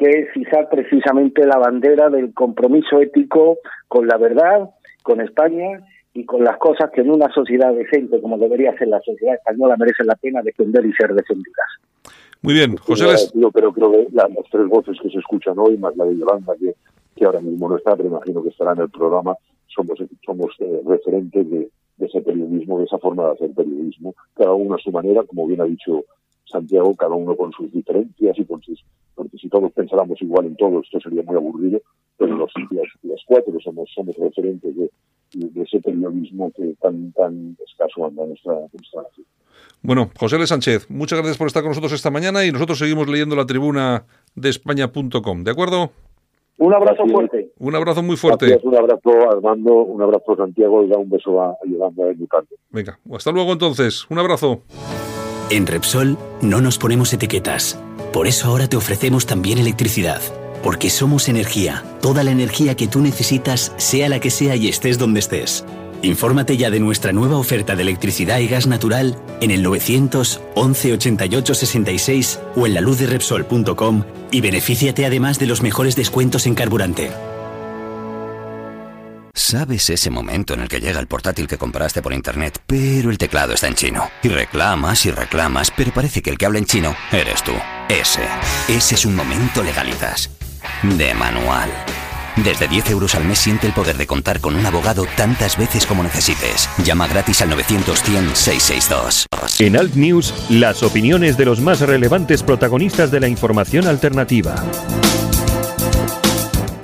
que 0.00 0.08
es 0.08 0.34
izar 0.34 0.70
precisamente 0.70 1.44
la 1.44 1.58
bandera 1.58 2.08
del 2.08 2.32
compromiso 2.32 3.00
ético 3.02 3.58
con 3.86 4.06
la 4.06 4.16
verdad, 4.16 4.70
con 5.02 5.20
España 5.20 5.80
y 6.14 6.24
con 6.24 6.42
las 6.42 6.56
cosas 6.56 6.90
que 6.90 7.02
en 7.02 7.10
una 7.10 7.30
sociedad 7.34 7.74
decente 7.74 8.18
como 8.22 8.38
debería 8.38 8.74
ser 8.78 8.88
la 8.88 9.00
sociedad 9.02 9.34
española 9.34 9.76
merecen 9.78 10.06
la 10.06 10.14
pena 10.16 10.40
defender 10.40 10.86
y 10.86 10.92
ser 10.94 11.12
defendidas. 11.14 11.66
Muy 12.40 12.54
bien, 12.54 12.78
José 12.78 13.04
Yo, 13.04 13.12
Les- 13.12 13.32
yo, 13.34 13.50
pero 13.50 13.72
creo 13.74 13.92
que 13.92 14.06
la- 14.12 14.26
las 14.28 14.50
tres 14.50 14.66
voces 14.68 14.96
que 15.02 15.10
se 15.10 15.18
escuchan 15.18 15.58
hoy, 15.58 15.76
más 15.76 15.94
la 15.98 16.06
de 16.06 16.16
Yolanda, 16.16 16.54
que, 16.58 16.74
que 17.14 17.24
ahora 17.26 17.40
mismo 17.40 17.68
no 17.68 17.76
está, 17.76 17.94
pero 17.94 18.08
imagino 18.08 18.42
que 18.42 18.48
estará 18.48 18.72
en 18.72 18.80
el 18.80 18.88
programa, 18.88 19.34
somos, 19.66 19.98
somos 20.24 20.50
eh, 20.60 20.80
referentes 20.86 21.50
de, 21.50 21.68
de 21.98 22.06
ese 22.06 22.22
periodismo, 22.22 22.78
de 22.78 22.86
esa 22.86 22.96
forma 22.96 23.26
de 23.26 23.32
hacer 23.32 23.50
periodismo, 23.54 24.14
cada 24.34 24.54
uno 24.54 24.76
a 24.76 24.78
su 24.78 24.90
manera, 24.90 25.22
como 25.24 25.46
bien 25.46 25.60
ha 25.60 25.64
dicho 25.64 26.04
Santiago, 26.50 26.94
cada 26.94 27.14
uno 27.14 27.36
con 27.36 27.52
sus 27.52 27.72
diferencias 27.72 28.38
y 28.38 28.44
con 28.44 28.62
sus... 28.62 28.84
Porque 29.14 29.36
si 29.38 29.48
todos 29.48 29.72
pensáramos 29.72 30.20
igual 30.22 30.46
en 30.46 30.56
todo, 30.56 30.80
esto 30.80 30.98
sería 31.00 31.22
muy 31.22 31.36
aburrido, 31.36 31.80
pero 32.16 32.36
los, 32.36 32.50
los, 32.70 32.88
los 33.02 33.22
cuatro 33.26 33.58
somos, 33.60 33.90
somos 33.94 34.16
referentes 34.16 34.76
de, 34.76 34.90
de 35.32 35.62
ese 35.62 35.80
periodismo 35.80 36.50
que 36.52 36.74
tan, 36.80 37.12
tan 37.12 37.56
escaso 37.66 38.06
anda 38.06 38.22
en 38.22 38.30
nuestra, 38.30 38.54
nación. 38.54 39.26
Bueno, 39.82 40.10
José 40.18 40.36
L. 40.36 40.46
Sánchez, 40.46 40.90
muchas 40.90 41.18
gracias 41.18 41.38
por 41.38 41.46
estar 41.46 41.62
con 41.62 41.70
nosotros 41.70 41.92
esta 41.92 42.10
mañana 42.10 42.44
y 42.44 42.52
nosotros 42.52 42.78
seguimos 42.78 43.08
leyendo 43.08 43.36
la 43.36 43.46
tribuna 43.46 44.04
de 44.34 44.48
España.com, 44.48 45.44
¿de 45.44 45.50
acuerdo? 45.50 45.90
Un 46.58 46.74
abrazo 46.74 47.04
Gracias. 47.04 47.12
fuerte. 47.12 47.52
Un 47.58 47.74
abrazo 47.74 48.02
muy 48.02 48.16
fuerte. 48.16 48.46
Gracias, 48.46 48.64
un 48.64 48.76
abrazo 48.76 49.10
Armando, 49.30 49.74
un 49.76 50.02
abrazo 50.02 50.36
Santiago 50.36 50.84
y 50.84 50.88
da 50.88 50.98
un 50.98 51.08
beso 51.08 51.40
a, 51.40 51.52
a 51.52 51.56
Yolanda 51.66 52.04
de 52.04 52.14
mi 52.16 52.26
parte. 52.26 52.54
Venga, 52.68 52.98
hasta 53.12 53.32
luego 53.32 53.52
entonces. 53.52 54.06
Un 54.10 54.18
abrazo. 54.18 54.62
En 55.50 55.66
Repsol 55.66 56.16
no 56.42 56.60
nos 56.60 56.78
ponemos 56.78 57.12
etiquetas. 57.12 57.76
Por 58.12 58.28
eso 58.28 58.46
ahora 58.46 58.68
te 58.68 58.76
ofrecemos 58.76 59.26
también 59.26 59.58
electricidad. 59.58 60.22
Porque 60.62 60.90
somos 60.90 61.28
energía. 61.28 61.84
Toda 62.00 62.22
la 62.22 62.30
energía 62.30 62.76
que 62.76 62.86
tú 62.86 63.00
necesitas, 63.00 63.72
sea 63.76 64.08
la 64.08 64.20
que 64.20 64.30
sea 64.30 64.54
y 64.54 64.68
estés 64.68 64.96
donde 64.96 65.18
estés. 65.18 65.64
Infórmate 66.02 66.56
ya 66.56 66.70
de 66.70 66.78
nuestra 66.78 67.12
nueva 67.12 67.36
oferta 67.36 67.74
de 67.74 67.82
electricidad 67.82 68.38
y 68.38 68.46
gas 68.46 68.68
natural 68.68 69.16
en 69.40 69.50
el 69.50 69.64
911 69.64 70.92
88 70.92 71.54
66 71.54 72.38
o 72.54 72.66
en 72.66 72.74
la 72.74 72.80
luz 72.80 73.00
de 73.00 73.06
Repsol.com 73.08 74.04
y 74.30 74.40
benefíciate 74.40 75.04
además 75.04 75.40
de 75.40 75.46
los 75.46 75.62
mejores 75.62 75.96
descuentos 75.96 76.46
en 76.46 76.54
carburante. 76.54 77.10
¿Sabes 79.34 79.88
ese 79.90 80.10
momento 80.10 80.54
en 80.54 80.60
el 80.60 80.68
que 80.68 80.80
llega 80.80 81.00
el 81.00 81.06
portátil 81.06 81.46
que 81.46 81.58
compraste 81.58 82.02
por 82.02 82.12
internet, 82.12 82.60
pero 82.66 83.10
el 83.10 83.18
teclado 83.18 83.54
está 83.54 83.68
en 83.68 83.74
chino? 83.74 84.10
Y 84.22 84.28
reclamas 84.28 85.06
y 85.06 85.10
reclamas, 85.10 85.70
pero 85.70 85.92
parece 85.92 86.20
que 86.20 86.30
el 86.30 86.38
que 86.38 86.46
habla 86.46 86.58
en 86.58 86.66
chino 86.66 86.94
eres 87.12 87.42
tú. 87.42 87.52
Ese. 87.88 88.26
Ese 88.68 88.94
es 88.96 89.06
un 89.06 89.14
momento 89.14 89.62
legalizas. 89.62 90.30
De 90.82 91.14
manual. 91.14 91.70
Desde 92.36 92.68
10 92.68 92.90
euros 92.90 93.14
al 93.14 93.24
mes 93.24 93.38
siente 93.38 93.66
el 93.66 93.72
poder 93.72 93.96
de 93.96 94.06
contar 94.06 94.40
con 94.40 94.56
un 94.56 94.64
abogado 94.64 95.06
tantas 95.16 95.56
veces 95.56 95.84
como 95.86 96.02
necesites. 96.02 96.68
Llama 96.84 97.06
gratis 97.06 97.42
al 97.42 97.50
900-100-662. 97.50 99.26
En 99.58 99.76
Alt 99.76 99.94
News, 99.94 100.32
las 100.48 100.82
opiniones 100.82 101.36
de 101.36 101.44
los 101.44 101.60
más 101.60 101.80
relevantes 101.80 102.42
protagonistas 102.42 103.10
de 103.10 103.20
la 103.20 103.28
información 103.28 103.86
alternativa. 103.86 104.54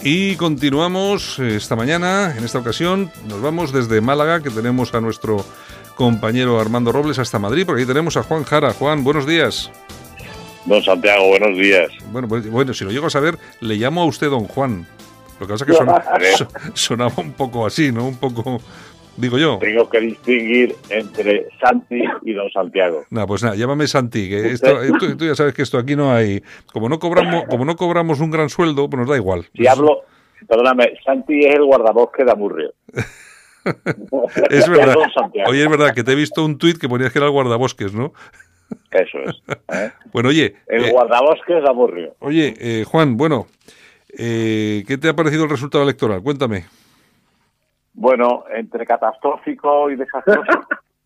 Y 0.08 0.36
continuamos 0.36 1.40
eh, 1.40 1.56
esta 1.56 1.74
mañana, 1.74 2.32
en 2.38 2.44
esta 2.44 2.60
ocasión, 2.60 3.10
nos 3.26 3.42
vamos 3.42 3.72
desde 3.72 4.00
Málaga, 4.00 4.40
que 4.40 4.50
tenemos 4.50 4.94
a 4.94 5.00
nuestro 5.00 5.44
compañero 5.96 6.60
Armando 6.60 6.92
Robles, 6.92 7.18
hasta 7.18 7.40
Madrid, 7.40 7.64
porque 7.66 7.80
ahí 7.82 7.88
tenemos 7.88 8.16
a 8.16 8.22
Juan 8.22 8.44
Jara. 8.44 8.72
Juan, 8.72 9.02
buenos 9.02 9.26
días. 9.26 9.68
Don 10.64 10.80
Santiago, 10.80 11.26
buenos 11.26 11.58
días. 11.58 11.88
Bueno, 12.12 12.28
pues, 12.28 12.48
bueno, 12.48 12.72
si 12.72 12.84
lo 12.84 12.92
llego 12.92 13.06
a 13.08 13.10
saber, 13.10 13.36
le 13.58 13.74
llamo 13.74 14.02
a 14.02 14.04
usted 14.04 14.30
don 14.30 14.44
Juan. 14.46 14.86
Lo 15.40 15.46
que 15.48 15.52
pasa 15.54 15.64
es 15.64 15.70
que 15.72 15.76
sona- 15.76 16.04
so- 16.38 16.48
sonaba 16.74 17.14
un 17.16 17.32
poco 17.32 17.66
así, 17.66 17.90
¿no? 17.90 18.06
Un 18.06 18.16
poco, 18.16 18.60
digo 19.16 19.38
yo. 19.38 19.58
Tengo 19.58 19.88
que 19.88 20.00
distinguir 20.00 20.74
entre 20.90 21.48
Santi 21.60 22.02
y 22.22 22.32
Don 22.32 22.50
Santiago. 22.50 23.04
Nada, 23.10 23.26
pues 23.26 23.42
nada, 23.42 23.56
llámame 23.56 23.86
Santi, 23.86 24.28
que 24.28 24.50
esto, 24.52 24.82
esto- 24.82 25.16
tú 25.16 25.24
ya 25.24 25.34
sabes 25.34 25.54
que 25.54 25.62
esto 25.62 25.78
aquí 25.78 25.96
no 25.96 26.12
hay, 26.12 26.42
como 26.72 26.88
no 26.88 26.98
cobramos, 26.98 27.44
como 27.48 27.64
no 27.64 27.76
cobramos 27.76 28.20
un 28.20 28.30
gran 28.30 28.48
sueldo, 28.48 28.88
pues 28.90 29.00
nos 29.00 29.08
da 29.08 29.16
igual. 29.16 29.46
Si 29.54 29.66
hablo, 29.66 30.02
perdóname, 30.48 30.92
Santi 31.04 31.40
es 31.46 31.54
el 31.54 31.64
guardabosque 31.64 32.24
de 32.24 32.32
Amurrio. 32.32 32.72
Es 34.50 34.68
verdad. 34.68 34.94
Oye, 35.48 35.64
es 35.64 35.68
verdad 35.68 35.92
que 35.92 36.04
te 36.04 36.12
he 36.12 36.14
visto 36.14 36.44
un 36.44 36.56
tuit 36.56 36.78
que 36.78 36.88
ponías 36.88 37.12
que 37.12 37.18
era 37.18 37.26
el 37.26 37.32
guardabosques, 37.32 37.92
¿no? 37.92 38.12
Eso 38.92 39.18
es. 39.26 39.42
¿eh? 39.72 39.90
Bueno, 40.12 40.28
oye, 40.28 40.54
El 40.68 40.84
eh, 40.84 40.90
guardabosques 40.92 41.62
de 41.62 41.68
Amurrio. 41.68 42.14
oye, 42.20 42.54
eh, 42.58 42.84
Juan, 42.84 43.16
bueno, 43.16 43.46
eh, 44.16 44.84
¿qué 44.86 44.98
te 44.98 45.08
ha 45.08 45.16
parecido 45.16 45.44
el 45.44 45.50
resultado 45.50 45.82
electoral? 45.84 46.22
Cuéntame. 46.22 46.64
Bueno, 47.96 48.44
entre 48.54 48.86
catastrófico 48.86 49.90
y 49.90 49.96
desastroso. 49.96 50.42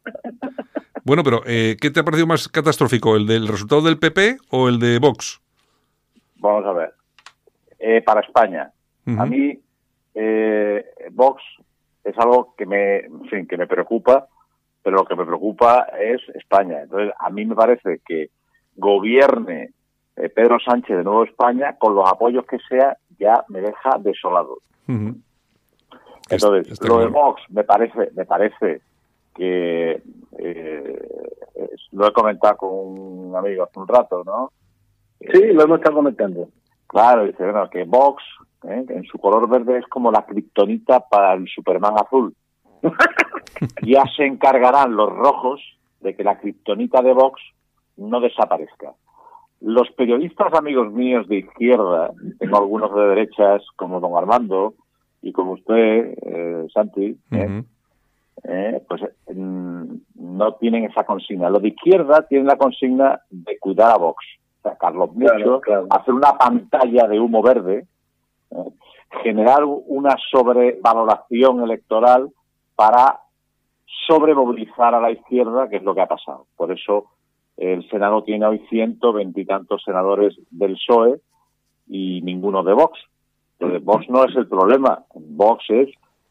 Bueno, 1.03 1.23
pero 1.25 1.41
eh, 1.47 1.77
¿qué 1.81 1.91
te 1.91 2.01
ha 2.01 2.05
parecido 2.05 2.27
más 2.27 2.47
catastrófico, 2.47 3.17
el 3.17 3.27
del 3.27 3.49
resultado 3.49 3.81
del 3.81 3.99
PP 3.99 4.37
o 4.51 4.69
el 4.69 4.79
de 4.79 4.99
Vox? 4.99 5.41
Vamos 6.37 6.65
a 6.67 6.73
ver. 6.73 6.93
Eh, 7.79 8.03
para 8.03 8.21
España, 8.21 8.71
a 9.07 9.25
mí 9.25 9.59
eh, 10.15 10.85
Vox 11.13 11.43
es 12.05 12.17
algo 12.19 12.55
que 12.57 12.67
me, 12.67 12.99
en 12.99 13.25
fin, 13.31 13.47
que 13.47 13.57
me 13.57 13.67
preocupa, 13.67 14.29
pero 14.83 14.97
lo 14.97 15.05
que 15.05 15.17
me 15.17 15.25
preocupa 15.25 15.87
es 15.99 16.21
España. 16.35 16.83
Entonces, 16.83 17.13
a 17.19 17.31
mí 17.31 17.47
me 17.47 17.55
parece 17.55 18.01
que 18.07 18.29
gobierne 18.77 19.71
eh, 20.17 20.29
Pedro 20.29 20.59
Sánchez 20.61 20.99
de 20.99 21.05
nuevo 21.05 21.25
España 21.25 21.77
con 21.79 21.95
los 21.95 22.09
apoyos 22.11 22.45
que 22.47 22.59
sea 22.69 22.97
ya 23.19 23.45
me 23.49 23.61
deja 23.61 23.99
desolado. 23.99 24.59
Entonces, 26.31 26.73
Está 26.73 26.89
lo 26.89 27.01
de. 27.01 27.07
Vox 27.09 27.43
me 27.51 27.65
parece, 27.65 28.11
me 28.15 28.25
parece 28.25 28.83
que 29.35 30.03
eh, 30.39 31.09
lo 31.93 32.09
he 32.09 32.13
comentado 32.13 32.57
con 32.57 32.71
un 32.71 33.37
amigo 33.37 33.65
hace 33.65 33.79
un 33.79 33.89
rato, 33.89 34.23
¿no? 34.25 34.53
Sí, 35.21 35.53
lo 35.53 35.65
hemos 35.65 35.79
estado 35.79 35.97
comentando. 35.97 36.49
Claro, 36.87 37.25
dice, 37.25 37.45
bueno, 37.45 37.69
que 37.71 37.85
Vox, 37.85 38.23
¿eh? 38.65 38.85
en 38.89 39.05
su 39.05 39.19
color 39.19 39.49
verde, 39.49 39.79
es 39.79 39.87
como 39.87 40.11
la 40.11 40.25
kriptonita 40.25 41.01
para 41.09 41.35
el 41.35 41.47
Superman 41.49 41.95
azul. 41.99 42.35
ya 43.83 44.05
se 44.17 44.25
encargarán 44.25 44.97
los 44.97 45.11
rojos 45.11 45.61
de 46.01 46.17
que 46.17 46.25
la 46.25 46.39
kriptonita 46.39 47.03
de 47.03 47.13
Vox 47.13 47.41
no 47.97 48.21
desaparezca. 48.21 48.93
Los 49.61 49.91
periodistas 49.91 50.55
amigos 50.55 50.91
míos 50.93 51.29
de 51.29 51.39
izquierda, 51.39 52.13
tengo 52.39 52.57
algunos 52.57 52.95
de 52.95 53.03
derechas, 53.03 53.63
como 53.77 54.01
don 54.01 54.17
Armando, 54.17 54.75
y 55.23 55.33
como 55.33 55.53
usted, 55.53 56.15
eh, 56.23 56.67
Santi, 56.73 57.17
¿eh? 57.31 57.63
Eh, 58.45 58.83
pues 58.89 59.03
mm, 59.35 59.85
no 60.15 60.55
tienen 60.55 60.85
esa 60.85 61.05
consigna. 61.05 61.51
Los 61.51 61.63
de 61.63 61.69
izquierda 61.69 62.27
tienen 62.27 62.47
la 62.47 62.57
consigna 62.57 63.21
de 63.31 63.59
cuidar 63.59 63.93
a 63.93 63.99
Vox, 63.99 64.25
sacarlos 64.63 65.13
mucho, 65.15 65.35
Claro, 65.35 65.61
claro. 65.61 65.87
hacer 65.91 66.15
una 66.15 66.33
pantalla 66.39 67.07
de 67.07 67.21
humo 67.21 67.43
verde, 67.43 67.87
eh, 68.51 68.71
generar 69.23 69.65
una 69.65 70.17
sobrevaloración 70.31 71.63
electoral 71.63 72.31
para 72.75 73.21
sobremovilizar 74.07 74.95
a 74.95 75.01
la 75.01 75.11
izquierda, 75.11 75.69
que 75.69 75.77
es 75.77 75.83
lo 75.83 75.95
que 75.95 76.01
ha 76.01 76.07
pasado. 76.07 76.47
Por 76.57 76.73
eso 76.73 77.07
el 77.59 77.87
Senado 77.91 78.23
tiene 78.23 78.47
hoy 78.47 78.61
ciento 78.71 79.13
veintitantos 79.13 79.83
senadores 79.85 80.35
del 80.51 80.75
PSOE 80.75 81.21
y 81.89 82.23
ninguno 82.23 82.63
de 82.63 82.73
Vox. 82.73 82.99
Entonces, 83.61 83.85
Vox 83.85 84.09
no 84.09 84.25
es 84.25 84.35
el 84.37 84.47
problema, 84.47 85.05
Vox 85.15 85.65
es 85.69 85.89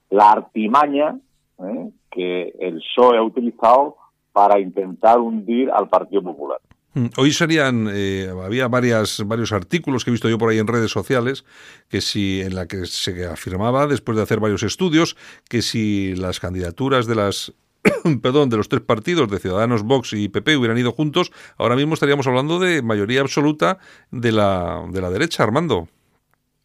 la 0.10 0.32
artimaña 0.32 1.20
¿eh? 1.60 1.90
que 2.10 2.54
el 2.60 2.82
PSOE 2.82 3.18
ha 3.18 3.24
utilizado 3.24 3.98
para 4.34 4.60
intentar 4.60 5.20
hundir 5.20 5.70
al 5.72 5.88
Partido 5.90 6.24
Popular. 6.24 6.60
Mm, 6.96 7.06
Hoy 7.18 7.32
serían, 7.32 7.88
eh, 7.92 8.30
había 8.44 8.68
varias, 8.68 9.24
varios 9.28 9.52
artículos 9.52 10.04
que 10.04 10.10
he 10.10 10.14
visto 10.14 10.28
yo 10.28 10.40
por 10.40 10.50
ahí 10.50 10.58
en 10.58 10.66
redes 10.66 10.90
sociales, 10.90 11.46
que 11.88 12.02
si, 12.02 12.42
en 12.42 12.56
la 12.56 12.66
que 12.66 12.88
se 12.88 13.28
afirmaba, 13.28 13.86
después 13.86 14.18
de 14.18 14.24
hacer 14.24 14.40
varios 14.40 14.64
estudios, 14.64 15.16
que 15.48 15.62
si 15.62 16.16
las 16.16 16.40
candidaturas 16.40 17.06
de 17.06 17.16
las 17.16 17.54
perdón, 18.22 18.50
de 18.50 18.58
los 18.58 18.70
tres 18.70 18.82
partidos, 18.82 19.30
de 19.30 19.40
Ciudadanos, 19.40 19.84
Vox 19.84 20.14
y 20.14 20.30
PP, 20.30 20.58
hubieran 20.58 20.78
ido 20.80 20.92
juntos, 20.92 21.32
ahora 21.58 21.76
mismo 21.76 21.94
estaríamos 21.94 22.26
hablando 22.26 22.60
de 22.60 22.82
mayoría 22.82 23.22
absoluta 23.22 23.78
de 24.10 24.32
la, 24.32 24.84
de 24.90 25.02
la 25.02 25.12
derecha, 25.12 25.44
Armando. 25.44 25.88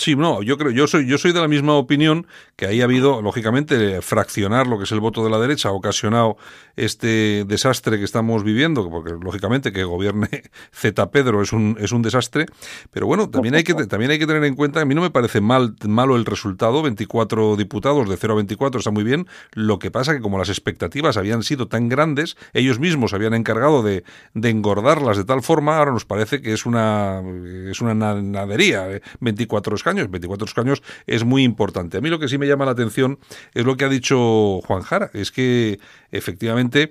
Sí, 0.00 0.16
no, 0.16 0.42
yo 0.42 0.56
creo, 0.56 0.70
yo 0.70 0.86
soy, 0.86 1.06
yo 1.06 1.18
soy 1.18 1.32
de 1.32 1.40
la 1.42 1.46
misma 1.48 1.74
opinión 1.74 2.26
que 2.56 2.64
ahí 2.64 2.80
ha 2.80 2.84
habido, 2.84 3.20
lógicamente, 3.20 4.00
fraccionar 4.00 4.66
lo 4.66 4.78
que 4.78 4.84
es 4.84 4.92
el 4.92 5.00
voto 5.00 5.22
de 5.22 5.28
la 5.28 5.38
derecha 5.38 5.68
ha 5.68 5.72
ocasionado 5.72 6.38
este 6.74 7.44
desastre 7.46 7.98
que 7.98 8.04
estamos 8.04 8.42
viviendo, 8.42 8.88
porque 8.88 9.12
lógicamente 9.20 9.72
que 9.72 9.84
gobierne 9.84 10.28
Z 10.72 11.10
Pedro 11.10 11.42
es 11.42 11.52
un, 11.52 11.76
es 11.78 11.92
un 11.92 12.00
desastre, 12.00 12.46
pero 12.90 13.06
bueno, 13.06 13.28
también 13.28 13.54
hay 13.54 13.62
que 13.62 13.74
también 13.74 14.10
hay 14.10 14.18
que 14.18 14.26
tener 14.26 14.42
en 14.44 14.54
cuenta, 14.54 14.80
a 14.80 14.86
mí 14.86 14.94
no 14.94 15.02
me 15.02 15.10
parece 15.10 15.42
mal, 15.42 15.76
malo 15.86 16.16
el 16.16 16.24
resultado, 16.24 16.80
24 16.80 17.56
diputados 17.56 18.08
de 18.08 18.16
0 18.16 18.32
a 18.32 18.36
24 18.36 18.78
está 18.78 18.90
muy 18.90 19.04
bien, 19.04 19.26
lo 19.52 19.78
que 19.78 19.90
pasa 19.90 20.14
que 20.14 20.22
como 20.22 20.38
las 20.38 20.48
expectativas 20.48 21.18
habían 21.18 21.42
sido 21.42 21.68
tan 21.68 21.90
grandes, 21.90 22.38
ellos 22.54 22.78
mismos 22.78 23.10
se 23.10 23.16
habían 23.16 23.34
encargado 23.34 23.82
de, 23.82 24.04
de 24.32 24.48
engordarlas 24.48 25.18
de 25.18 25.24
tal 25.24 25.42
forma, 25.42 25.76
ahora 25.76 25.92
nos 25.92 26.06
parece 26.06 26.40
que 26.40 26.54
es 26.54 26.64
una 26.64 27.22
es 27.70 27.82
una 27.82 27.94
na- 27.94 28.22
nadería, 28.22 28.90
eh, 28.90 29.02
24 29.20 29.74
escaños, 29.90 30.10
24 30.10 30.44
escaños 30.46 30.82
es 31.06 31.24
muy 31.24 31.42
importante. 31.42 31.98
A 31.98 32.00
mí 32.00 32.08
lo 32.08 32.18
que 32.18 32.28
sí 32.28 32.38
me 32.38 32.46
llama 32.46 32.64
la 32.64 32.72
atención 32.72 33.18
es 33.54 33.64
lo 33.64 33.76
que 33.76 33.84
ha 33.84 33.88
dicho 33.88 34.60
Juan 34.62 34.82
Jara, 34.82 35.10
es 35.14 35.30
que 35.32 35.80
efectivamente 36.10 36.90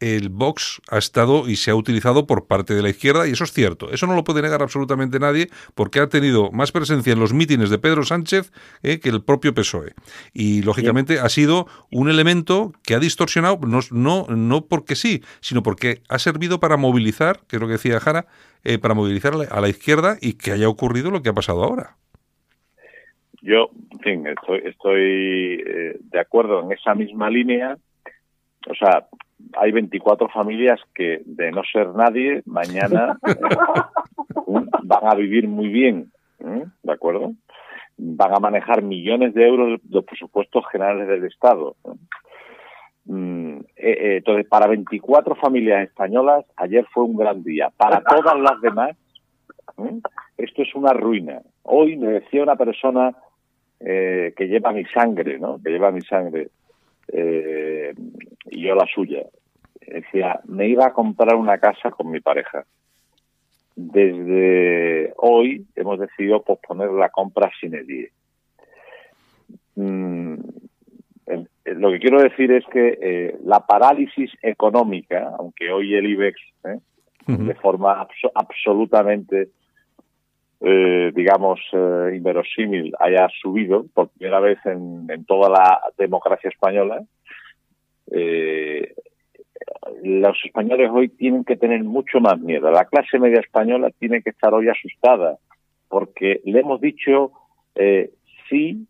el 0.00 0.30
Vox 0.30 0.80
ha 0.88 0.98
estado 0.98 1.46
y 1.46 1.56
se 1.56 1.70
ha 1.70 1.74
utilizado 1.74 2.26
por 2.26 2.46
parte 2.46 2.74
de 2.74 2.82
la 2.82 2.88
izquierda 2.88 3.28
y 3.28 3.32
eso 3.32 3.44
es 3.44 3.52
cierto. 3.52 3.90
Eso 3.92 4.06
no 4.06 4.14
lo 4.14 4.24
puede 4.24 4.40
negar 4.42 4.62
absolutamente 4.62 5.20
nadie 5.20 5.50
porque 5.74 6.00
ha 6.00 6.08
tenido 6.08 6.50
más 6.50 6.72
presencia 6.72 7.12
en 7.12 7.20
los 7.20 7.34
mítines 7.34 7.68
de 7.68 7.78
Pedro 7.78 8.02
Sánchez 8.04 8.50
eh, 8.82 8.98
que 8.98 9.10
el 9.10 9.22
propio 9.22 9.54
PSOE. 9.54 9.94
Y 10.32 10.62
lógicamente 10.62 11.20
ha 11.20 11.28
sido 11.28 11.66
un 11.90 12.08
elemento 12.08 12.72
que 12.82 12.94
ha 12.94 12.98
distorsionado, 12.98 13.58
no, 13.66 13.80
no, 13.90 14.26
no 14.28 14.66
porque 14.66 14.96
sí, 14.96 15.22
sino 15.40 15.62
porque 15.62 16.02
ha 16.08 16.18
servido 16.18 16.60
para 16.60 16.78
movilizar, 16.78 17.42
que 17.46 17.56
es 17.56 17.60
lo 17.60 17.68
que 17.68 17.74
decía 17.74 18.00
Jara, 18.00 18.26
eh, 18.64 18.78
para 18.78 18.94
movilizar 18.94 19.34
a 19.34 19.36
la, 19.36 19.44
a 19.44 19.60
la 19.60 19.68
izquierda 19.68 20.16
y 20.20 20.34
que 20.34 20.52
haya 20.52 20.68
ocurrido 20.68 21.10
lo 21.10 21.22
que 21.22 21.28
ha 21.28 21.34
pasado 21.34 21.62
ahora. 21.62 21.98
Yo, 23.42 23.70
en 23.92 23.98
fin, 24.00 24.26
estoy, 24.26 24.60
estoy 24.64 25.62
eh, 25.66 25.96
de 25.98 26.20
acuerdo 26.20 26.62
en 26.62 26.72
esa 26.72 26.94
misma 26.94 27.30
línea. 27.30 27.76
O 28.68 28.74
sea, 28.74 29.06
hay 29.54 29.72
24 29.72 30.28
familias 30.28 30.78
que, 30.94 31.22
de 31.24 31.50
no 31.50 31.62
ser 31.64 31.88
nadie, 31.94 32.42
mañana 32.44 33.18
eh, 33.26 33.36
van 34.82 35.06
a 35.06 35.14
vivir 35.14 35.48
muy 35.48 35.68
bien, 35.68 36.12
¿eh? 36.40 36.64
¿de 36.82 36.92
acuerdo? 36.92 37.32
Van 37.96 38.34
a 38.34 38.40
manejar 38.40 38.82
millones 38.82 39.32
de 39.34 39.46
euros 39.46 39.80
de 39.82 40.02
presupuestos 40.02 40.64
generales 40.70 41.08
del 41.08 41.24
Estado. 41.24 41.76
Mm, 43.06 43.60
entonces, 43.76 44.46
para 44.46 44.66
24 44.66 45.34
familias 45.36 45.88
españolas, 45.88 46.44
ayer 46.56 46.86
fue 46.92 47.04
un 47.04 47.16
gran 47.16 47.42
día. 47.42 47.70
Para 47.76 48.02
todas 48.02 48.38
las 48.38 48.60
demás, 48.60 48.96
esto 50.36 50.62
es 50.62 50.74
una 50.74 50.92
ruina. 50.92 51.40
Hoy 51.62 51.96
me 51.96 52.08
decía 52.08 52.42
una 52.42 52.56
persona 52.56 53.14
eh, 53.80 54.32
que 54.36 54.46
lleva 54.46 54.72
mi 54.72 54.84
sangre, 54.86 55.38
¿no? 55.38 55.60
Que 55.62 55.70
lleva 55.70 55.90
mi 55.90 56.02
sangre 56.02 56.48
eh, 57.12 57.94
y 58.50 58.62
yo 58.62 58.74
la 58.74 58.86
suya. 58.86 59.24
Decía, 59.86 60.40
me 60.44 60.68
iba 60.68 60.86
a 60.86 60.92
comprar 60.92 61.34
una 61.34 61.58
casa 61.58 61.90
con 61.90 62.10
mi 62.10 62.20
pareja. 62.20 62.64
Desde 63.74 65.12
hoy 65.16 65.66
hemos 65.74 65.98
decidido 65.98 66.42
posponer 66.42 66.90
la 66.90 67.08
compra 67.08 67.50
sin 67.60 67.74
edie. 67.74 68.10
Mm, 69.76 70.34
lo 71.64 71.92
que 71.92 71.98
quiero 72.00 72.20
decir 72.22 72.52
es 72.52 72.64
que 72.72 72.98
eh, 73.00 73.36
la 73.44 73.60
parálisis 73.66 74.30
económica, 74.42 75.32
aunque 75.38 75.70
hoy 75.70 75.94
el 75.94 76.06
IBEX 76.06 76.40
¿eh? 76.64 76.78
de 77.26 77.54
forma 77.54 78.04
abso- 78.06 78.32
absolutamente 78.34 79.48
eh, 80.62 81.10
digamos, 81.14 81.58
eh, 81.72 82.12
inverosímil 82.14 82.92
haya 82.98 83.28
subido 83.40 83.86
por 83.94 84.10
primera 84.10 84.40
vez 84.40 84.58
en, 84.66 85.06
en 85.08 85.24
toda 85.24 85.48
la 85.48 85.80
democracia 85.96 86.50
española, 86.50 87.02
eh, 88.10 88.92
los 90.02 90.36
españoles 90.44 90.90
hoy 90.92 91.08
tienen 91.08 91.44
que 91.44 91.56
tener 91.56 91.82
mucho 91.82 92.20
más 92.20 92.38
miedo. 92.40 92.70
La 92.70 92.84
clase 92.84 93.18
media 93.18 93.40
española 93.40 93.90
tiene 93.98 94.22
que 94.22 94.30
estar 94.30 94.52
hoy 94.52 94.68
asustada 94.68 95.38
porque 95.88 96.42
le 96.44 96.60
hemos 96.60 96.80
dicho 96.80 97.32
sí 98.48 98.86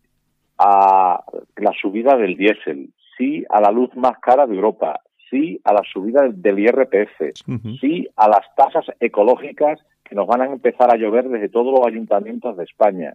a 0.57 1.23
la 1.55 1.71
subida 1.81 2.17
del 2.17 2.35
diésel, 2.35 2.89
sí 3.17 3.45
a 3.49 3.61
la 3.61 3.71
luz 3.71 3.95
más 3.95 4.19
cara 4.19 4.45
de 4.45 4.55
Europa, 4.55 4.99
sí 5.29 5.61
a 5.63 5.73
la 5.73 5.83
subida 5.91 6.23
del, 6.23 6.41
del 6.41 6.59
IRPF, 6.59 7.33
sí 7.79 8.09
a 8.17 8.27
las 8.27 8.53
tasas 8.55 8.85
ecológicas 8.99 9.79
que 10.11 10.15
nos 10.17 10.27
van 10.27 10.41
a 10.41 10.45
empezar 10.47 10.93
a 10.93 10.97
llover 10.97 11.29
desde 11.29 11.47
todos 11.47 11.73
los 11.73 11.87
ayuntamientos 11.87 12.57
de 12.57 12.65
España, 12.65 13.13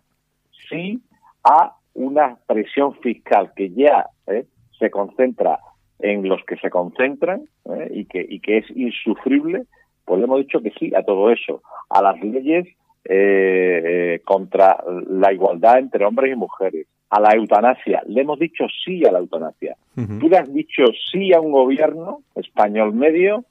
sí 0.71 0.99
a 1.45 1.77
una 1.93 2.39
presión 2.47 2.95
fiscal 3.01 3.53
que 3.55 3.69
ya 3.69 4.07
eh, 4.27 4.47
se 4.79 4.91
concentra 4.91 5.59
en 5.99 6.27
los 6.27 6.43
que 6.47 6.57
se 6.57 6.71
concentran 6.71 7.43
eh, 7.67 7.91
y, 7.91 8.07
que, 8.07 8.25
y 8.27 8.41
que 8.41 8.57
es 8.59 8.71
insufrible, 8.75 9.65
pues 10.07 10.21
le 10.21 10.25
hemos 10.25 10.39
dicho 10.39 10.63
que 10.63 10.71
sí 10.71 10.95
a 10.95 11.03
todo 11.03 11.31
eso, 11.31 11.61
a 11.91 12.01
las 12.01 12.19
leyes 12.23 12.67
eh, 13.05 13.83
eh, 13.85 14.23
contra 14.25 14.83
la 15.11 15.35
igualdad 15.35 15.79
entre 15.81 16.07
hombres 16.07 16.33
y 16.33 16.37
mujeres, 16.37 16.87
a 17.11 17.21
la 17.21 17.35
eutanasia, 17.35 18.05
le 18.07 18.23
hemos 18.23 18.39
dicho 18.39 18.65
sí 18.83 19.05
a 19.05 19.13
la 19.13 19.19
eutanasia. 19.19 19.77
Tú 19.95 20.31
le 20.31 20.39
has 20.39 20.51
dicho 20.51 20.85
sí 21.13 21.35
a 21.35 21.41
un 21.41 21.53
gobierno 21.53 22.23
español 22.35 22.95
medio 22.95 23.45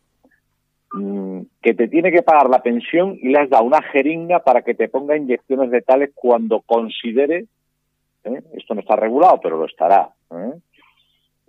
mm, 0.95 1.41
que 1.61 1.73
te 1.73 1.87
tiene 1.87 2.11
que 2.11 2.23
pagar 2.23 2.49
la 2.49 2.61
pensión 2.61 3.17
y 3.21 3.29
le 3.29 3.39
has 3.39 3.49
dado 3.49 3.63
una 3.63 3.81
jeringa 3.81 4.39
para 4.39 4.61
que 4.61 4.73
te 4.73 4.89
ponga 4.89 5.17
inyecciones 5.17 5.69
letales 5.69 6.11
cuando 6.15 6.61
considere, 6.61 7.45
¿eh? 8.23 8.41
esto 8.53 8.73
no 8.73 8.81
está 8.81 8.95
regulado, 8.95 9.39
pero 9.41 9.57
lo 9.57 9.65
estará. 9.65 10.09
¿eh? 10.31 10.53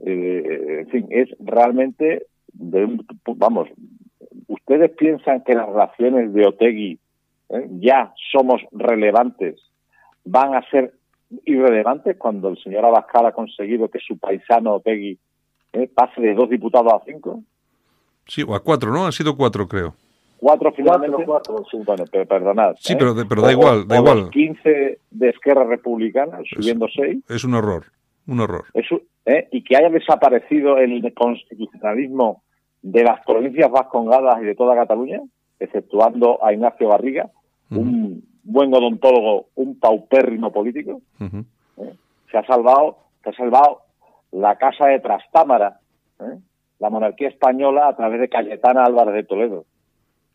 Eh, 0.04 0.80
en 0.80 0.88
fin, 0.88 1.06
es 1.10 1.28
realmente, 1.40 2.26
de 2.52 2.98
vamos, 3.26 3.68
¿ustedes 4.48 4.90
piensan 4.92 5.42
que 5.42 5.54
las 5.54 5.68
relaciones 5.68 6.32
de 6.32 6.46
Otegui 6.46 6.98
¿eh? 7.50 7.66
ya 7.80 8.12
somos 8.32 8.62
relevantes? 8.72 9.60
¿Van 10.24 10.54
a 10.54 10.68
ser 10.70 10.92
irrelevantes 11.44 12.16
cuando 12.18 12.48
el 12.48 12.58
señor 12.58 12.84
Abascal 12.84 13.26
ha 13.26 13.32
conseguido 13.32 13.88
que 13.88 13.98
su 13.98 14.18
paisano 14.18 14.74
Otegui 14.74 15.18
pase 15.94 16.20
de 16.20 16.34
dos 16.34 16.48
diputados 16.48 16.92
a 16.92 17.04
cinco? 17.04 17.42
Sí, 18.26 18.42
o 18.46 18.54
a 18.54 18.60
cuatro, 18.60 18.92
¿no? 18.92 19.06
Han 19.06 19.12
sido 19.12 19.36
cuatro, 19.36 19.66
creo. 19.68 19.94
Cuatro 20.38 20.72
finalmente. 20.72 21.24
Sí, 21.70 21.78
bueno, 21.86 22.04
pero 22.10 22.26
perdonad. 22.26 22.74
Sí, 22.78 22.92
¿eh? 22.92 22.96
pero, 22.98 23.14
de- 23.14 23.24
pero 23.24 23.42
da 23.42 23.48
O- 23.48 23.52
igual, 23.52 23.88
da 23.88 23.96
o 23.96 23.98
igual. 24.02 24.20
los 24.20 24.30
15 24.30 24.98
de 25.10 25.28
Esquerra 25.30 25.64
Republicana, 25.64 26.38
subiendo 26.54 26.86
seis. 26.94 27.24
Es 27.28 27.44
un 27.44 27.54
horror, 27.54 27.84
un 28.26 28.40
horror. 28.40 28.64
¿eh? 29.24 29.48
y 29.50 29.62
que 29.64 29.76
haya 29.76 29.88
desaparecido 29.88 30.76
el 30.78 31.12
constitucionalismo 31.14 32.42
de 32.82 33.02
las 33.02 33.24
provincias 33.24 33.70
vascongadas 33.70 34.40
y 34.40 34.44
de 34.44 34.54
toda 34.54 34.74
Cataluña, 34.76 35.20
exceptuando 35.58 36.44
a 36.44 36.52
Ignacio 36.52 36.88
Barriga, 36.88 37.30
un 37.70 38.22
buen 38.44 38.72
odontólogo, 38.72 39.46
un 39.56 39.78
paupérrimo 39.80 40.52
político, 40.52 41.00
¿eh? 41.20 41.92
se 42.30 42.38
ha 42.38 42.46
salvado, 42.46 42.98
se 43.24 43.30
ha 43.30 43.32
salvado 43.32 43.80
la 44.30 44.56
casa 44.56 44.86
de 44.86 45.00
Trastámara, 45.00 45.80
¿eh? 46.20 46.38
La 46.78 46.90
monarquía 46.90 47.28
española 47.28 47.88
a 47.88 47.96
través 47.96 48.20
de 48.20 48.28
Cayetana 48.28 48.84
Álvarez 48.84 49.14
de 49.14 49.24
Toledo, 49.24 49.64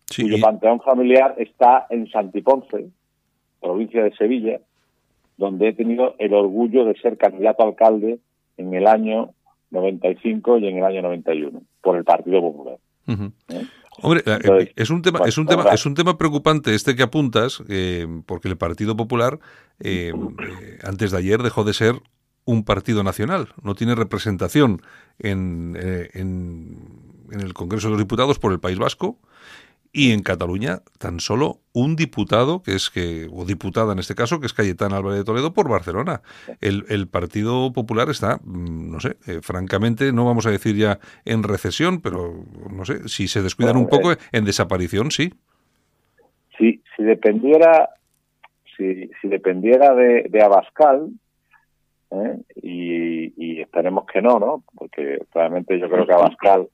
Sí, 0.06 0.24
cuyo 0.24 0.42
panteón 0.42 0.82
familiar 0.82 1.36
está 1.38 1.88
en 1.90 2.10
Santiponce, 2.10 2.90
provincia 3.62 4.04
de 4.04 4.14
Sevilla, 4.16 4.60
donde 5.38 5.70
he 5.70 5.74
tenido 5.74 6.16
el 6.20 6.34
orgullo 6.34 6.86
de 6.86 6.96
ser 7.00 7.18
candidato 7.18 7.64
a 7.64 7.68
alcalde 7.68 8.20
en 8.58 8.74
el 8.74 8.88
año 8.88 9.32
95 9.72 10.58
y 10.58 10.68
en 10.68 10.78
el 10.78 10.84
año 10.84 11.02
91 11.02 11.62
por 11.82 11.96
el 11.96 12.04
Partido 12.04 12.42
Popular. 12.42 12.78
Ujú. 13.08 13.32
Hombre, 14.02 14.22
eh, 14.26 14.38
Entonces, 14.42 14.74
es 14.76 14.90
un 14.90 15.02
tema, 15.02 15.20
bueno, 15.20 15.30
es 15.30 15.38
un 15.38 15.48
tema, 15.48 15.64
es 15.72 15.86
un 15.86 15.96
tema 15.96 16.18
preocupante 16.18 16.76
este 16.76 16.96
que 16.96 17.04
apuntas, 17.04 17.64
eh, 17.70 18.08
porque 18.26 18.48
el 18.48 18.58
Partido 18.58 18.96
Popular 18.96 19.40
eh, 19.80 20.12
eh, 20.12 20.80
antes 20.84 21.12
de 21.12 21.18
ayer 21.18 21.42
dejó 21.42 21.64
de 21.64 21.74
ser 21.74 21.96
un 22.46 22.64
partido 22.64 23.04
nacional, 23.04 23.50
no 23.62 23.76
tiene 23.76 23.96
representación 23.96 24.82
en, 25.20 25.78
eh, 25.80 26.10
en, 26.14 26.78
en 27.32 27.40
el 27.40 27.54
Congreso 27.54 27.88
de 27.88 27.92
los 27.92 28.00
Diputados 28.00 28.40
por 28.40 28.52
el 28.52 28.60
País 28.60 28.80
Vasco 28.80 29.20
y 29.94 30.12
en 30.12 30.22
Cataluña 30.22 30.80
tan 31.00 31.20
solo 31.20 31.60
un 31.74 31.96
diputado 31.96 32.64
que 32.64 32.76
es 32.76 32.90
que 32.90 33.28
o 33.32 33.46
diputada 33.46 33.92
en 33.94 34.00
este 34.00 34.16
caso 34.16 34.40
que 34.40 34.46
es 34.46 34.54
Cayetana 34.54 34.98
Álvarez 34.98 35.20
de 35.20 35.26
Toledo 35.26 35.54
por 35.54 35.70
Barcelona. 35.70 36.22
El, 36.62 36.86
el 36.90 37.08
Partido 37.08 37.74
Popular 37.74 38.10
está, 38.10 38.38
mm, 38.44 38.92
no 38.92 39.00
sé, 39.00 39.18
eh, 39.28 39.40
francamente 39.42 40.14
no 40.14 40.26
vamos 40.26 40.46
a 40.46 40.52
decir 40.52 40.76
ya 40.76 41.00
en 41.26 41.44
recesión, 41.44 42.02
pero 42.02 42.46
no 42.72 42.86
sé 42.86 43.08
si 43.10 43.28
se 43.28 43.42
descuidan 43.42 43.74
Bueno, 43.74 43.86
un 43.86 43.90
poco 43.90 44.14
eh, 44.14 44.18
en 44.32 44.46
desaparición, 44.46 45.12
sí. 45.12 45.34
Si, 46.58 46.82
si 46.96 47.04
dependiera 47.04 47.90
si, 48.78 49.10
si 49.22 49.28
dependiera 49.28 49.94
de, 49.94 50.28
de 50.30 50.42
Abascal, 50.42 51.10
¿eh? 52.12 52.38
y, 52.62 53.34
y 53.44 53.62
esperemos 53.62 54.06
que 54.06 54.22
no, 54.22 54.40
¿no? 54.40 54.64
Porque 54.76 55.20
realmente 55.34 55.80
yo 55.80 55.90
creo 55.90 56.06
que 56.06 56.14
Abascal 56.14 56.68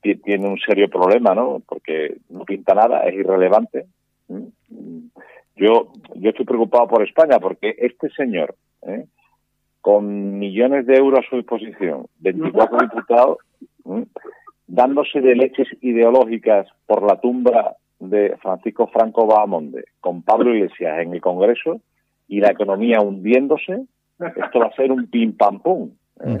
ti- 0.00 0.16
tiene 0.16 0.48
un 0.48 0.58
serio 0.58 0.88
problema, 0.88 1.34
¿no? 1.34 1.60
Porque 1.66 2.16
no 2.30 2.44
pinta 2.44 2.74
nada, 2.74 3.04
es 3.04 3.14
irrelevante. 3.14 3.86
¿eh? 4.28 4.42
Yo, 5.56 5.92
yo 6.14 6.30
estoy 6.30 6.46
preocupado 6.46 6.88
por 6.88 7.02
España 7.02 7.38
porque 7.38 7.74
este 7.78 8.08
señor, 8.10 8.54
¿eh? 8.82 9.04
con 9.80 10.38
millones 10.38 10.86
de 10.86 10.96
euros 10.96 11.20
a 11.20 11.28
su 11.30 11.36
disposición, 11.36 12.06
24 12.20 12.78
diputados, 12.82 13.38
¿eh? 13.86 14.04
dándose 14.66 15.20
de 15.20 15.34
leches 15.34 15.68
ideológicas 15.80 16.66
por 16.86 17.02
la 17.02 17.20
tumba 17.20 17.76
de 17.98 18.36
Francisco 18.38 18.86
Franco 18.86 19.26
Bahamonde 19.26 19.84
con 20.00 20.22
Pablo 20.22 20.54
Iglesias 20.54 21.00
en 21.00 21.12
el 21.12 21.20
Congreso 21.20 21.80
y 22.28 22.40
la 22.40 22.50
economía 22.52 23.00
hundiéndose, 23.00 23.84
esto 24.20 24.60
va 24.60 24.66
a 24.66 24.72
ser 24.72 24.92
un 24.92 25.06
pim 25.08 25.36
pam 25.36 25.60
pum. 25.60 25.90
¿eh? 26.24 26.40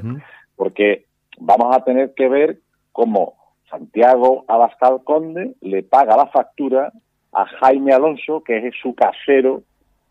Porque 0.56 1.06
vamos 1.38 1.74
a 1.74 1.84
tener 1.84 2.14
que 2.14 2.28
ver 2.28 2.58
cómo 2.92 3.34
Santiago 3.70 4.44
Abascal 4.48 5.02
Conde 5.04 5.54
le 5.60 5.82
paga 5.82 6.16
la 6.16 6.26
factura 6.26 6.92
a 7.32 7.46
Jaime 7.46 7.92
Alonso, 7.92 8.42
que 8.42 8.66
es 8.66 8.74
su 8.82 8.94
casero, 8.94 9.62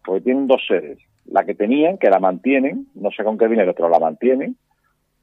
porque 0.05 0.21
tienen 0.21 0.47
dos 0.47 0.65
sedes. 0.67 0.99
La 1.25 1.43
que 1.43 1.53
tenían, 1.53 1.97
que 1.97 2.09
la 2.09 2.19
mantienen, 2.19 2.87
no 2.95 3.11
sé 3.11 3.23
con 3.23 3.37
qué 3.37 3.47
dinero, 3.47 3.73
pero 3.75 3.89
la 3.89 3.99
mantienen, 3.99 4.55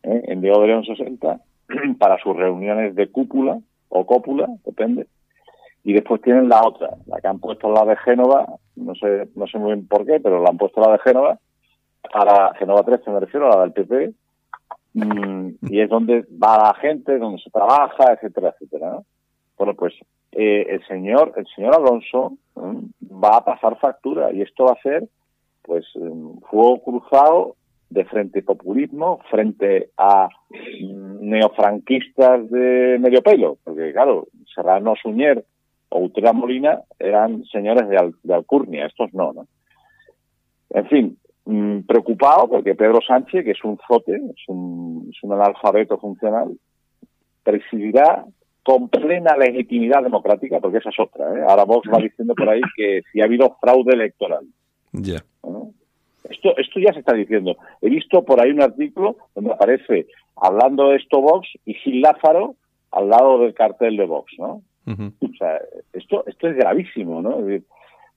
¿eh? 0.02 0.22
en 0.24 0.40
Diego 0.40 0.60
de 0.60 0.68
León 0.68 0.84
60, 0.84 1.40
para 1.98 2.18
sus 2.18 2.36
reuniones 2.36 2.94
de 2.94 3.08
cúpula 3.08 3.58
o 3.88 4.06
cópula, 4.06 4.48
depende. 4.64 5.06
Y 5.82 5.92
después 5.92 6.20
tienen 6.20 6.48
la 6.48 6.62
otra, 6.64 6.90
la 7.06 7.20
que 7.20 7.28
han 7.28 7.38
puesto 7.38 7.70
la 7.70 7.84
de 7.84 7.96
Génova, 7.96 8.46
no 8.76 8.94
sé, 8.94 9.28
no 9.34 9.46
sé 9.46 9.58
muy 9.58 9.72
bien 9.72 9.86
por 9.86 10.04
qué, 10.04 10.20
pero 10.20 10.42
la 10.42 10.50
han 10.50 10.58
puesto 10.58 10.80
la 10.80 10.92
de 10.92 10.98
Génova, 10.98 11.38
para 12.12 12.54
Génova 12.54 12.82
13 12.84 13.10
me 13.10 13.20
refiero, 13.20 13.52
a 13.52 13.56
la 13.56 13.62
del 13.62 13.72
PP, 13.72 14.14
mm, 14.94 15.48
y 15.70 15.80
es 15.80 15.88
donde 15.88 16.24
va 16.42 16.58
la 16.58 16.74
gente, 16.74 17.18
donde 17.18 17.42
se 17.42 17.50
trabaja, 17.50 18.12
etcétera, 18.12 18.50
etcétera. 18.50 18.90
¿no? 18.90 19.04
Bueno, 19.58 19.74
pues 19.74 19.94
eh, 20.32 20.66
el 20.68 20.86
señor, 20.86 21.32
el 21.36 21.46
señor 21.54 21.74
Alonso 21.74 22.32
mm, 22.54 23.22
va 23.22 23.38
a 23.38 23.44
pasar 23.44 23.78
factura 23.78 24.32
y 24.32 24.42
esto 24.42 24.64
va 24.64 24.72
a 24.72 24.82
ser, 24.82 25.08
pues, 25.62 25.84
fuego 26.48 26.82
cruzado 26.82 27.56
de 27.90 28.04
frente 28.04 28.42
populismo 28.42 29.20
frente 29.30 29.90
a 29.96 30.28
mm, 30.50 31.28
neofranquistas 31.28 32.50
de 32.50 32.98
medio 33.00 33.22
pelo, 33.22 33.58
porque 33.64 33.92
claro, 33.92 34.26
Serrano 34.54 34.94
Suñer 35.00 35.44
o 35.88 36.00
Utrera 36.00 36.32
Molina 36.32 36.80
eran 36.98 37.44
señores 37.44 37.88
de, 37.88 37.96
Al- 37.96 38.14
de 38.22 38.34
Alcurnia, 38.34 38.86
estos 38.86 39.14
no, 39.14 39.32
¿no? 39.32 39.46
En 40.70 40.86
fin, 40.88 41.18
mm, 41.46 41.80
preocupado 41.80 42.48
porque 42.48 42.74
Pedro 42.74 43.00
Sánchez, 43.00 43.44
que 43.44 43.52
es 43.52 43.64
un 43.64 43.78
zote, 43.88 44.14
es 44.14 44.48
un, 44.48 45.08
es 45.10 45.22
un 45.22 45.32
analfabeto 45.32 45.98
funcional, 45.98 46.56
presidirá 47.42 48.24
con 48.62 48.88
plena 48.88 49.36
legitimidad 49.36 50.02
democrática, 50.02 50.58
porque 50.60 50.78
esa 50.78 50.90
es 50.90 50.98
otra. 50.98 51.32
¿eh? 51.32 51.44
Ahora 51.48 51.64
Vox 51.64 51.88
va 51.88 51.98
diciendo 51.98 52.34
por 52.34 52.48
ahí 52.48 52.60
que 52.76 53.02
si 53.12 53.20
ha 53.20 53.24
habido 53.24 53.56
fraude 53.60 53.94
electoral. 53.94 54.44
Ya. 54.92 55.22
¿no? 55.44 55.70
Esto, 56.28 56.56
esto 56.56 56.80
ya 56.80 56.92
se 56.92 57.00
está 57.00 57.14
diciendo. 57.14 57.56
He 57.80 57.88
visto 57.88 58.24
por 58.24 58.40
ahí 58.42 58.50
un 58.50 58.62
artículo 58.62 59.16
donde 59.34 59.52
aparece 59.52 60.06
hablando 60.34 60.88
de 60.88 60.96
esto 60.96 61.20
Vox 61.20 61.48
y 61.64 61.74
Gil 61.74 62.00
Lázaro 62.00 62.56
al 62.90 63.08
lado 63.08 63.38
del 63.38 63.54
cartel 63.54 63.96
de 63.96 64.06
Vox, 64.06 64.32
¿no? 64.38 64.62
O 64.88 65.36
sea, 65.36 65.60
esto, 65.92 66.24
esto 66.26 66.48
es 66.48 66.56
gravísimo, 66.56 67.20
¿no? 67.20 67.40
Es 67.40 67.46
decir, 67.46 67.64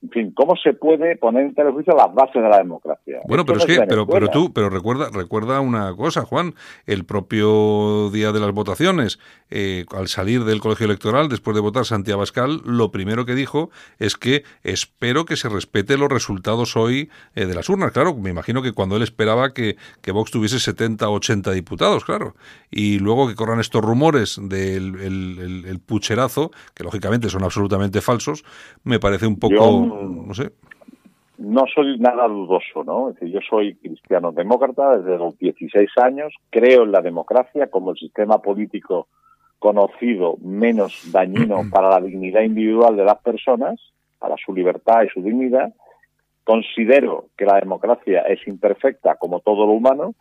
En 0.02 0.10
fin, 0.12 0.32
¿cómo 0.34 0.56
se 0.56 0.72
puede 0.74 1.18
poner 1.18 1.44
en 1.48 1.54
telejuicio 1.54 1.94
las 1.94 2.14
bases 2.14 2.42
de 2.42 2.48
la 2.48 2.60
democracia? 2.60 3.20
Bueno, 3.28 3.42
Esto 3.42 3.46
pero 3.46 3.58
no 3.58 3.60
es 3.60 3.66
que, 3.80 3.86
pero, 3.86 4.08
pero 4.08 4.28
tú, 4.30 4.54
pero 4.54 4.70
recuerda, 4.70 5.10
recuerda 5.12 5.60
una 5.60 5.94
cosa, 5.94 6.22
Juan, 6.24 6.56
el 6.86 7.04
propio 7.04 8.10
día 8.10 8.32
de 8.32 8.40
las 8.40 8.52
votaciones, 8.54 9.20
eh, 9.50 9.86
al 9.96 10.08
salir 10.08 10.46
del 10.46 10.62
colegio 10.62 10.86
electoral, 10.86 11.28
después 11.28 11.54
de 11.56 11.62
votar 11.62 11.86
Santiago 11.86 12.20
Abascal, 12.22 12.62
lo 12.64 12.92
primero 12.92 13.26
que 13.26 13.36
dijo 13.36 13.72
es 13.98 14.16
que 14.16 14.44
espero 14.64 15.26
que 15.26 15.36
se 15.36 15.50
respete 15.50 15.98
los 15.98 16.10
resultados 16.10 16.78
hoy 16.78 17.10
eh, 17.36 17.46
de 17.46 17.54
las 17.54 17.68
urnas. 17.68 17.92
Claro, 17.92 18.16
me 18.16 18.30
imagino 18.30 18.62
que 18.62 18.72
cuando 18.72 18.96
él 18.96 19.04
esperaba 19.04 19.54
que, 19.54 19.76
que 20.02 20.12
Vox 20.12 20.32
tuviese 20.32 20.60
70 20.60 21.10
o 21.10 21.14
80 21.16 21.52
diputados, 21.52 22.06
claro. 22.06 22.36
Y 22.72 23.00
luego 23.00 23.28
que 23.28 23.36
corran 23.36 23.60
estos 23.60 23.82
rumores 23.84 24.40
del 24.42 24.96
el, 25.02 25.40
el- 25.40 25.66
el 25.66 25.80
pucherazo, 25.80 26.52
que 26.74 26.84
lógicamente 26.84 27.30
son 27.30 27.44
absolutamente 27.44 28.02
falsos, 28.02 28.44
me 28.84 29.00
parece 29.00 29.28
un 29.28 29.38
poco, 29.38 29.56
Yo- 29.56 29.89
no 29.90 30.34
sé. 30.34 30.52
no 31.38 31.66
soy 31.74 31.98
nada 32.00 32.28
dudoso, 32.28 32.84
¿no? 32.84 33.10
Es 33.10 33.16
decir, 33.16 33.34
yo 33.34 33.40
soy 33.50 33.76
cristiano 33.76 34.32
demócrata 34.32 34.98
desde 34.98 35.18
los 35.18 35.38
16 35.38 35.90
años, 35.98 36.34
creo 36.50 36.84
en 36.84 36.92
la 36.92 37.02
democracia 37.02 37.70
como 37.70 37.92
el 37.92 37.98
sistema 37.98 38.42
político 38.42 39.08
conocido 39.60 40.38
menos 40.42 41.12
dañino 41.12 41.62
para 41.72 41.90
la 41.90 42.02
dignidad 42.02 42.42
individual 42.42 42.96
de 42.96 43.06
las 43.06 43.22
personas, 43.22 43.80
para 44.18 44.36
su 44.44 44.54
libertad 44.54 45.04
y 45.04 45.10
su 45.10 45.22
dignidad. 45.22 45.74
Considero 46.44 47.28
que 47.38 47.46
la 47.46 47.60
democracia 47.60 48.22
es 48.22 48.46
imperfecta 48.48 49.16
como 49.16 49.40
todo 49.42 49.66
lo 49.66 49.74
humano, 49.74 50.16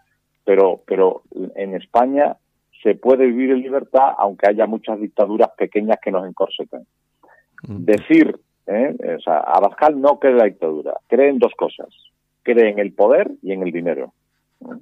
pero, 0.45 0.83
pero 0.87 1.23
en 1.57 1.75
España 1.75 2.37
se 2.83 2.95
puede 2.95 3.27
vivir 3.27 3.51
en 3.51 3.63
libertad 3.63 4.13
aunque 4.19 4.49
haya 4.49 4.67
muchas 4.67 5.01
dictaduras 5.01 5.51
pequeñas 5.57 5.99
que 6.03 6.11
nos 6.11 6.27
encorsetan. 6.27 6.87
Decir, 7.63 8.39
¿eh? 8.69 8.95
o 9.17 9.21
sea, 9.21 9.39
Abascal 9.39 10.01
no 10.01 10.19
cree 10.19 10.33
en 10.33 10.39
la 10.39 10.45
dictadura, 10.45 10.95
cree 11.09 11.31
en 11.31 11.39
dos 11.39 11.53
cosas, 11.57 11.89
cree 12.43 12.71
en 12.71 12.79
el 12.79 12.93
poder 12.93 13.31
y 13.43 13.53
en 13.53 13.63
el 13.63 13.73
dinero. 13.73 14.13
¿eh? 14.63 14.79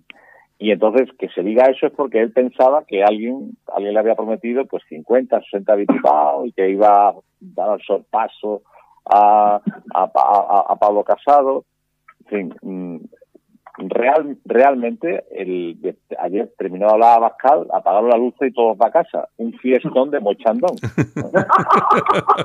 Y 0.58 0.70
entonces 0.70 1.08
que 1.18 1.28
se 1.28 1.42
diga 1.42 1.66
eso 1.66 1.86
es 1.86 1.92
porque 1.92 2.20
él 2.20 2.32
pensaba 2.32 2.84
que 2.84 3.04
alguien, 3.04 3.56
alguien 3.74 3.92
le 3.94 4.00
había 4.00 4.14
prometido 4.14 4.64
pues 4.66 4.82
50, 4.88 5.40
60 5.40 5.76
diputados 5.76 6.46
y 6.46 6.52
que 6.52 6.70
iba 6.70 7.08
a 7.08 7.14
dar 7.40 7.78
el 7.78 7.84
sorpaso 7.84 8.62
a, 9.04 9.60
a, 9.94 10.02
a- 10.14 10.64
a 10.72 10.76
Pablo 10.76 11.04
Casado. 11.04 11.64
En 12.24 12.26
fin, 12.26 12.54
mm, 12.62 12.96
real, 13.78 14.36
realmente 14.44 15.24
el, 15.30 15.80
de- 15.80 15.96
ayer 16.18 16.52
terminó 16.58 16.86
de 16.86 16.92
hablar 16.92 17.16
Abascal, 17.18 17.66
apagaron 17.72 18.10
la 18.10 18.16
luz 18.16 18.34
y 18.40 18.52
todos 18.52 18.76
va 18.80 18.88
a 18.88 18.92
casa. 18.92 19.28
Un 19.36 19.52
fiestón 19.54 20.10
de 20.10 20.20
mochandón. 20.20 20.76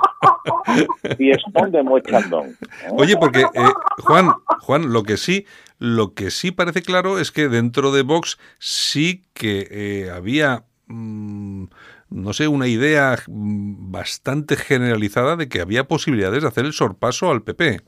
fiestón 1.18 1.72
de 1.72 1.84
mochandón. 1.84 2.50
¿eh? 2.50 2.90
Oye, 2.98 3.18
porque 3.18 3.42
eh, 3.42 3.72
Juan, 4.00 4.30
Juan, 4.62 4.94
lo 4.94 5.04
que 5.04 5.18
sí, 5.18 5.46
lo 5.80 6.14
que 6.14 6.32
sí 6.32 6.52
parece 6.52 6.82
claro 6.82 7.20
es 7.20 7.32
que 7.32 7.48
dentro 7.48 7.92
de 7.92 8.04
Vox 8.04 8.38
sí 8.60 9.24
que 9.34 9.68
eh, 9.72 10.10
había, 10.12 10.64
mm, 10.88 11.66
no 12.10 12.34
sé, 12.34 12.48
una 12.48 12.68
idea 12.68 13.16
mm, 13.28 13.92
bastante 13.92 14.56
generalizada 14.56 15.36
de 15.36 15.50
que 15.50 15.62
había 15.62 15.86
posibilidades 15.86 16.42
de 16.44 16.48
hacer 16.48 16.66
el 16.66 16.74
sorpaso 16.74 17.32
al 17.32 17.44
PP. 17.44 17.82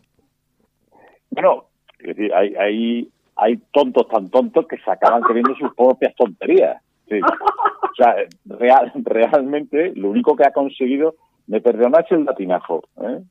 Bueno, 1.32 1.66
es 2.00 2.08
decir, 2.16 2.34
hay, 2.34 2.54
hay, 2.56 3.10
hay 3.36 3.58
tontos 3.72 4.08
tan 4.08 4.30
tontos 4.30 4.68
que 4.68 4.78
se 4.78 4.92
acaban 4.92 5.22
creyendo 5.22 5.56
sus 5.56 5.74
propias 5.76 6.16
tonterías. 6.16 6.82
Sí. 7.10 7.20
O 7.22 7.96
sea, 7.96 8.16
real, 8.46 8.92
realmente 8.96 9.94
lo 9.96 10.10
único 10.10 10.36
que 10.36 10.46
ha 10.46 10.52
conseguido, 10.52 11.16
me 11.48 11.62
perdonáis 11.62 12.10
el 12.12 12.26
latinajo, 12.26 12.84
¿eh? 13.02 13.22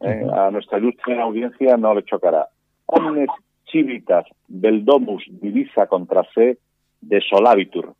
Eh, 0.00 0.26
a 0.32 0.50
nuestra 0.50 0.78
ilustre 0.78 1.20
audiencia 1.20 1.76
no 1.76 1.94
le 1.94 2.04
chocará. 2.04 2.48
Omnes 2.86 3.28
civitas 3.70 4.26
del 4.46 4.84
domus 4.84 5.24
divisa 5.28 5.86
contra 5.86 6.24
se 6.34 6.58
de 7.00 7.20
solabitur. 7.20 7.94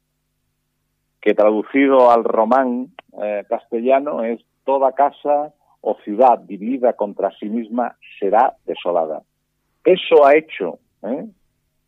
que 1.20 1.32
traducido 1.32 2.10
al 2.10 2.22
román 2.22 2.88
eh, 3.22 3.44
castellano 3.48 4.22
es 4.22 4.44
toda 4.64 4.92
casa 4.92 5.54
o 5.80 5.96
ciudad 6.04 6.38
dividida 6.38 6.92
contra 6.92 7.30
sí 7.38 7.46
misma 7.48 7.96
será 8.18 8.54
desolada. 8.66 9.22
Eso 9.84 10.26
ha 10.26 10.36
hecho, 10.36 10.78
¿eh? 11.02 11.24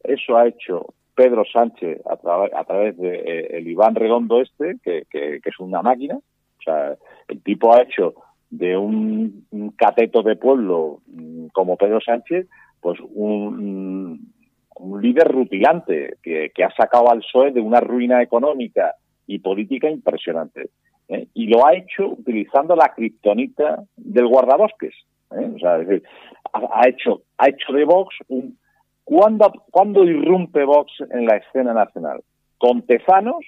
Eso 0.09 0.37
ha 0.37 0.49
hecho 0.49 0.95
Pedro 1.15 1.45
Sánchez 1.51 2.01
a, 2.07 2.19
tra- 2.19 2.51
a 2.55 2.65
través 2.65 2.97
de 2.99 3.15
eh, 3.17 3.59
el 3.59 3.69
Iván 3.69 3.95
Redondo 3.95 4.41
este, 4.43 4.77
que, 4.83 5.07
es 5.43 5.61
una 5.61 5.83
máquina. 5.83 6.17
O 6.17 6.63
sea, 6.63 6.97
el 7.29 7.43
tipo 7.43 7.75
ha 7.75 7.83
hecho 7.83 8.15
de 8.51 8.77
un, 8.77 9.47
cateto 9.77 10.23
de 10.23 10.37
pueblo 10.37 11.01
mm, 11.07 11.47
como 11.49 11.77
Pedro 11.77 12.01
Sánchez, 12.01 12.47
pues 12.81 12.99
un, 13.01 14.33
un 14.77 15.03
líder 15.03 15.29
rutilante 15.29 16.17
que, 16.23 16.51
que 16.55 16.65
ha 16.65 16.71
sacado 16.71 17.11
al 17.11 17.21
PSOE 17.21 17.53
de 17.53 17.61
una 17.61 17.81
ruina 17.81 18.23
económica 18.23 18.95
y 19.27 19.39
política 19.39 19.89
impresionante. 19.91 20.71
¿eh? 21.09 21.29
Y 21.35 21.47
lo 21.47 21.67
ha 21.67 21.75
hecho 21.75 22.09
utilizando 22.09 22.77
la 22.77 22.93
kriptonita 22.95 23.83
del 23.97 24.27
guardabosques. 24.27 24.95
¿eh? 25.33 25.51
O 25.55 25.59
sea, 25.59 25.79
es 25.79 25.89
decir, 25.89 26.09
ha, 26.53 26.61
ha 26.83 26.89
hecho, 26.89 27.23
ha 27.39 27.49
hecho 27.49 27.73
de 27.73 27.85
Vox 27.85 28.15
un... 28.29 28.59
¿Cuándo, 29.07 29.53
¿Cuándo 29.71 30.03
irrumpe 30.03 30.65
Vox 30.65 30.93
en 31.13 31.27
la 31.27 31.37
escena 31.37 31.73
nacional? 31.73 32.25
Con 32.59 32.83
Tezanos, 32.83 33.45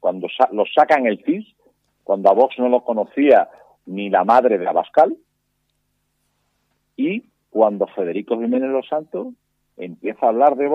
cuando 0.00 0.28
sa- 0.28 0.50
lo 0.52 0.64
sacan 0.66 1.06
el 1.06 1.24
CIS, 1.24 1.46
cuando 2.04 2.28
a 2.30 2.34
Vox 2.34 2.58
no 2.58 2.68
lo 2.68 2.84
conocía 2.84 3.48
ni 3.86 4.10
la 4.10 4.22
madre 4.24 4.58
de 4.58 4.68
Abascal, 4.68 5.16
y 6.94 7.24
cuando 7.48 7.86
Federico 7.86 8.34
Jiménez 8.38 8.68
Los 8.70 8.86
Santos 8.86 9.28
empieza 9.78 10.26
a 10.26 10.28
hablar 10.28 10.56
de 10.56 10.68
Vox 10.68 10.74